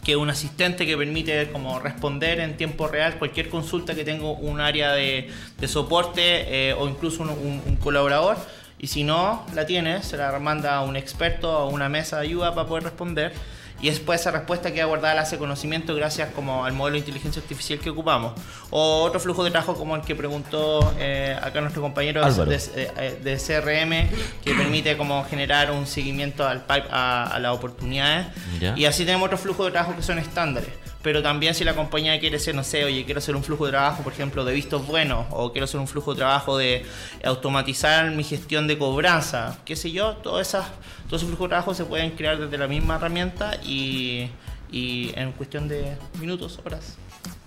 que 0.03 0.11
es 0.11 0.17
un 0.17 0.29
asistente 0.29 0.85
que 0.85 0.95
permite 0.95 1.51
como 1.51 1.79
responder 1.79 2.39
en 2.39 2.55
tiempo 2.57 2.87
real 2.87 3.17
cualquier 3.17 3.49
consulta 3.49 3.95
que 3.95 4.03
tenga 4.05 4.25
un 4.25 4.61
área 4.61 4.91
de, 4.93 5.29
de 5.59 5.67
soporte 5.67 6.69
eh, 6.69 6.73
o 6.73 6.87
incluso 6.87 7.23
un, 7.23 7.29
un- 7.31 7.61
un 7.65 7.75
colaborador. 7.77 8.37
Y 8.77 8.87
si 8.87 9.03
no 9.03 9.43
la 9.55 9.65
tiene, 9.65 10.03
se 10.03 10.17
la 10.17 10.37
manda 10.37 10.75
a 10.75 10.83
un 10.83 10.95
experto 10.95 11.49
a 11.51 11.65
una 11.67 11.89
mesa 11.89 12.17
de 12.17 12.27
ayuda 12.27 12.53
para 12.53 12.67
poder 12.67 12.83
responder. 12.83 13.33
Y 13.81 13.89
después 13.89 14.21
esa 14.21 14.31
respuesta 14.31 14.71
queda 14.71 14.85
guardada 14.85 15.21
hace 15.21 15.37
conocimiento 15.37 15.93
gracias 15.95 16.29
como 16.33 16.65
al 16.65 16.73
modelo 16.73 16.93
de 16.93 16.99
inteligencia 16.99 17.41
artificial 17.41 17.77
que 17.79 17.89
ocupamos. 17.89 18.33
O 18.71 19.03
otro 19.03 19.19
flujo 19.19 19.43
de 19.43 19.51
trabajo 19.51 19.75
como 19.75 19.95
el 19.95 20.01
que 20.01 20.15
preguntó 20.15 20.93
eh, 20.97 21.37
acá 21.41 21.59
nuestro 21.61 21.81
compañero 21.81 22.21
de, 22.49 22.57
de- 22.57 22.91
eh, 22.97 23.19
de 23.21 23.35
CRM, 23.37 24.41
que 24.43 24.53
permite 24.55 24.95
como 24.97 25.23
generar 25.25 25.71
un 25.71 25.85
seguimiento 25.87 26.47
al 26.47 26.61
pipe, 26.61 26.87
a, 26.89 27.25
a 27.35 27.39
las 27.39 27.51
oportunidades. 27.53 28.27
Ya. 28.59 28.73
Y 28.77 28.85
así 28.85 29.05
tenemos 29.05 29.25
otros 29.27 29.41
flujos 29.41 29.65
de 29.67 29.71
trabajo 29.73 29.95
que 29.95 30.01
son 30.03 30.19
estándares. 30.19 30.69
Pero 31.05 31.21
también 31.21 31.53
si 31.53 31.63
la 31.63 31.75
compañía 31.75 32.19
quiere 32.19 32.39
ser, 32.39 32.55
no 32.55 32.63
sé, 32.63 32.83
oye, 32.83 33.05
quiero 33.05 33.19
hacer 33.19 33.35
un 33.35 33.43
flujo 33.43 33.67
de 33.67 33.73
trabajo, 33.73 34.01
por 34.01 34.11
ejemplo, 34.11 34.43
de 34.43 34.51
vistos 34.55 34.87
buenos, 34.87 35.27
o 35.29 35.51
quiero 35.51 35.65
hacer 35.65 35.79
un 35.79 35.87
flujo 35.87 36.15
de 36.15 36.17
trabajo 36.17 36.57
de 36.57 36.83
automatizar 37.23 38.09
mi 38.09 38.23
gestión 38.23 38.65
de 38.65 38.75
cobranza, 38.79 39.59
qué 39.65 39.75
sé 39.75 39.91
yo, 39.91 40.13
todas 40.23 40.47
esas, 40.47 40.65
todos 41.07 41.21
esos 41.21 41.27
flujos 41.29 41.45
de 41.45 41.49
trabajo 41.49 41.75
se 41.75 41.85
pueden 41.85 42.09
crear 42.09 42.39
desde 42.39 42.57
la 42.57 42.67
misma 42.67 42.95
herramienta 42.95 43.55
y, 43.63 44.31
y 44.71 45.11
en 45.15 45.31
cuestión 45.33 45.67
de 45.67 45.95
minutos, 46.19 46.59
horas. 46.65 46.97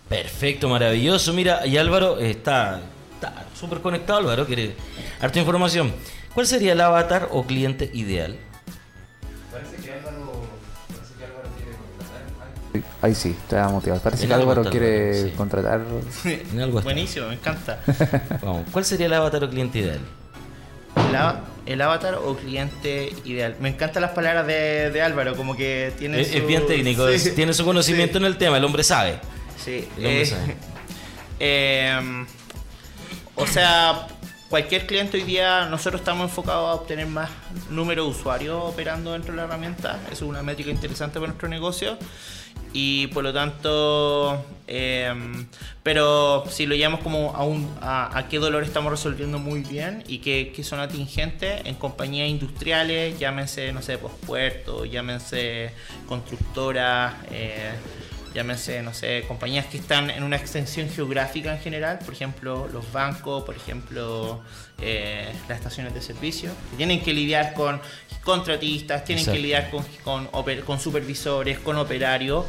Perfecto, 0.08 0.68
maravilloso. 0.68 1.32
Mira, 1.32 1.66
y 1.66 1.78
Álvaro 1.78 2.20
está 2.20 2.80
súper 3.58 3.80
conectado, 3.80 4.20
Álvaro, 4.20 4.46
quiere 4.46 4.76
harta 5.20 5.40
información. 5.40 5.92
¿Cuál 6.32 6.46
sería 6.46 6.74
el 6.74 6.80
avatar 6.80 7.28
o 7.32 7.42
cliente 7.42 7.90
ideal? 7.92 8.38
Ahí 13.00 13.14
sí, 13.14 13.30
está 13.30 13.68
motivado. 13.68 14.00
Parece 14.02 14.26
que 14.26 14.34
Álvaro 14.34 14.64
quiere 14.64 15.24
sí. 15.24 15.30
contratar. 15.36 15.74
Algo. 16.60 16.80
Buenísimo, 16.82 17.28
me 17.28 17.34
encanta. 17.34 17.80
Vamos, 18.42 18.64
¿Cuál 18.72 18.84
sería 18.84 19.06
el 19.06 19.14
avatar 19.14 19.44
o 19.44 19.50
cliente 19.50 19.78
ideal? 19.78 20.00
El, 21.66 21.80
avatar 21.80 22.14
o 22.16 22.36
cliente 22.36 23.12
ideal. 23.24 23.56
Me 23.60 23.68
encantan 23.68 24.02
las 24.02 24.12
palabras 24.12 24.46
de, 24.46 24.90
de 24.90 25.02
Álvaro, 25.02 25.36
como 25.36 25.54
que 25.56 25.92
tiene 25.98 26.20
Es, 26.20 26.32
es 26.32 26.40
su- 26.42 26.46
bien 26.46 26.66
técnico, 26.66 27.06
Sí. 27.08 27.14
es- 27.14 27.34
tiene 27.34 27.52
su 27.54 27.64
conocimiento 27.64 28.18
en 28.18 28.24
el 28.24 28.36
tema, 28.36 28.56
el 28.56 28.64
hombre 28.64 28.82
sabe. 28.82 29.20
Sí, 29.62 29.86
El 29.96 30.06
hombre 30.06 30.22
eh, 30.22 30.26
sabe. 30.26 30.56
eh, 31.40 32.24
o 33.36 33.46
sea, 33.46 34.06
cualquier 34.48 34.86
cliente 34.86 35.18
hoy 35.18 35.22
día, 35.24 35.66
nosotros 35.66 36.00
estamos 36.00 36.24
enfocados 36.30 36.68
a 36.70 36.74
obtener 36.82 37.06
más 37.06 37.30
número 37.70 38.04
de 38.04 38.10
usuarios 38.10 38.60
operando 38.64 39.12
dentro 39.12 39.32
de 39.32 39.36
la 39.36 39.44
herramienta. 39.44 39.98
Eso 40.06 40.24
es 40.24 40.30
una 40.30 40.42
métrica 40.42 40.70
interesante 40.70 41.14
para 41.20 41.28
nuestro 41.28 41.48
negocio. 41.48 41.96
Y 42.80 43.08
por 43.08 43.24
lo 43.24 43.32
tanto, 43.32 44.44
eh, 44.68 45.12
pero 45.82 46.44
si 46.48 46.64
lo 46.64 46.76
llamamos 46.76 47.02
como 47.02 47.34
a, 47.34 47.42
un, 47.42 47.68
a, 47.82 48.26
qué 48.30 48.38
dolor 48.38 48.62
estamos 48.62 48.92
resolviendo 48.92 49.40
muy 49.40 49.62
bien 49.62 50.04
y 50.06 50.18
que, 50.18 50.52
que 50.54 50.62
son 50.62 50.78
atingentes 50.78 51.60
en 51.64 51.74
compañías 51.74 52.28
industriales, 52.28 53.18
llámense, 53.18 53.72
no 53.72 53.82
sé, 53.82 53.98
pues 53.98 54.14
puertos, 54.24 54.88
llámense 54.88 55.72
constructoras, 56.06 57.14
eh, 57.32 57.72
llámense, 58.34 58.82
no 58.82 58.94
sé, 58.94 59.24
compañías 59.26 59.66
que 59.66 59.78
están 59.78 60.10
en 60.10 60.22
una 60.22 60.36
extensión 60.36 60.88
geográfica 60.88 61.52
en 61.52 61.60
general, 61.60 61.98
por 62.04 62.14
ejemplo, 62.14 62.68
los 62.72 62.90
bancos, 62.92 63.44
por 63.44 63.56
ejemplo, 63.56 64.42
eh, 64.80 65.32
las 65.48 65.58
estaciones 65.58 65.94
de 65.94 66.00
servicio, 66.00 66.50
que 66.70 66.76
tienen 66.76 67.02
que 67.02 67.12
lidiar 67.12 67.54
con 67.54 67.80
contratistas, 68.22 69.04
tienen 69.04 69.22
Exacto. 69.22 69.36
que 69.36 69.42
lidiar 69.42 69.70
con, 69.70 70.26
con 70.64 70.80
supervisores, 70.80 71.58
con 71.58 71.76
operarios. 71.76 72.44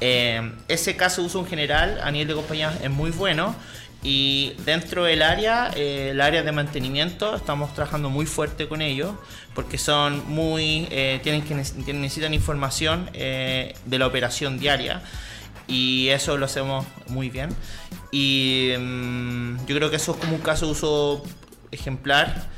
Eh, 0.00 0.52
ese 0.68 0.96
caso 0.96 1.20
de 1.20 1.26
uso 1.26 1.40
en 1.40 1.46
general 1.46 2.00
a 2.02 2.10
nivel 2.10 2.28
de 2.28 2.34
compañías 2.34 2.74
es 2.82 2.90
muy 2.90 3.10
bueno. 3.10 3.54
Y 4.02 4.54
dentro 4.64 5.04
del 5.04 5.20
área, 5.20 5.70
eh, 5.76 6.10
el 6.12 6.20
área 6.22 6.42
de 6.42 6.52
mantenimiento, 6.52 7.36
estamos 7.36 7.74
trabajando 7.74 8.08
muy 8.08 8.24
fuerte 8.24 8.66
con 8.66 8.80
ellos 8.80 9.14
porque 9.54 9.76
son 9.76 10.26
muy, 10.26 10.88
eh, 10.90 11.20
tienen 11.22 11.42
que 11.42 11.54
necesitan 11.92 12.32
información 12.32 13.10
eh, 13.12 13.74
de 13.84 13.98
la 13.98 14.06
operación 14.06 14.58
diaria 14.58 15.02
y 15.68 16.08
eso 16.08 16.38
lo 16.38 16.46
hacemos 16.46 16.86
muy 17.08 17.28
bien. 17.28 17.50
Y 18.10 18.72
mm, 18.78 19.66
yo 19.66 19.76
creo 19.76 19.90
que 19.90 19.96
eso 19.96 20.12
es 20.12 20.18
como 20.18 20.36
un 20.36 20.42
caso 20.42 20.64
de 20.64 20.72
uso 20.72 21.22
ejemplar 21.70 22.48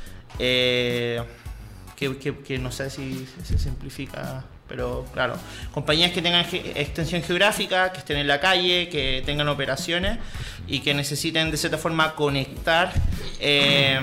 que 1.97 2.59
no 2.59 2.71
sé 2.71 2.89
si 2.89 3.27
se 3.43 3.57
simplifica. 3.57 4.45
Pero 4.73 5.05
claro, 5.13 5.35
compañías 5.71 6.11
que 6.13 6.21
tengan 6.23 6.43
ge- 6.45 6.71
extensión 6.75 7.21
geográfica, 7.21 7.91
que 7.91 7.99
estén 7.99 8.17
en 8.17 8.27
la 8.27 8.39
calle, 8.39 8.89
que 8.89 9.21
tengan 9.23 9.47
operaciones 9.47 10.17
y 10.67 10.79
que 10.79 10.95
necesiten 10.95 11.51
de 11.51 11.57
cierta 11.57 11.77
forma 11.77 12.15
conectar 12.15 12.91
eh, 13.39 13.99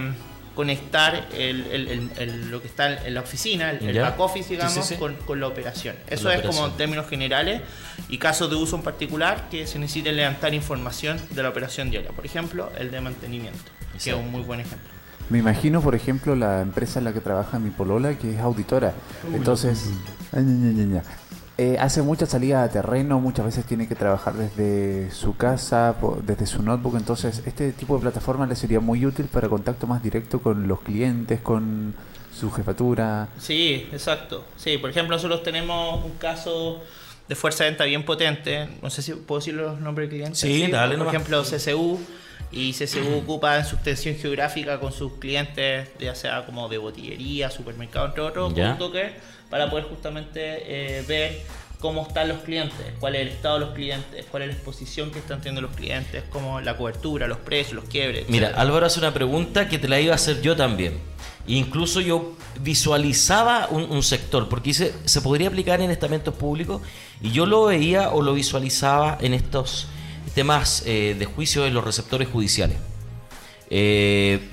conectar 0.54 1.26
el- 1.36 1.66
el- 1.72 1.88
el- 1.88 2.10
el- 2.18 2.50
lo 2.52 2.60
que 2.62 2.68
está 2.68 3.04
en 3.04 3.14
la 3.14 3.20
oficina, 3.22 3.70
el, 3.70 3.98
back 4.10 4.20
office, 4.20 4.50
digamos, 4.50 4.72
sí, 4.74 4.80
sí. 4.82 4.94
Con, 4.96 5.14
con 5.16 5.40
la 5.40 5.48
operación. 5.48 5.96
Eso 6.06 6.28
la 6.28 6.34
es 6.36 6.42
como 6.42 6.66
en 6.66 6.76
términos 6.76 7.08
generales 7.08 7.62
y 8.08 8.18
casos 8.18 8.48
de 8.48 8.54
uso 8.54 8.76
en 8.76 8.82
particular 8.82 9.48
que 9.50 9.66
se 9.66 9.78
necesite 9.80 10.12
levantar 10.12 10.54
información 10.54 11.20
de 11.30 11.42
la 11.42 11.48
operación 11.48 11.90
diaria. 11.90 12.10
Por 12.10 12.24
ejemplo, 12.26 12.70
el 12.78 12.92
de 12.92 13.00
mantenimiento, 13.00 13.58
que 14.04 14.10
es 14.10 14.16
un 14.16 14.30
muy 14.30 14.42
buen 14.42 14.60
ejemplo. 14.60 14.88
Me 15.30 15.38
imagino, 15.38 15.80
por 15.80 15.94
ejemplo, 15.94 16.34
la 16.36 16.60
empresa 16.60 16.98
en 16.98 17.04
la 17.06 17.12
que 17.12 17.20
trabaja 17.20 17.58
mi 17.58 17.70
polola, 17.70 18.14
que 18.18 18.34
es 18.34 18.40
auditora. 18.40 18.92
Entonces, 19.32 19.90
ay, 20.32 20.42
ña, 20.42 20.52
ña, 20.56 20.72
ña, 20.72 20.84
ña. 20.94 21.02
eh, 21.56 21.76
hace 21.78 22.02
mucha 22.02 22.26
salida 22.26 22.62
a 22.64 22.68
terreno, 22.68 23.20
muchas 23.20 23.44
veces 23.46 23.64
tiene 23.64 23.86
que 23.86 23.94
trabajar 23.94 24.34
desde 24.34 25.10
su 25.12 25.36
casa, 25.36 25.94
desde 26.26 26.46
su 26.46 26.62
notebook, 26.62 26.96
entonces 26.96 27.42
este 27.46 27.72
tipo 27.72 27.94
de 27.96 28.00
plataforma 28.02 28.46
le 28.46 28.56
sería 28.56 28.80
muy 28.80 29.04
útil 29.06 29.26
para 29.26 29.48
contacto 29.48 29.86
más 29.86 30.02
directo 30.02 30.40
con 30.40 30.66
los 30.66 30.80
clientes, 30.80 31.40
con 31.40 31.94
su 32.34 32.50
jefatura. 32.50 33.28
Sí, 33.38 33.88
exacto. 33.92 34.44
Sí, 34.56 34.78
por 34.78 34.90
ejemplo, 34.90 35.14
nosotros 35.16 35.42
tenemos 35.42 36.04
un 36.04 36.12
caso 36.12 36.80
de 37.28 37.34
fuerza 37.36 37.62
de 37.64 37.70
venta 37.70 37.84
bien 37.84 38.04
potente. 38.04 38.68
No 38.82 38.90
sé 38.90 39.02
si 39.02 39.12
puedo 39.12 39.38
decir 39.40 39.54
los 39.54 39.78
nombres 39.80 40.08
de 40.08 40.16
clientes. 40.16 40.40
Sí, 40.40 40.66
dale 40.68 40.96
Por 40.96 41.06
nomás. 41.06 41.14
ejemplo, 41.14 41.42
CCU. 41.44 41.98
Y 42.52 42.72
CCU 42.72 43.18
ocupa 43.18 43.58
en 43.58 43.64
su 43.64 43.76
extensión 43.76 44.16
geográfica 44.16 44.80
con 44.80 44.92
sus 44.92 45.12
clientes, 45.14 45.88
ya 46.00 46.14
sea 46.14 46.44
como 46.44 46.68
de 46.68 46.78
botillería, 46.78 47.50
supermercado, 47.50 48.06
entre 48.06 48.22
otros, 48.22 48.52
con 48.52 48.78
Docker, 48.78 49.14
para 49.48 49.70
poder 49.70 49.84
justamente 49.84 50.40
eh, 50.98 51.04
ver 51.06 51.42
cómo 51.80 52.02
están 52.06 52.28
los 52.28 52.38
clientes, 52.40 52.86
cuál 52.98 53.14
es 53.14 53.22
el 53.22 53.28
estado 53.28 53.58
de 53.58 53.66
los 53.66 53.74
clientes, 53.74 54.26
cuál 54.30 54.42
es 54.42 54.48
la 54.48 54.54
exposición 54.54 55.10
que 55.10 55.18
están 55.18 55.38
teniendo 55.38 55.62
los 55.62 55.74
clientes, 55.74 56.22
cómo 56.30 56.60
la 56.60 56.76
cobertura, 56.76 57.26
los 57.26 57.38
precios, 57.38 57.74
los 57.74 57.84
quiebres. 57.84 58.28
Mira. 58.28 58.52
Álvaro 58.56 58.86
hace 58.86 58.98
una 58.98 59.14
pregunta 59.14 59.68
que 59.68 59.78
te 59.78 59.88
la 59.88 60.00
iba 60.00 60.12
a 60.12 60.16
hacer 60.16 60.42
yo 60.42 60.56
también. 60.56 60.98
Incluso 61.46 62.00
yo 62.00 62.36
visualizaba 62.60 63.68
un, 63.70 63.84
un 63.84 64.02
sector, 64.02 64.48
porque 64.48 64.70
dice, 64.70 64.94
se 65.04 65.20
podría 65.22 65.48
aplicar 65.48 65.80
en 65.80 65.90
estamentos 65.90 66.34
públicos, 66.34 66.82
y 67.22 67.30
yo 67.30 67.46
lo 67.46 67.64
veía 67.64 68.10
o 68.10 68.22
lo 68.22 68.34
visualizaba 68.34 69.16
en 69.20 69.34
estos 69.34 69.88
temas 70.34 70.82
eh, 70.86 71.16
de 71.18 71.24
juicio 71.24 71.62
de 71.62 71.70
los 71.70 71.84
receptores 71.84 72.28
judiciales. 72.28 72.76
Eh, 73.68 74.48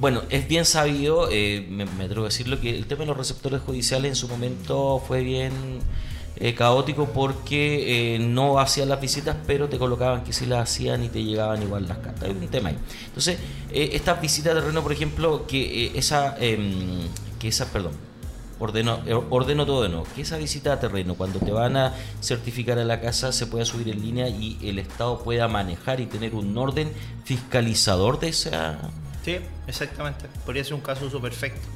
bueno, 0.00 0.22
es 0.30 0.48
bien 0.48 0.64
sabido, 0.64 1.28
eh, 1.30 1.66
me, 1.68 1.84
atrevo 1.84 2.22
a 2.22 2.28
decirlo, 2.28 2.60
que 2.60 2.76
el 2.76 2.86
tema 2.86 3.00
de 3.00 3.06
los 3.06 3.16
receptores 3.16 3.60
judiciales 3.62 4.10
en 4.10 4.16
su 4.16 4.28
momento 4.28 5.02
fue 5.06 5.22
bien 5.22 5.52
caótico 6.56 7.06
porque 7.06 8.18
no 8.20 8.58
hacían 8.58 8.88
las 8.88 9.00
visitas, 9.00 9.36
pero 9.46 9.68
te 9.68 9.78
colocaban 9.78 10.24
que 10.24 10.32
sí 10.32 10.44
las 10.44 10.68
hacían 10.68 11.04
y 11.04 11.08
te 11.08 11.22
llegaban 11.22 11.62
igual 11.62 11.86
las 11.86 11.98
cartas. 11.98 12.24
Hay 12.24 12.30
un 12.32 12.48
tema 12.48 12.70
ahí. 12.70 12.78
Entonces, 13.06 13.38
estas 13.70 14.20
visitas 14.20 14.54
de 14.54 14.60
terreno, 14.60 14.82
por 14.82 14.90
ejemplo, 14.90 15.46
que 15.46 15.92
esa, 15.94 16.36
em, 16.40 17.06
que 17.38 17.46
esa, 17.46 17.66
perdón, 17.66 17.92
ordeno, 18.62 19.00
eh, 19.06 19.14
ordeno 19.30 19.66
todo 19.66 19.82
de 19.82 19.88
nuevo, 19.88 20.06
que 20.14 20.22
esa 20.22 20.36
visita 20.36 20.72
a 20.72 20.80
terreno, 20.80 21.14
cuando 21.14 21.38
te 21.40 21.50
van 21.50 21.76
a 21.76 21.94
certificar 22.20 22.78
a 22.78 22.84
la 22.84 23.00
casa, 23.00 23.32
se 23.32 23.46
pueda 23.46 23.64
subir 23.64 23.88
en 23.88 24.00
línea 24.00 24.28
y 24.28 24.58
el 24.62 24.78
Estado 24.78 25.22
pueda 25.22 25.48
manejar 25.48 26.00
y 26.00 26.06
tener 26.06 26.34
un 26.34 26.56
orden 26.56 26.92
fiscalizador 27.24 28.20
de 28.20 28.28
esa... 28.28 28.78
Sí, 29.24 29.36
exactamente. 29.66 30.26
Podría 30.44 30.64
ser 30.64 30.74
un 30.74 30.80
caso 30.80 31.06
uso 31.06 31.20
perfecto. 31.20 31.66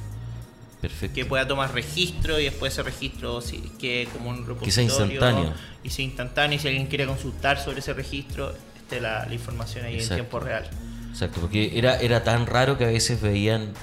Perfecto. 0.81 1.15
que 1.15 1.25
pueda 1.25 1.47
tomar 1.47 1.73
registro 1.73 2.39
y 2.39 2.43
después 2.43 2.71
ese 2.71 2.83
registro 2.83 3.41
si, 3.41 3.57
que 3.79 4.07
como 4.13 4.29
un 4.29 4.45
repositorio 4.45 4.65
Que 4.65 4.71
sea 4.71 4.83
instantáneo. 4.83 5.53
y 5.83 5.89
sea 5.89 6.05
instantáneo 6.05 6.55
y 6.57 6.59
si 6.61 6.67
alguien 6.67 6.85
quiere 6.85 7.07
consultar 7.07 7.59
sobre 7.59 7.79
ese 7.79 7.93
registro 7.93 8.53
esté 8.75 9.01
la, 9.01 9.25
la 9.25 9.33
información 9.33 9.85
ahí 9.85 9.95
Exacto. 9.95 10.13
en 10.13 10.19
tiempo 10.19 10.39
real 10.39 10.69
Exacto, 11.09 11.41
porque 11.41 11.79
era, 11.79 11.99
era 11.99 12.23
tan 12.23 12.45
raro 12.45 12.77
que 12.77 12.83
a 12.85 12.89
veces 12.89 13.19
veían 13.21 13.73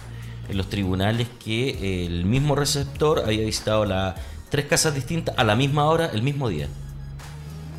en 0.49 0.57
los 0.57 0.69
tribunales 0.69 1.29
que 1.45 2.05
el 2.07 2.25
mismo 2.25 2.55
receptor 2.55 3.21
había 3.25 3.45
visitado 3.45 3.85
las 3.85 4.15
tres 4.51 4.67
casas 4.67 4.95
distintas 4.95 5.35
a 5.39 5.45
la 5.45 5.57
misma 5.57 5.85
hora, 5.87 6.11
el 6.13 6.23
mismo 6.23 6.49
día. 6.49 6.69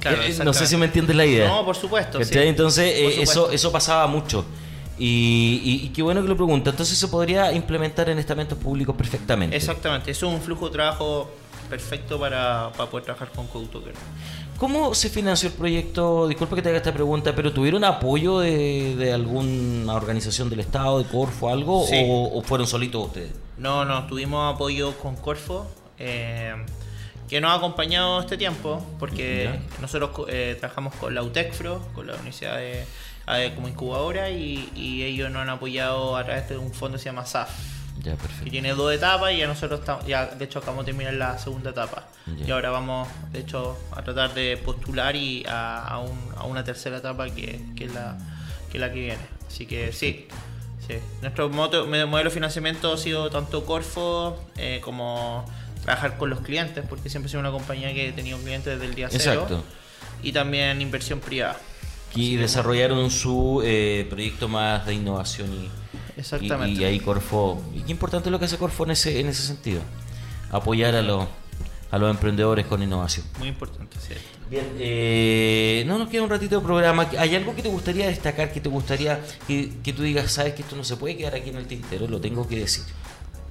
Claro, 0.01 0.21
Eh, 0.21 0.35
no 0.43 0.53
sé 0.53 0.67
si 0.67 0.77
me 0.77 0.85
entiendes 0.85 1.15
la 1.15 1.25
idea. 1.25 1.47
no 1.47 1.65
por 1.65 1.75
supuesto. 1.75 2.19
Entonces, 2.21 2.91
Por 2.93 3.01
eh, 3.01 3.09
supuesto. 3.11 3.21
eso, 3.47 3.51
eso 3.51 3.71
pasaba 3.71 4.05
mucho. 4.07 4.45
Y, 4.97 5.61
y- 5.63 5.85
y 5.85 5.89
qué 5.89 6.01
bueno 6.03 6.21
que 6.21 6.27
lo 6.27 6.35
pregunta. 6.37 6.69
Entonces 6.69 6.97
se 6.97 7.07
podría 7.07 7.51
implementar 7.53 8.09
en 8.09 8.17
estamentos 8.19 8.57
públicos 8.57 8.95
perfectamente. 8.95 9.55
exactamente 9.55 10.11
eso 10.11 10.27
es 10.27 10.33
un 10.35 10.41
flujo 10.41 10.67
de 10.67 10.73
trabajo 10.73 11.29
perfecto 11.69 12.19
para, 12.19 12.71
para 12.77 12.89
poder 12.89 13.03
trabajar 13.05 13.29
con 13.31 13.47
CodeToker 13.47 13.93
¿Cómo 14.57 14.93
se 14.95 15.09
financió 15.09 15.49
el 15.49 15.55
proyecto? 15.55 16.27
Disculpa 16.27 16.55
que 16.55 16.61
te 16.61 16.69
haga 16.69 16.77
esta 16.77 16.93
pregunta, 16.93 17.35
pero 17.35 17.51
¿tuvieron 17.51 17.83
apoyo 17.83 18.39
de, 18.39 18.95
de 18.95 19.11
alguna 19.11 19.93
organización 19.93 20.49
del 20.49 20.61
Estado, 20.61 20.99
de 20.99 21.05
Corfo, 21.09 21.49
algo? 21.49 21.85
Sí. 21.85 22.01
O, 22.07 22.37
o 22.39 22.41
fueron 22.41 22.65
solitos 22.65 23.07
ustedes? 23.07 23.31
No, 23.57 23.83
no, 23.83 24.07
tuvimos 24.07 24.53
apoyo 24.55 24.97
con 24.97 25.17
Corfo, 25.17 25.67
eh, 25.99 26.53
que 27.27 27.41
nos 27.41 27.51
ha 27.51 27.55
acompañado 27.55 28.21
este 28.21 28.37
tiempo, 28.37 28.85
porque 28.97 29.49
Ya. 29.53 29.81
nosotros 29.81 30.11
eh, 30.29 30.55
trabajamos 30.57 30.95
con 30.95 31.13
la 31.13 31.21
UTECFRO, 31.23 31.81
con 31.93 32.07
la 32.07 32.13
Universidad 32.13 32.55
de, 32.57 32.85
eh, 33.27 33.51
como 33.55 33.67
incubadora, 33.67 34.29
y, 34.29 34.69
y 34.73 35.03
ellos 35.03 35.29
nos 35.31 35.41
han 35.41 35.49
apoyado 35.49 36.15
a 36.15 36.23
través 36.23 36.47
de 36.47 36.57
un 36.57 36.71
fondo 36.73 36.97
que 36.97 37.03
se 37.03 37.09
llama 37.09 37.25
SAF, 37.25 37.49
Ya, 38.05 38.11
que 38.11 38.17
perfecto. 38.17 38.51
tiene 38.51 38.73
dos 38.73 38.93
etapas 38.93 39.33
y 39.33 39.37
ya 39.39 39.47
nosotros 39.47 39.79
estamos, 39.81 40.05
ya 40.05 40.27
de 40.27 40.45
hecho 40.45 40.59
acabamos 40.59 40.85
de 40.85 40.91
terminar 40.91 41.13
la 41.15 41.37
segunda 41.39 41.71
etapa. 41.71 42.07
Ya. 42.37 42.45
Y 42.47 42.51
ahora 42.51 42.69
vamos, 42.69 43.07
de 43.31 43.39
hecho, 43.39 43.77
a 43.91 44.03
tratar 44.03 44.33
de 44.33 44.57
postular 44.57 45.15
y 45.15 45.43
a, 45.47 45.85
a 45.87 45.99
un- 45.99 46.33
a 46.37 46.43
una 46.45 46.63
tercera 46.63 46.97
etapa 46.97 47.29
que, 47.29 47.59
que 47.75 47.85
es 47.85 47.93
la, 47.93 48.17
que 48.71 48.77
es 48.77 48.81
la 48.81 48.91
que 48.93 48.99
viene. 48.99 49.25
Así 49.47 49.65
que 49.65 49.91
sí. 49.91 50.27
Sí. 50.87 50.95
Nuestro 51.21 51.49
moto- 51.49 51.87
modelo 51.87 52.23
de 52.25 52.29
financiamiento 52.29 52.93
ha 52.93 52.97
sido 52.97 53.31
tanto 53.31 53.65
Corfo 53.65 54.39
eh, 54.55 54.79
como 54.83 55.43
trabajar 55.83 56.17
con 56.17 56.29
los 56.29 56.41
clientes, 56.41 56.85
porque 56.87 57.09
siempre 57.09 57.27
he 57.27 57.29
sido 57.31 57.39
una 57.39 57.51
compañía 57.51 57.91
que 57.93 58.09
he 58.09 58.11
tenido 58.11 58.37
clientes 58.37 58.73
desde 58.73 58.85
el 58.85 58.93
día 58.95 59.07
cero. 59.09 59.31
Exacto. 59.33 59.63
Y 60.21 60.31
también 60.31 60.81
inversión 60.81 61.19
privada. 61.19 61.57
Y 62.15 62.37
desarrollaron 62.37 63.11
su 63.11 63.61
eh, 63.63 64.07
proyecto 64.09 64.47
más 64.47 64.85
de 64.85 64.93
innovación 64.93 65.49
y, 65.53 65.69
Exactamente. 66.19 66.79
y, 66.79 66.83
y 66.83 66.85
ahí 66.85 66.99
Corfo. 66.99 67.61
Y 67.75 67.81
qué 67.81 67.91
importante 67.91 68.29
lo 68.31 68.39
que 68.39 68.45
hace 68.45 68.57
Corfo 68.57 68.85
en 68.85 68.91
ese, 68.91 69.19
en 69.19 69.27
ese 69.27 69.43
sentido. 69.43 69.81
Apoyar 70.51 70.95
a 70.95 71.01
los, 71.01 71.27
a 71.91 71.97
los 71.97 72.09
emprendedores 72.09 72.65
con 72.65 72.81
innovación. 72.81 73.25
Muy 73.39 73.49
importante, 73.49 73.97
sí. 73.99 74.13
Bien, 74.49 74.65
eh, 74.77 75.83
no 75.87 75.97
nos 75.97 76.07
queda 76.07 76.21
un 76.21 76.29
ratito 76.29 76.59
de 76.59 76.65
programa. 76.65 77.09
¿Hay 77.17 77.35
algo 77.35 77.55
que 77.55 77.63
te 77.63 77.69
gustaría 77.69 78.07
destacar, 78.07 78.53
que 78.53 78.61
te 78.61 78.69
gustaría 78.69 79.19
que, 79.47 79.71
que 79.83 79.91
tú 79.91 80.03
digas, 80.03 80.31
sabes 80.31 80.53
que 80.53 80.61
esto 80.61 80.75
no 80.75 80.83
se 80.83 80.97
puede 80.97 81.17
quedar 81.17 81.35
aquí 81.35 81.49
en 81.49 81.57
el 81.57 81.65
tintero, 81.65 82.07
lo 82.07 82.21
tengo 82.21 82.47
que 82.47 82.59
decir? 82.59 82.83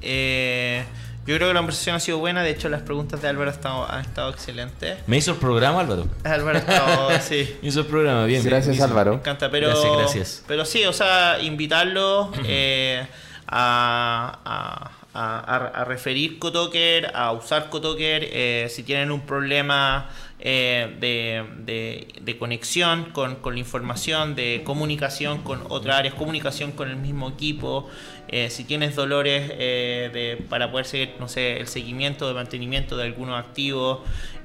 Eh, 0.00 0.84
yo 1.26 1.36
creo 1.36 1.48
que 1.48 1.54
la 1.54 1.60
conversación 1.60 1.96
ha 1.96 2.00
sido 2.00 2.18
buena. 2.18 2.42
De 2.42 2.50
hecho, 2.50 2.68
las 2.68 2.82
preguntas 2.82 3.22
de 3.22 3.28
Álvaro 3.28 3.50
han 3.50 3.56
estado, 3.56 3.90
han 3.90 4.00
estado 4.02 4.30
excelentes. 4.30 4.98
¿Me 5.06 5.16
hizo 5.16 5.30
el 5.32 5.38
programa, 5.38 5.80
Álvaro? 5.80 6.06
Álvaro 6.24 6.58
ha 6.58 6.60
estado, 6.60 7.10
sí. 7.20 7.56
Me 7.62 7.68
hizo 7.68 7.80
el 7.80 7.86
programa, 7.86 8.24
bien. 8.26 8.42
Gracias, 8.44 8.76
bien, 8.76 8.88
Álvaro. 8.88 9.12
Me 9.12 9.18
encanta, 9.18 9.50
pero. 9.50 9.68
Gracias, 9.68 9.96
gracias. 9.96 10.44
Pero 10.46 10.64
sí, 10.64 10.84
o 10.84 10.92
sea, 10.92 11.38
invitarlos 11.40 12.28
eh, 12.46 13.06
a, 13.46 14.38
a, 14.44 14.90
a, 15.14 15.54
a- 15.56 15.66
a 15.80 15.84
referir 15.84 16.38
Cotoker, 16.38 17.10
a 17.14 17.32
usar 17.32 17.70
Cotoker, 17.70 18.28
eh, 18.30 18.66
si 18.70 18.82
tienen 18.82 19.10
un 19.10 19.20
problema 19.22 20.10
eh, 20.40 20.94
de, 21.00 21.44
de- 21.64 22.08
de 22.20 22.38
conexión 22.38 23.06
con, 23.12 23.36
con 23.36 23.54
la 23.54 23.60
información, 23.60 24.34
de 24.34 24.62
comunicación 24.64 25.42
con 25.42 25.62
otras 25.68 25.96
áreas, 26.00 26.14
comunicación 26.14 26.72
con 26.72 26.90
el 26.90 26.96
mismo 26.96 27.28
equipo. 27.30 27.88
Eh, 28.36 28.50
si 28.50 28.64
tienes 28.64 28.96
dolores 28.96 29.48
eh, 29.60 30.10
de, 30.12 30.44
para 30.48 30.68
poder 30.72 30.86
seguir, 30.86 31.14
no 31.20 31.28
sé, 31.28 31.60
el 31.60 31.68
seguimiento 31.68 32.26
de 32.26 32.34
mantenimiento 32.34 32.96
de 32.96 33.04
algunos 33.04 33.38
activos. 33.38 34.00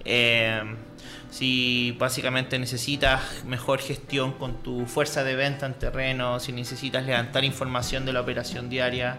eh, 0.05 0.61
si 1.31 1.95
básicamente 1.97 2.59
necesitas 2.59 3.43
mejor 3.45 3.79
gestión 3.79 4.33
con 4.33 4.61
tu 4.61 4.85
fuerza 4.85 5.23
de 5.23 5.35
venta 5.35 5.65
en 5.65 5.73
terreno, 5.73 6.39
si 6.39 6.51
necesitas 6.51 7.03
levantar 7.03 7.43
información 7.43 8.05
de 8.05 8.13
la 8.13 8.21
operación 8.21 8.69
diaria, 8.69 9.17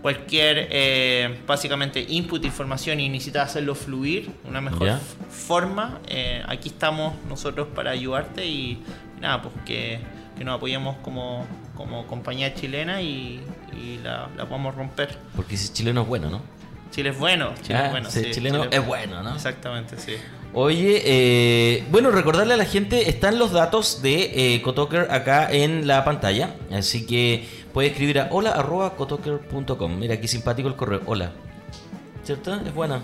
cualquier 0.00 1.38
básicamente 1.46 2.04
input 2.08 2.40
de 2.40 2.46
información 2.48 2.98
y 3.00 3.10
necesitas 3.10 3.50
hacerlo 3.50 3.74
fluir, 3.74 4.30
una 4.44 4.62
mejor 4.62 4.98
forma, 5.30 6.00
aquí 6.46 6.70
estamos 6.70 7.14
nosotros 7.28 7.68
para 7.74 7.90
ayudarte 7.90 8.46
y, 8.46 8.82
y 9.18 9.20
nada, 9.20 9.42
pues 9.42 9.54
que, 9.66 10.00
que 10.38 10.44
nos 10.44 10.56
apoyemos 10.56 10.96
como, 11.02 11.46
como 11.76 12.06
compañía 12.06 12.54
chilena 12.54 13.02
y, 13.02 13.42
y 13.76 13.98
la, 14.02 14.28
la 14.36 14.46
podamos 14.46 14.74
romper. 14.74 15.16
Porque 15.36 15.54
ese 15.56 15.72
chileno 15.72 16.02
es 16.02 16.08
bueno, 16.08 16.30
¿no? 16.30 16.40
Chile 16.90 17.10
es 17.10 17.18
bueno, 17.18 17.52
Chile 17.62 17.78
Ah, 17.78 17.84
es 17.86 17.90
bueno. 17.90 18.10
sí, 18.10 18.22
sí, 18.24 18.30
chileno 18.30 18.64
Chile 18.66 18.76
es 18.76 18.86
bueno, 18.86 19.22
¿no? 19.22 19.34
Exactamente, 19.34 19.96
sí. 19.98 20.12
Oye, 20.52 21.02
eh, 21.04 21.84
bueno, 21.90 22.12
recordarle 22.12 22.54
a 22.54 22.56
la 22.56 22.64
gente, 22.64 23.10
están 23.10 23.40
los 23.40 23.50
datos 23.50 24.00
de 24.02 24.54
eh, 24.54 24.62
Cotoker 24.62 25.08
acá 25.10 25.50
en 25.50 25.88
la 25.88 26.04
pantalla, 26.04 26.54
así 26.72 27.04
que 27.06 27.44
puede 27.72 27.88
escribir 27.88 28.20
a 28.20 28.28
hola 28.30 28.50
arroba 28.50 28.94
cotoker.com. 28.94 29.98
Mira, 29.98 30.20
qué 30.20 30.28
simpático 30.28 30.68
el 30.68 30.76
correo, 30.76 31.00
hola. 31.06 31.32
¿Cierto? 32.22 32.54
Es 32.54 32.72
buena. 32.72 33.00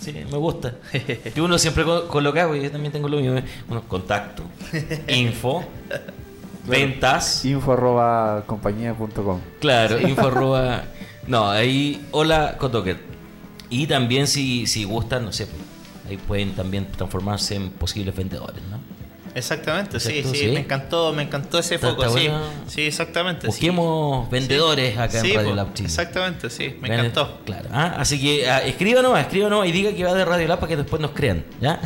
Sí, 0.00 0.12
me 0.12 0.38
gusta. 0.38 0.74
Que 1.34 1.40
uno 1.40 1.58
siempre 1.58 1.82
co- 1.82 2.06
coloca, 2.06 2.48
yo 2.56 2.70
también 2.70 2.92
tengo 2.92 3.08
lo 3.08 3.18
eh, 3.18 3.42
bueno, 3.66 3.82
contacto, 3.88 4.44
info, 5.08 5.64
ventas. 6.68 7.44
Info 7.44 7.72
arroba 7.72 8.44
compañía.com. 8.46 9.40
Claro, 9.60 10.00
info 10.00 10.28
arroba- 10.28 10.84
No, 11.26 11.48
ahí, 11.50 12.06
hola 12.12 12.56
Cotoker. 12.58 12.98
Y 13.70 13.86
también 13.86 14.26
si, 14.26 14.66
si 14.66 14.84
gustan, 14.84 15.24
no 15.26 15.32
sé, 15.32 15.46
ahí 16.08 16.16
pueden 16.16 16.54
también 16.54 16.86
transformarse 16.90 17.54
en 17.56 17.70
posibles 17.70 18.16
vendedores, 18.16 18.62
¿no? 18.70 18.78
Exactamente, 19.34 20.00
sí, 20.00 20.22
sí, 20.24 20.34
Sí. 20.38 20.46
me 20.48 20.60
encantó, 20.60 21.12
me 21.12 21.22
encantó 21.22 21.58
ese 21.58 21.78
foco, 21.78 22.08
sí. 22.16 22.28
Sí, 22.66 22.82
exactamente. 22.82 23.42
sí. 23.42 23.46
Busquemos 23.48 24.30
vendedores 24.30 24.96
acá 24.98 25.20
Sí, 25.20 25.30
en 25.32 25.36
Radio 25.36 25.54
Lab 25.54 25.74
Chile. 25.74 25.88
Exactamente, 25.88 26.50
sí, 26.50 26.76
me 26.80 26.88
encantó. 26.88 27.38
Claro. 27.44 27.68
Ah, 27.72 27.96
así 27.98 28.20
que 28.20 28.48
ah, 28.48 28.62
escriba 28.62 29.02
nomás 29.02 29.26
y 29.32 29.72
diga 29.72 29.92
que 29.92 30.04
va 30.04 30.14
de 30.14 30.24
Radio 30.24 30.48
Lab 30.48 30.58
para 30.60 30.68
que 30.70 30.76
después 30.76 31.00
nos 31.00 31.12
crean. 31.12 31.44
¿Ya? 31.60 31.80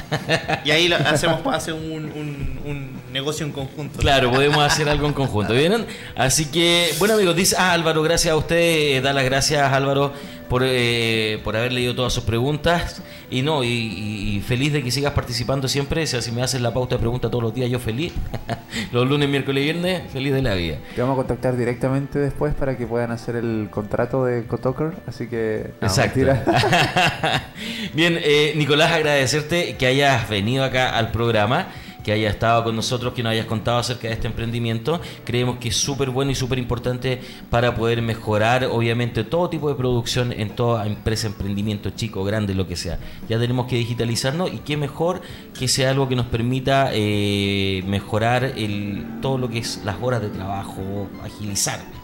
Y 0.65 0.71
ahí 0.71 0.89
lo- 0.89 0.97
hacemos 1.07 1.41
hace 1.55 1.73
un, 1.73 1.83
un, 2.15 2.61
un 2.65 3.03
negocio 3.13 3.45
en 3.47 3.53
conjunto. 3.53 3.99
Claro, 3.99 4.31
podemos 4.31 4.63
hacer 4.65 4.89
algo 4.89 5.07
en 5.07 5.13
conjunto, 5.13 5.53
¿vieron? 5.55 5.87
Así 6.17 6.47
que, 6.47 6.91
bueno 6.99 7.15
amigos, 7.15 7.37
dice, 7.37 7.57
ah, 7.59 7.73
Álvaro, 7.73 8.03
gracias 8.03 8.33
a 8.33 8.37
usted, 8.37 8.57
eh, 8.57 9.01
da 9.03 9.13
las 9.13 9.25
gracias 9.25 9.73
Álvaro 9.73 10.13
por, 10.49 10.63
eh, 10.65 11.41
por 11.45 11.57
haber 11.57 11.73
leído 11.73 11.95
todas 11.95 12.13
sus 12.13 12.25
preguntas. 12.25 13.03
Y 13.31 13.43
no, 13.43 13.65
y, 13.65 14.43
feliz 14.47 14.73
de 14.75 14.83
que 14.83 14.91
sigas 14.91 15.15
participando 15.15 15.67
siempre, 15.67 16.03
o 16.03 16.07
sea, 16.07 16.21
si 16.21 16.33
me 16.33 16.43
haces 16.43 16.61
la 16.61 16.75
pauta 16.75 16.97
de 16.97 17.01
preguntas 17.01 17.31
todos 17.31 17.43
los 17.43 17.55
días, 17.55 17.71
yo 17.71 17.79
feliz, 17.79 18.13
los 18.93 19.09
lunes, 19.09 19.29
miércoles 19.29 19.63
y 19.63 19.65
viernes, 19.65 20.03
feliz 20.13 20.35
de 20.35 20.43
la 20.43 20.55
vida. 20.55 20.77
Te 20.95 21.01
vamos 21.01 21.15
a 21.15 21.17
contactar 21.17 21.57
directamente 21.57 22.19
después 22.19 22.55
para 22.55 22.77
que 22.77 22.87
puedan 22.87 23.11
hacer 23.11 23.37
el 23.37 23.69
contrato 23.71 24.27
de 24.27 24.45
Cotoker, 24.45 24.93
así 25.07 25.29
que... 25.29 25.71
no, 25.81 25.89
Exacto. 25.89 26.21
Bien, 27.95 28.19
eh, 28.23 28.53
Nicolás, 28.57 28.93
agradecerte 28.93 29.77
que 29.77 29.87
hayas 29.87 30.29
venido 30.29 30.63
acá 30.65 30.97
al 30.97 31.11
programa, 31.11 31.69
que 32.03 32.13
hayas 32.13 32.35
estado 32.35 32.65
con 32.65 32.77
nosotros, 32.77 33.13
que 33.13 33.23
nos 33.23 33.33
hayas 33.33 33.47
contado 33.47 33.79
acerca 33.79 34.09
de 34.09 34.15
este 34.15 34.27
emprendimiento. 34.27 35.01
Creemos 35.25 35.59
que 35.59 35.69
es 35.69 35.77
súper 35.77 36.11
bueno 36.11 36.31
y 36.31 36.35
súper 36.35 36.59
importante 36.59 37.21
para 37.51 37.75
poder 37.75 38.03
mejorar, 38.03 38.65
obviamente, 38.65 39.25
todo 39.25 39.49
tipo 39.49 39.69
de 39.69 39.75
producción 39.75 40.33
en 40.33 40.51
toda 40.51 40.87
empresa, 40.87 41.27
emprendimiento, 41.27 41.91
chico, 41.91 42.25
grande, 42.25 42.55
lo 42.55 42.67
que 42.67 42.77
sea. 42.77 42.99
Ya 43.29 43.39
tenemos 43.39 43.67
que 43.67 43.77
digitalizarnos 43.77 44.53
y 44.53 44.59
qué 44.59 44.77
mejor 44.77 45.23
que 45.59 45.69
sea 45.69 45.91
algo 45.91 46.09
que 46.09 46.17
nos 46.17 46.27
permita 46.27 46.91
eh, 46.93 47.83
mejorar 47.87 48.45
el, 48.45 49.21
todo 49.21 49.39
lo 49.39 49.49
que 49.49 49.59
es 49.59 49.83
las 49.85 49.97
horas 50.03 50.23
de 50.23 50.29
trabajo, 50.29 51.09
agilizar. 51.23 52.02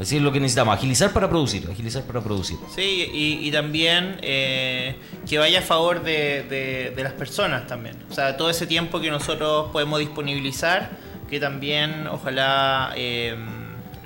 Así 0.00 0.16
es 0.16 0.22
lo 0.22 0.32
que 0.32 0.40
necesitamos, 0.40 0.74
agilizar 0.76 1.12
para 1.12 1.28
producir, 1.28 1.68
agilizar 1.70 2.02
para 2.04 2.20
producir. 2.22 2.56
Sí, 2.74 3.08
y, 3.12 3.46
y 3.46 3.50
también 3.52 4.18
eh, 4.22 4.96
que 5.28 5.38
vaya 5.38 5.58
a 5.58 5.62
favor 5.62 6.02
de, 6.02 6.42
de- 6.44 6.92
de 6.96 7.02
las 7.04 7.12
personas 7.12 7.66
también. 7.66 7.96
O 8.10 8.14
sea, 8.14 8.36
todo 8.36 8.48
ese 8.48 8.66
tiempo 8.66 8.98
que 9.00 9.10
nosotros 9.10 9.70
podemos 9.72 9.98
disponibilizar, 9.98 10.90
que 11.28 11.38
también 11.38 12.06
ojalá 12.06 12.92
eh, 12.96 13.36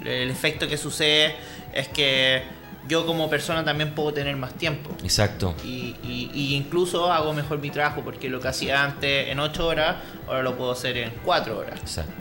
el 0.04 0.30
efecto 0.30 0.66
que 0.66 0.76
sucede 0.76 1.36
es 1.72 1.88
que 1.88 2.42
yo 2.88 3.06
como 3.06 3.30
persona 3.30 3.64
también 3.64 3.94
puedo 3.94 4.12
tener 4.12 4.36
más 4.36 4.52
tiempo. 4.54 4.90
Exacto. 5.02 5.54
Y, 5.64 5.96
y- 6.02 6.30
y 6.34 6.54
incluso 6.56 7.10
hago 7.12 7.32
mejor 7.32 7.58
mi 7.60 7.70
trabajo 7.70 8.02
porque 8.04 8.28
lo 8.28 8.40
que 8.40 8.48
hacía 8.48 8.82
antes 8.84 9.28
en 9.28 9.38
8 9.40 9.66
horas, 9.66 9.96
ahora 10.26 10.42
lo 10.42 10.56
puedo 10.56 10.72
hacer 10.72 10.96
en 10.98 11.12
4 11.24 11.56
horas. 11.58 11.78
Exacto. 11.80 12.12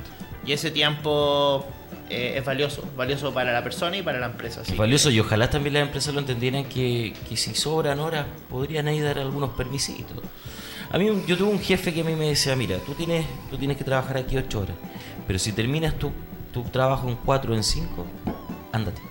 Y 0.45 0.51
ese 0.53 0.71
tiempo 0.71 1.65
eh, 2.09 2.35
es 2.37 2.45
valioso, 2.45 2.83
valioso 2.95 3.33
para 3.33 3.51
la 3.53 3.63
persona 3.63 3.97
y 3.97 4.01
para 4.01 4.19
la 4.19 4.27
empresa. 4.27 4.61
que- 4.63 4.75
valioso 4.75 5.09
y 5.09 5.19
ojalá 5.19 5.49
también 5.49 5.73
las 5.75 5.83
empresas 5.83 6.13
lo 6.13 6.19
entendieran 6.19 6.65
que, 6.65 7.13
que 7.27 7.37
si 7.37 7.53
sobran 7.55 7.99
horas 7.99 8.25
podrían 8.49 8.87
ahí 8.87 8.99
dar 8.99 9.19
algunos 9.19 9.51
permisitos. 9.51 10.17
A 10.91 10.97
mí 10.97 11.09
yo 11.27 11.37
tuve 11.37 11.49
un 11.49 11.59
jefe 11.59 11.93
que 11.93 12.01
a 12.01 12.03
mí 12.03 12.13
me 12.15 12.27
decía, 12.27 12.55
mira, 12.55 12.77
tú 12.85 12.93
tienes, 12.93 13.25
tú 13.49 13.57
tienes 13.57 13.77
que 13.77 13.83
trabajar 13.83 14.17
aquí 14.17 14.37
ocho 14.37 14.59
horas, 14.61 14.75
pero 15.25 15.39
si 15.39 15.51
terminas 15.51 15.95
tu, 15.97 16.11
tu 16.53 16.61
trabajo 16.63 17.09
en 17.09 17.15
cuatro 17.15 17.53
o 17.53 17.55
en 17.55 17.63
cinco, 17.63 18.05
ándate. 18.71 19.01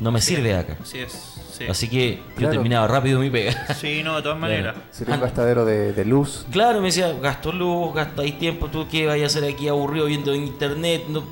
No 0.00 0.10
me 0.10 0.20
sirve 0.20 0.54
acá. 0.54 0.76
Así 0.82 0.98
es. 0.98 1.12
Sí. 1.56 1.64
Así 1.68 1.88
que 1.88 2.16
yo 2.16 2.34
Claro. 2.36 2.54
terminaba 2.54 2.88
rápido 2.88 3.20
mi 3.20 3.30
pega. 3.30 3.52
Sí, 3.80 4.02
no, 4.02 4.16
de 4.16 4.22
todas 4.22 4.38
maneras. 4.38 4.74
Sería 4.90 5.14
un 5.14 5.20
gastadero 5.20 5.64
de, 5.64 5.92
de 5.92 6.04
luz. 6.04 6.44
Claro, 6.50 6.80
me 6.80 6.86
decía, 6.88 7.12
gasto 7.22 7.52
luz, 7.52 7.94
gastáis 7.94 8.36
tiempo, 8.38 8.68
tú 8.68 8.88
qué 8.90 9.06
vayas 9.06 9.34
a 9.34 9.38
hacer 9.38 9.52
aquí 9.54 9.68
aburrido 9.68 10.06
viendo 10.06 10.34
internet, 10.34 11.04
no, 11.08 11.22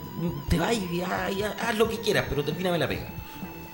te 0.48 0.58
vayas, 0.60 0.84
ya, 0.92 1.28
ya, 1.30 1.56
haz 1.60 1.76
lo 1.76 1.88
que 1.88 1.98
quieras, 1.98 2.26
pero 2.28 2.44
termíname 2.44 2.78
la 2.78 2.86
pega. 2.86 3.08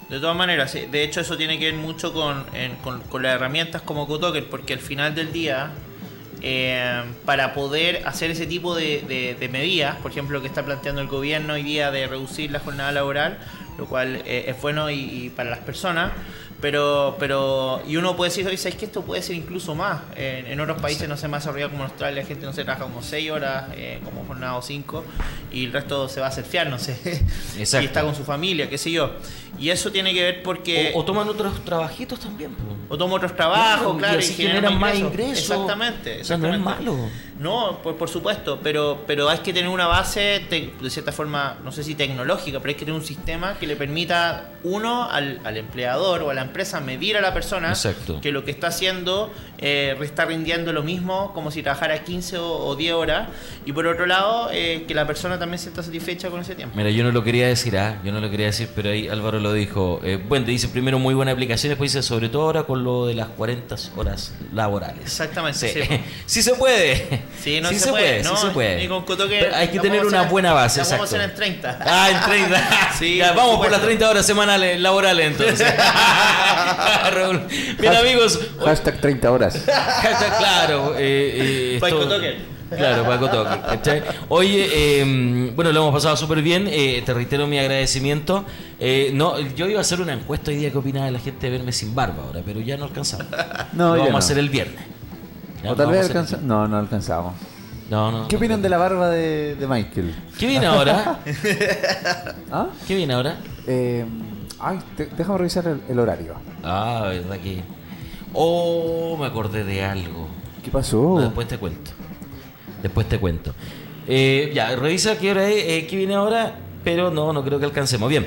De 0.09 0.18
todas 0.20 0.34
maneras, 0.34 0.70
sí. 0.70 0.86
de 0.91 1.03
hecho 1.05 1.20
eso 1.20 1.36
tiene 1.36 1.59
que 1.59 1.66
ver 1.66 1.74
mucho 1.74 2.14
con, 2.14 2.47
en- 2.55 2.76
con, 2.76 3.03
con 3.03 3.22
las 3.22 3.34
herramientas 3.34 3.82
como 3.82 4.07
Cotoker, 4.07 4.49
porque 4.49 4.72
al 4.72 4.78
final 4.78 5.14
del 5.14 5.32
día, 5.32 5.72
eh, 6.41 7.03
para 7.26 7.53
poder 7.53 8.07
hacer 8.07 8.30
ese 8.30 8.47
tipo 8.47 8.74
de, 8.74 9.03
de- 9.07 9.36
de 9.39 9.49
medidas, 9.51 9.97
por 9.97 10.11
ejemplo, 10.12 10.39
lo 10.39 10.41
que 10.41 10.49
está 10.49 10.64
planteando 10.64 11.03
el 11.03 11.09
gobierno 11.09 11.53
hoy 11.53 11.62
día 11.62 11.91
de 11.91 12.07
reducir 12.07 12.51
la 12.51 12.61
jornada 12.61 12.91
laboral, 12.93 13.39
lo 13.78 13.86
cual 13.86 14.22
eh, 14.26 14.44
es 14.48 14.60
bueno 14.60 14.90
y, 14.90 14.96
y 14.98 15.30
para 15.30 15.48
las 15.48 15.60
personas, 15.60 16.12
pero 16.60 17.16
pero 17.18 17.80
y 17.86 17.96
uno 17.96 18.16
puede 18.16 18.30
decir, 18.30 18.46
oye, 18.46 18.56
¿sabes 18.56 18.74
que 18.76 18.86
esto 18.86 19.02
puede 19.02 19.22
ser 19.22 19.36
incluso 19.36 19.74
más? 19.76 20.02
En, 20.16 20.46
en 20.46 20.60
otros 20.60 20.82
países 20.82 21.08
no 21.08 21.16
se 21.16 21.28
más 21.28 21.44
desarrollado 21.44 21.70
como 21.70 21.84
en 21.84 21.90
Australia, 21.90 22.22
la 22.22 22.28
gente 22.28 22.44
no 22.44 22.52
se 22.52 22.64
trabaja 22.64 22.84
como 22.84 23.00
6 23.00 23.30
horas, 23.30 23.66
eh, 23.74 24.00
como 24.04 24.24
jornada 24.24 24.56
o 24.56 24.62
5, 24.62 25.04
y 25.52 25.66
el 25.66 25.72
resto 25.72 26.08
se 26.08 26.20
va 26.20 26.26
a 26.26 26.32
surfear, 26.32 26.68
no 26.68 26.78
sé, 26.78 26.98
Exacto. 27.58 27.84
y 27.84 27.86
está 27.86 28.02
con 28.02 28.14
su 28.14 28.24
familia, 28.24 28.68
qué 28.68 28.76
sé 28.76 28.90
yo. 28.90 29.12
Y 29.59 29.70
eso 29.70 29.90
tiene 29.92 30.12
que 30.14 30.22
ver 30.22 30.42
porque... 30.42 30.92
O, 30.94 31.01
o 31.01 31.05
toman 31.05 31.28
otros 31.28 31.64
trabajitos 31.64 32.20
también. 32.20 32.53
po. 32.55 32.76
O 32.94 32.96
tomo 32.96 33.16
otros 33.16 33.36
trabajos, 33.36 33.99
Claro, 33.99 33.99
claro, 33.99 34.18
y 34.20 34.22
generan 34.22 34.57
generan 34.57 34.78
más 34.80 34.94
ingresos. 34.99 35.38
Exactamente, 35.40 36.20
O 36.22 36.24
sea, 36.24 36.36
no 36.38 36.49
es 36.49 36.55
exactamente. 36.55 36.90
malo. 36.90 37.09
No, 37.38 37.78
por, 37.82 37.96
por 37.96 38.09
supuesto, 38.09 38.59
pero, 38.62 39.05
pero 39.07 39.28
hay 39.28 39.38
que 39.38 39.53
tener 39.53 39.68
una 39.68 39.86
base, 39.86 40.42
te- 40.49 40.72
de 40.80 40.90
cierta 40.90 41.12
forma, 41.12 41.59
no 41.62 41.70
sé 41.70 41.84
si 41.84 41.94
tecnológica, 41.94 42.59
pero 42.59 42.70
hay 42.70 42.74
que 42.74 42.84
tener 42.84 42.99
un 42.99 43.07
sistema 43.07 43.55
que 43.59 43.66
le 43.66 43.76
permita, 43.76 44.51
uno, 44.64 45.09
al, 45.09 45.40
al 45.44 45.57
empleador 45.57 46.22
o 46.22 46.30
a 46.30 46.34
la 46.34 46.42
empresa 46.42 46.80
medir 46.80 47.16
a 47.16 47.20
la 47.20 47.32
persona 47.34 47.68
Exacto. 47.68 48.20
que 48.20 48.32
lo 48.32 48.44
que 48.44 48.51
está 48.51 48.68
haciendo 48.68 49.32
eh, 49.59 49.96
está 50.03 50.24
rindiendo 50.24 50.72
lo 50.72 50.82
mismo 50.82 51.32
como 51.34 51.51
si 51.53 51.62
trabajara 51.62 52.03
15 52.03 52.38
o, 52.38 52.57
o 52.66 52.74
10 52.74 52.94
horas. 52.94 53.28
Y 53.66 53.72
por 53.72 53.86
otro 53.86 54.07
lado, 54.07 54.49
eh, 54.53 54.84
que 54.88 54.94
la 54.94 55.07
persona 55.07 55.38
también 55.38 55.59
se 55.61 55.68
está 55.68 55.82
satisfecha 55.82 56.30
con 56.30 56.40
ese 56.40 56.55
tiempo. 56.57 56.74
Mira, 56.76 56.90
yo 56.90 57.05
no 57.05 57.12
lo 57.12 57.22
quería 57.22 57.46
decir, 57.46 57.76
ah, 57.78 58.01
yo 58.03 58.11
no 58.12 58.20
lo 58.20 58.30
quería 58.30 58.46
decir, 58.46 58.68
pero 58.74 58.90
ahí 58.90 59.09
Álvaro 59.09 59.38
lo 59.41 59.53
dijo. 59.53 60.01
Eh, 60.05 60.18
bueno, 60.28 60.45
te 60.47 60.53
dice 60.53 60.68
primero 60.68 60.99
muy 60.99 61.14
buena 61.14 61.32
aplicación, 61.32 61.70
después 61.70 61.93
dice 61.93 62.03
sobre 62.03 62.28
todo 62.28 62.43
ahora 62.43 62.62
con 62.64 62.84
lo 62.84 63.07
de 63.07 63.14
las 63.14 63.28
40 63.28 63.76
horas 63.97 64.32
laborales. 64.53 65.03
Exactamente, 65.03 65.72
Sí, 65.72 65.80
sí. 65.82 66.01
sí 66.26 66.43
se 66.43 66.55
puede. 66.55 67.22
Sí, 67.43 67.61
no 67.61 67.68
sí 67.70 67.78
se, 67.78 67.91
puede, 67.91 68.22
sí 68.22 68.28
no, 68.28 68.36
se 68.36 68.49
puede. 68.49 68.76
Ni 68.76 68.89
con 68.89 69.05
Pero 69.05 69.55
hay 69.55 69.68
que 69.68 69.80
tener 69.80 70.05
una 70.05 70.22
buena 70.22 70.53
base, 70.53 70.80
Vamos 70.80 71.01
a 71.01 71.03
hacer 71.05 71.20
en 71.22 71.34
30. 71.34 71.78
Ah, 71.89 72.11
en 72.11 72.30
30. 72.30 72.91
Sí, 72.99 73.16
Ya, 73.16 73.28
por 73.28 73.36
vamos 73.36 73.57
por 73.59 73.70
las 73.70 73.82
30 73.82 74.11
horas 74.11 74.26
semanales 74.26 74.80
laborales 74.80 75.26
entonces. 75.26 75.72
Raúl. 77.12 77.43
Bien 77.78 77.95
amigos, 77.95 78.41
Hashtag 78.64 79.01
30 79.01 79.30
horas. 79.30 79.64
Hashtag, 79.66 80.39
claro. 80.39 80.95
Eh, 80.99 81.78
eh, 81.78 81.80
esto-. 81.82 82.57
Claro, 82.70 83.04
Paco 83.04 83.28
Toque. 83.30 84.02
Oye, 84.28 84.68
eh, 84.72 85.52
bueno, 85.54 85.72
lo 85.72 85.80
hemos 85.80 85.94
pasado 85.94 86.16
súper 86.16 86.42
bien. 86.42 86.66
eh, 86.68 87.02
te 87.04 87.14
reitero 87.14 87.46
mi 87.46 87.58
agradecimiento. 87.58 88.44
Eh, 88.78 89.10
no, 89.14 89.40
yo 89.40 89.66
iba 89.68 89.78
a 89.78 89.80
hacer 89.82 90.00
una 90.00 90.12
encuesta 90.12 90.50
hoy 90.50 90.58
día 90.58 90.70
que 90.70 90.78
opinaba 90.78 91.10
la 91.10 91.18
gente 91.18 91.46
de 91.50 91.56
verme 91.56 91.72
sin 91.72 91.94
barba 91.94 92.24
ahora, 92.24 92.42
pero 92.44 92.60
ya 92.60 92.76
no 92.76 92.84
alcanzamos. 92.84 93.26
No, 93.72 93.94
Lo 93.94 94.02
vamos 94.02 94.10
no. 94.10 94.16
a 94.16 94.18
hacer 94.18 94.38
el 94.38 94.48
viernes. 94.50 94.80
Ya, 95.62 95.72
O 95.72 95.76
tal 95.76 95.86
vez 95.90 95.96
vamos 95.96 95.96
a 95.96 96.00
hacer 96.00 96.10
el 96.10 96.16
alcanza... 96.18 96.36
No, 96.46 96.68
no 96.68 96.76
alcanzamos. 96.78 97.34
No, 97.90 98.12
no. 98.12 98.28
¿Qué 98.28 98.36
no. 98.36 98.38
opinan 98.38 98.60
de 98.62 98.68
la 98.68 98.76
barba 98.76 99.08
de, 99.08 99.54
de 99.54 99.66
Michael? 99.66 100.14
¿Qué 100.38 100.46
viene 100.46 100.66
ahora? 100.66 101.20
¿Ah? 102.52 102.66
¿Qué 102.86 102.94
viene 102.94 103.14
ahora? 103.14 103.36
Eh, 103.66 104.04
ay, 104.60 104.78
te- 104.96 105.06
déjame 105.06 105.38
revisar 105.38 105.66
el, 105.66 105.80
el 105.88 105.98
horario. 105.98 106.34
Ah, 106.62 107.06
verdad 107.08 107.38
que. 107.38 107.62
Oh, 108.34 109.16
me 109.18 109.26
acordé 109.26 109.64
de 109.64 109.82
algo. 109.82 110.28
¿Qué 110.62 110.70
pasó? 110.70 111.18
Después 111.20 111.48
te 111.48 111.56
cuento. 111.56 111.92
Después 112.82 113.08
te 113.08 113.18
cuento. 113.18 113.54
Eh, 114.06 114.52
ya, 114.54 114.74
revisa 114.76 115.18
qué 115.18 115.30
hora 115.30 115.48
es, 115.48 115.64
eh, 115.64 115.86
qué 115.88 115.96
viene 115.96 116.14
ahora, 116.14 116.58
pero 116.84 117.10
no, 117.10 117.32
no 117.32 117.44
creo 117.44 117.58
que 117.58 117.66
alcancemos. 117.66 118.08
Bien. 118.08 118.26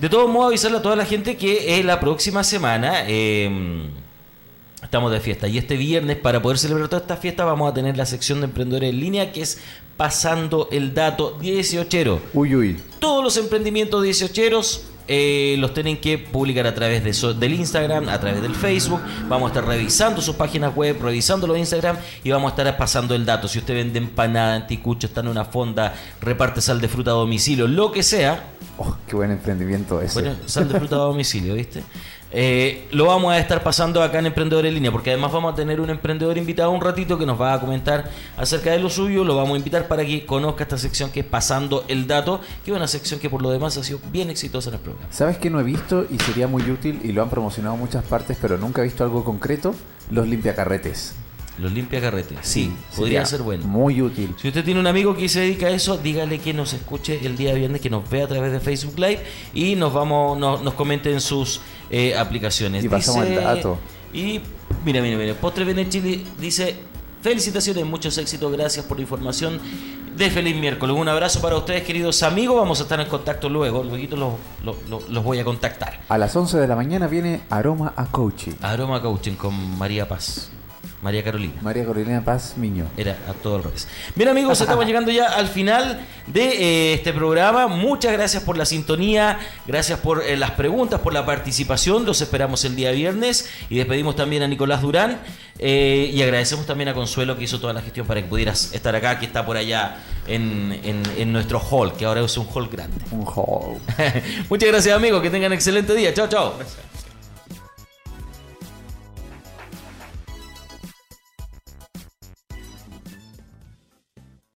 De 0.00 0.08
todos 0.08 0.30
modos, 0.30 0.48
avisarle 0.48 0.78
a 0.78 0.82
toda 0.82 0.96
la 0.96 1.04
gente 1.04 1.36
que 1.36 1.78
eh, 1.78 1.84
la 1.84 2.00
próxima 2.00 2.42
semana 2.42 3.04
eh, 3.06 3.86
estamos 4.82 5.12
de 5.12 5.20
fiesta. 5.20 5.46
Y 5.46 5.58
este 5.58 5.76
viernes, 5.76 6.16
para 6.16 6.40
poder 6.40 6.56
celebrar 6.56 6.88
toda 6.88 7.02
esta 7.02 7.16
fiesta, 7.18 7.44
vamos 7.44 7.70
a 7.70 7.74
tener 7.74 7.98
la 7.98 8.06
sección 8.06 8.40
de 8.40 8.46
emprendedores 8.46 8.90
en 8.90 8.98
línea, 8.98 9.30
que 9.30 9.42
es 9.42 9.58
Pasando 9.98 10.70
el 10.72 10.94
Dato 10.94 11.36
18. 11.38 12.22
Uy, 12.32 12.56
uy. 12.56 12.80
Todos 12.98 13.22
los 13.22 13.36
emprendimientos 13.36 14.02
18 14.02 14.62
eh, 15.12 15.56
los 15.58 15.74
tienen 15.74 15.96
que 15.96 16.18
publicar 16.18 16.64
a 16.68 16.72
través 16.74 17.02
de 17.02 17.12
so- 17.12 17.34
del 17.34 17.54
Instagram, 17.54 18.08
a 18.08 18.20
través 18.20 18.40
del 18.42 18.54
Facebook. 18.54 19.00
Vamos 19.28 19.50
a 19.50 19.54
estar 19.54 19.66
revisando 19.66 20.22
sus 20.22 20.36
páginas 20.36 20.72
web, 20.76 20.96
revisando 21.02 21.48
los 21.48 21.58
Instagram 21.58 21.96
y 22.22 22.30
vamos 22.30 22.52
a 22.52 22.56
estar 22.56 22.76
pasando 22.76 23.16
el 23.16 23.26
dato. 23.26 23.48
Si 23.48 23.58
usted 23.58 23.74
vende 23.74 23.98
empanada, 23.98 24.54
anticucho, 24.54 25.08
está 25.08 25.20
en 25.20 25.26
una 25.28 25.44
fonda, 25.44 25.92
reparte 26.20 26.60
sal 26.60 26.80
de 26.80 26.86
fruta 26.86 27.10
a 27.10 27.14
domicilio, 27.14 27.66
lo 27.66 27.90
que 27.90 28.04
sea, 28.04 28.44
Oh, 28.78 28.96
qué 29.06 29.16
buen 29.16 29.30
emprendimiento 29.32 30.00
ese. 30.00 30.20
bueno, 30.22 30.36
sal 30.46 30.68
de 30.72 30.78
fruta 30.78 30.94
a 30.94 31.00
domicilio, 31.00 31.54
¿viste? 31.54 31.82
Eh, 32.32 32.86
lo 32.92 33.06
vamos 33.06 33.32
a 33.32 33.38
estar 33.38 33.62
pasando 33.62 34.02
acá 34.02 34.20
en 34.20 34.26
Emprendedor 34.26 34.64
en 34.64 34.74
Línea, 34.74 34.92
porque 34.92 35.10
además 35.10 35.32
vamos 35.32 35.52
a 35.52 35.56
tener 35.56 35.80
un 35.80 35.90
emprendedor 35.90 36.38
invitado 36.38 36.70
un 36.70 36.80
ratito 36.80 37.18
que 37.18 37.26
nos 37.26 37.40
va 37.40 37.54
a 37.54 37.60
comentar 37.60 38.10
acerca 38.36 38.70
de 38.70 38.78
lo 38.78 38.88
suyo. 38.88 39.24
Lo 39.24 39.36
vamos 39.36 39.54
a 39.54 39.58
invitar 39.58 39.88
para 39.88 40.04
que 40.04 40.24
conozca 40.24 40.62
esta 40.62 40.78
sección 40.78 41.10
que 41.10 41.20
es 41.20 41.26
Pasando 41.26 41.84
el 41.88 42.06
Dato, 42.06 42.40
que 42.64 42.70
es 42.70 42.76
una 42.76 42.86
sección 42.86 43.18
que 43.18 43.28
por 43.28 43.42
lo 43.42 43.50
demás 43.50 43.76
ha 43.76 43.84
sido 43.84 43.98
bien 44.12 44.30
exitosa 44.30 44.70
en 44.70 44.76
el 44.76 44.80
programa. 44.80 45.08
¿Sabes 45.10 45.38
qué 45.38 45.50
no 45.50 45.60
he 45.60 45.64
visto 45.64 46.06
y 46.08 46.18
sería 46.18 46.46
muy 46.46 46.62
útil 46.70 47.00
y 47.02 47.12
lo 47.12 47.22
han 47.22 47.30
promocionado 47.30 47.74
en 47.74 47.80
muchas 47.80 48.04
partes, 48.04 48.38
pero 48.40 48.58
nunca 48.58 48.80
he 48.82 48.84
visto 48.84 49.02
algo 49.02 49.24
concreto? 49.24 49.74
Los 50.10 50.28
limpiacarretes. 50.28 51.14
Los 51.60 51.72
limpia 51.72 52.00
carrete. 52.00 52.36
Sí, 52.40 52.72
podría 52.96 53.26
ser 53.26 53.42
bueno. 53.42 53.66
Muy 53.66 54.00
útil. 54.00 54.34
Si 54.38 54.48
usted 54.48 54.64
tiene 54.64 54.80
un 54.80 54.86
amigo 54.86 55.14
que 55.14 55.28
se 55.28 55.40
dedica 55.40 55.66
a 55.66 55.70
eso, 55.70 55.98
dígale 55.98 56.38
que 56.38 56.54
nos 56.54 56.72
escuche 56.72 57.20
el 57.22 57.36
día 57.36 57.52
viernes, 57.52 57.82
que 57.82 57.90
nos 57.90 58.08
vea 58.08 58.24
a 58.24 58.28
través 58.28 58.50
de 58.52 58.60
Facebook 58.60 58.98
Live 58.98 59.20
y 59.52 59.76
nos 59.76 59.92
vamos, 59.92 60.38
nos 60.38 60.74
comenten 60.74 61.20
sus 61.20 61.60
eh, 61.90 62.16
aplicaciones. 62.16 62.84
Y 62.84 62.88
pasamos 62.88 63.26
el 63.26 63.34
dato. 63.56 63.78
Y 64.12 64.40
mira, 64.84 65.00
mira, 65.02 65.16
mira. 65.18 65.34
Postre 65.34 65.64
Benechili 65.64 66.24
dice: 66.38 66.76
Felicitaciones, 67.22 67.84
muchos 67.86 68.16
éxitos, 68.18 68.50
gracias 68.52 68.84
por 68.86 68.96
la 68.96 69.02
información 69.02 69.60
de 70.16 70.30
feliz 70.30 70.56
miércoles. 70.56 70.96
Un 70.96 71.08
abrazo 71.08 71.40
para 71.40 71.56
ustedes, 71.56 71.82
queridos 71.84 72.22
amigos. 72.22 72.56
Vamos 72.56 72.80
a 72.80 72.82
estar 72.84 73.00
en 73.00 73.08
contacto 73.08 73.48
luego. 73.48 73.82
Luego 73.84 74.16
los, 74.16 74.32
los, 74.64 74.76
los- 74.88 75.08
los 75.08 75.24
voy 75.24 75.38
a 75.38 75.44
contactar. 75.44 76.00
A 76.08 76.18
las 76.18 76.34
11 76.34 76.58
de 76.58 76.66
la 76.66 76.76
mañana 76.76 77.06
viene 77.06 77.42
Aroma 77.50 77.92
a 77.96 78.06
Coaching. 78.06 78.52
Aroma 78.62 79.00
Coaching 79.02 79.34
con 79.34 79.78
María 79.78 80.08
Paz. 80.08 80.50
María 81.02 81.24
Carolina. 81.24 81.54
María 81.62 81.84
Carolina 81.86 82.22
Paz 82.24 82.54
Miño. 82.58 82.86
Era 82.96 83.16
a 83.28 83.32
todo 83.32 83.56
el 83.56 83.62
revés. 83.64 83.88
Bien 84.14 84.28
amigos, 84.28 84.60
estamos 84.60 84.84
llegando 84.84 85.10
ya 85.10 85.26
al 85.26 85.48
final 85.48 86.00
de 86.26 86.42
eh, 86.44 86.94
este 86.94 87.12
programa. 87.14 87.68
Muchas 87.68 88.12
gracias 88.12 88.42
por 88.42 88.58
la 88.58 88.66
sintonía, 88.66 89.38
gracias 89.66 89.98
por 90.00 90.22
eh, 90.22 90.36
las 90.36 90.50
preguntas, 90.52 91.00
por 91.00 91.14
la 91.14 91.24
participación. 91.24 92.04
Los 92.04 92.20
esperamos 92.20 92.64
el 92.66 92.76
día 92.76 92.90
viernes 92.90 93.48
y 93.70 93.76
despedimos 93.78 94.14
también 94.14 94.42
a 94.42 94.48
Nicolás 94.48 94.82
Durán 94.82 95.20
eh, 95.58 96.10
y 96.12 96.20
agradecemos 96.22 96.66
también 96.66 96.88
a 96.90 96.94
Consuelo 96.94 97.36
que 97.38 97.44
hizo 97.44 97.58
toda 97.60 97.72
la 97.72 97.80
gestión 97.80 98.06
para 98.06 98.20
que 98.20 98.28
pudieras 98.28 98.72
estar 98.74 98.94
acá, 98.94 99.18
que 99.18 99.24
está 99.26 99.46
por 99.46 99.56
allá 99.56 99.96
en, 100.26 100.78
en- 100.84 101.02
en 101.16 101.32
nuestro 101.32 101.58
hall, 101.60 101.94
que 101.96 102.04
ahora 102.04 102.20
es 102.20 102.36
un 102.36 102.46
hall 102.54 102.68
grande. 102.68 102.96
Un 103.10 103.24
hall. 103.26 103.78
Muchas 104.50 104.68
gracias 104.68 104.94
amigos, 104.94 105.22
que 105.22 105.30
tengan 105.30 105.52
excelente 105.54 105.94
día. 105.94 106.12
Chao, 106.12 106.28
chao. 106.28 106.54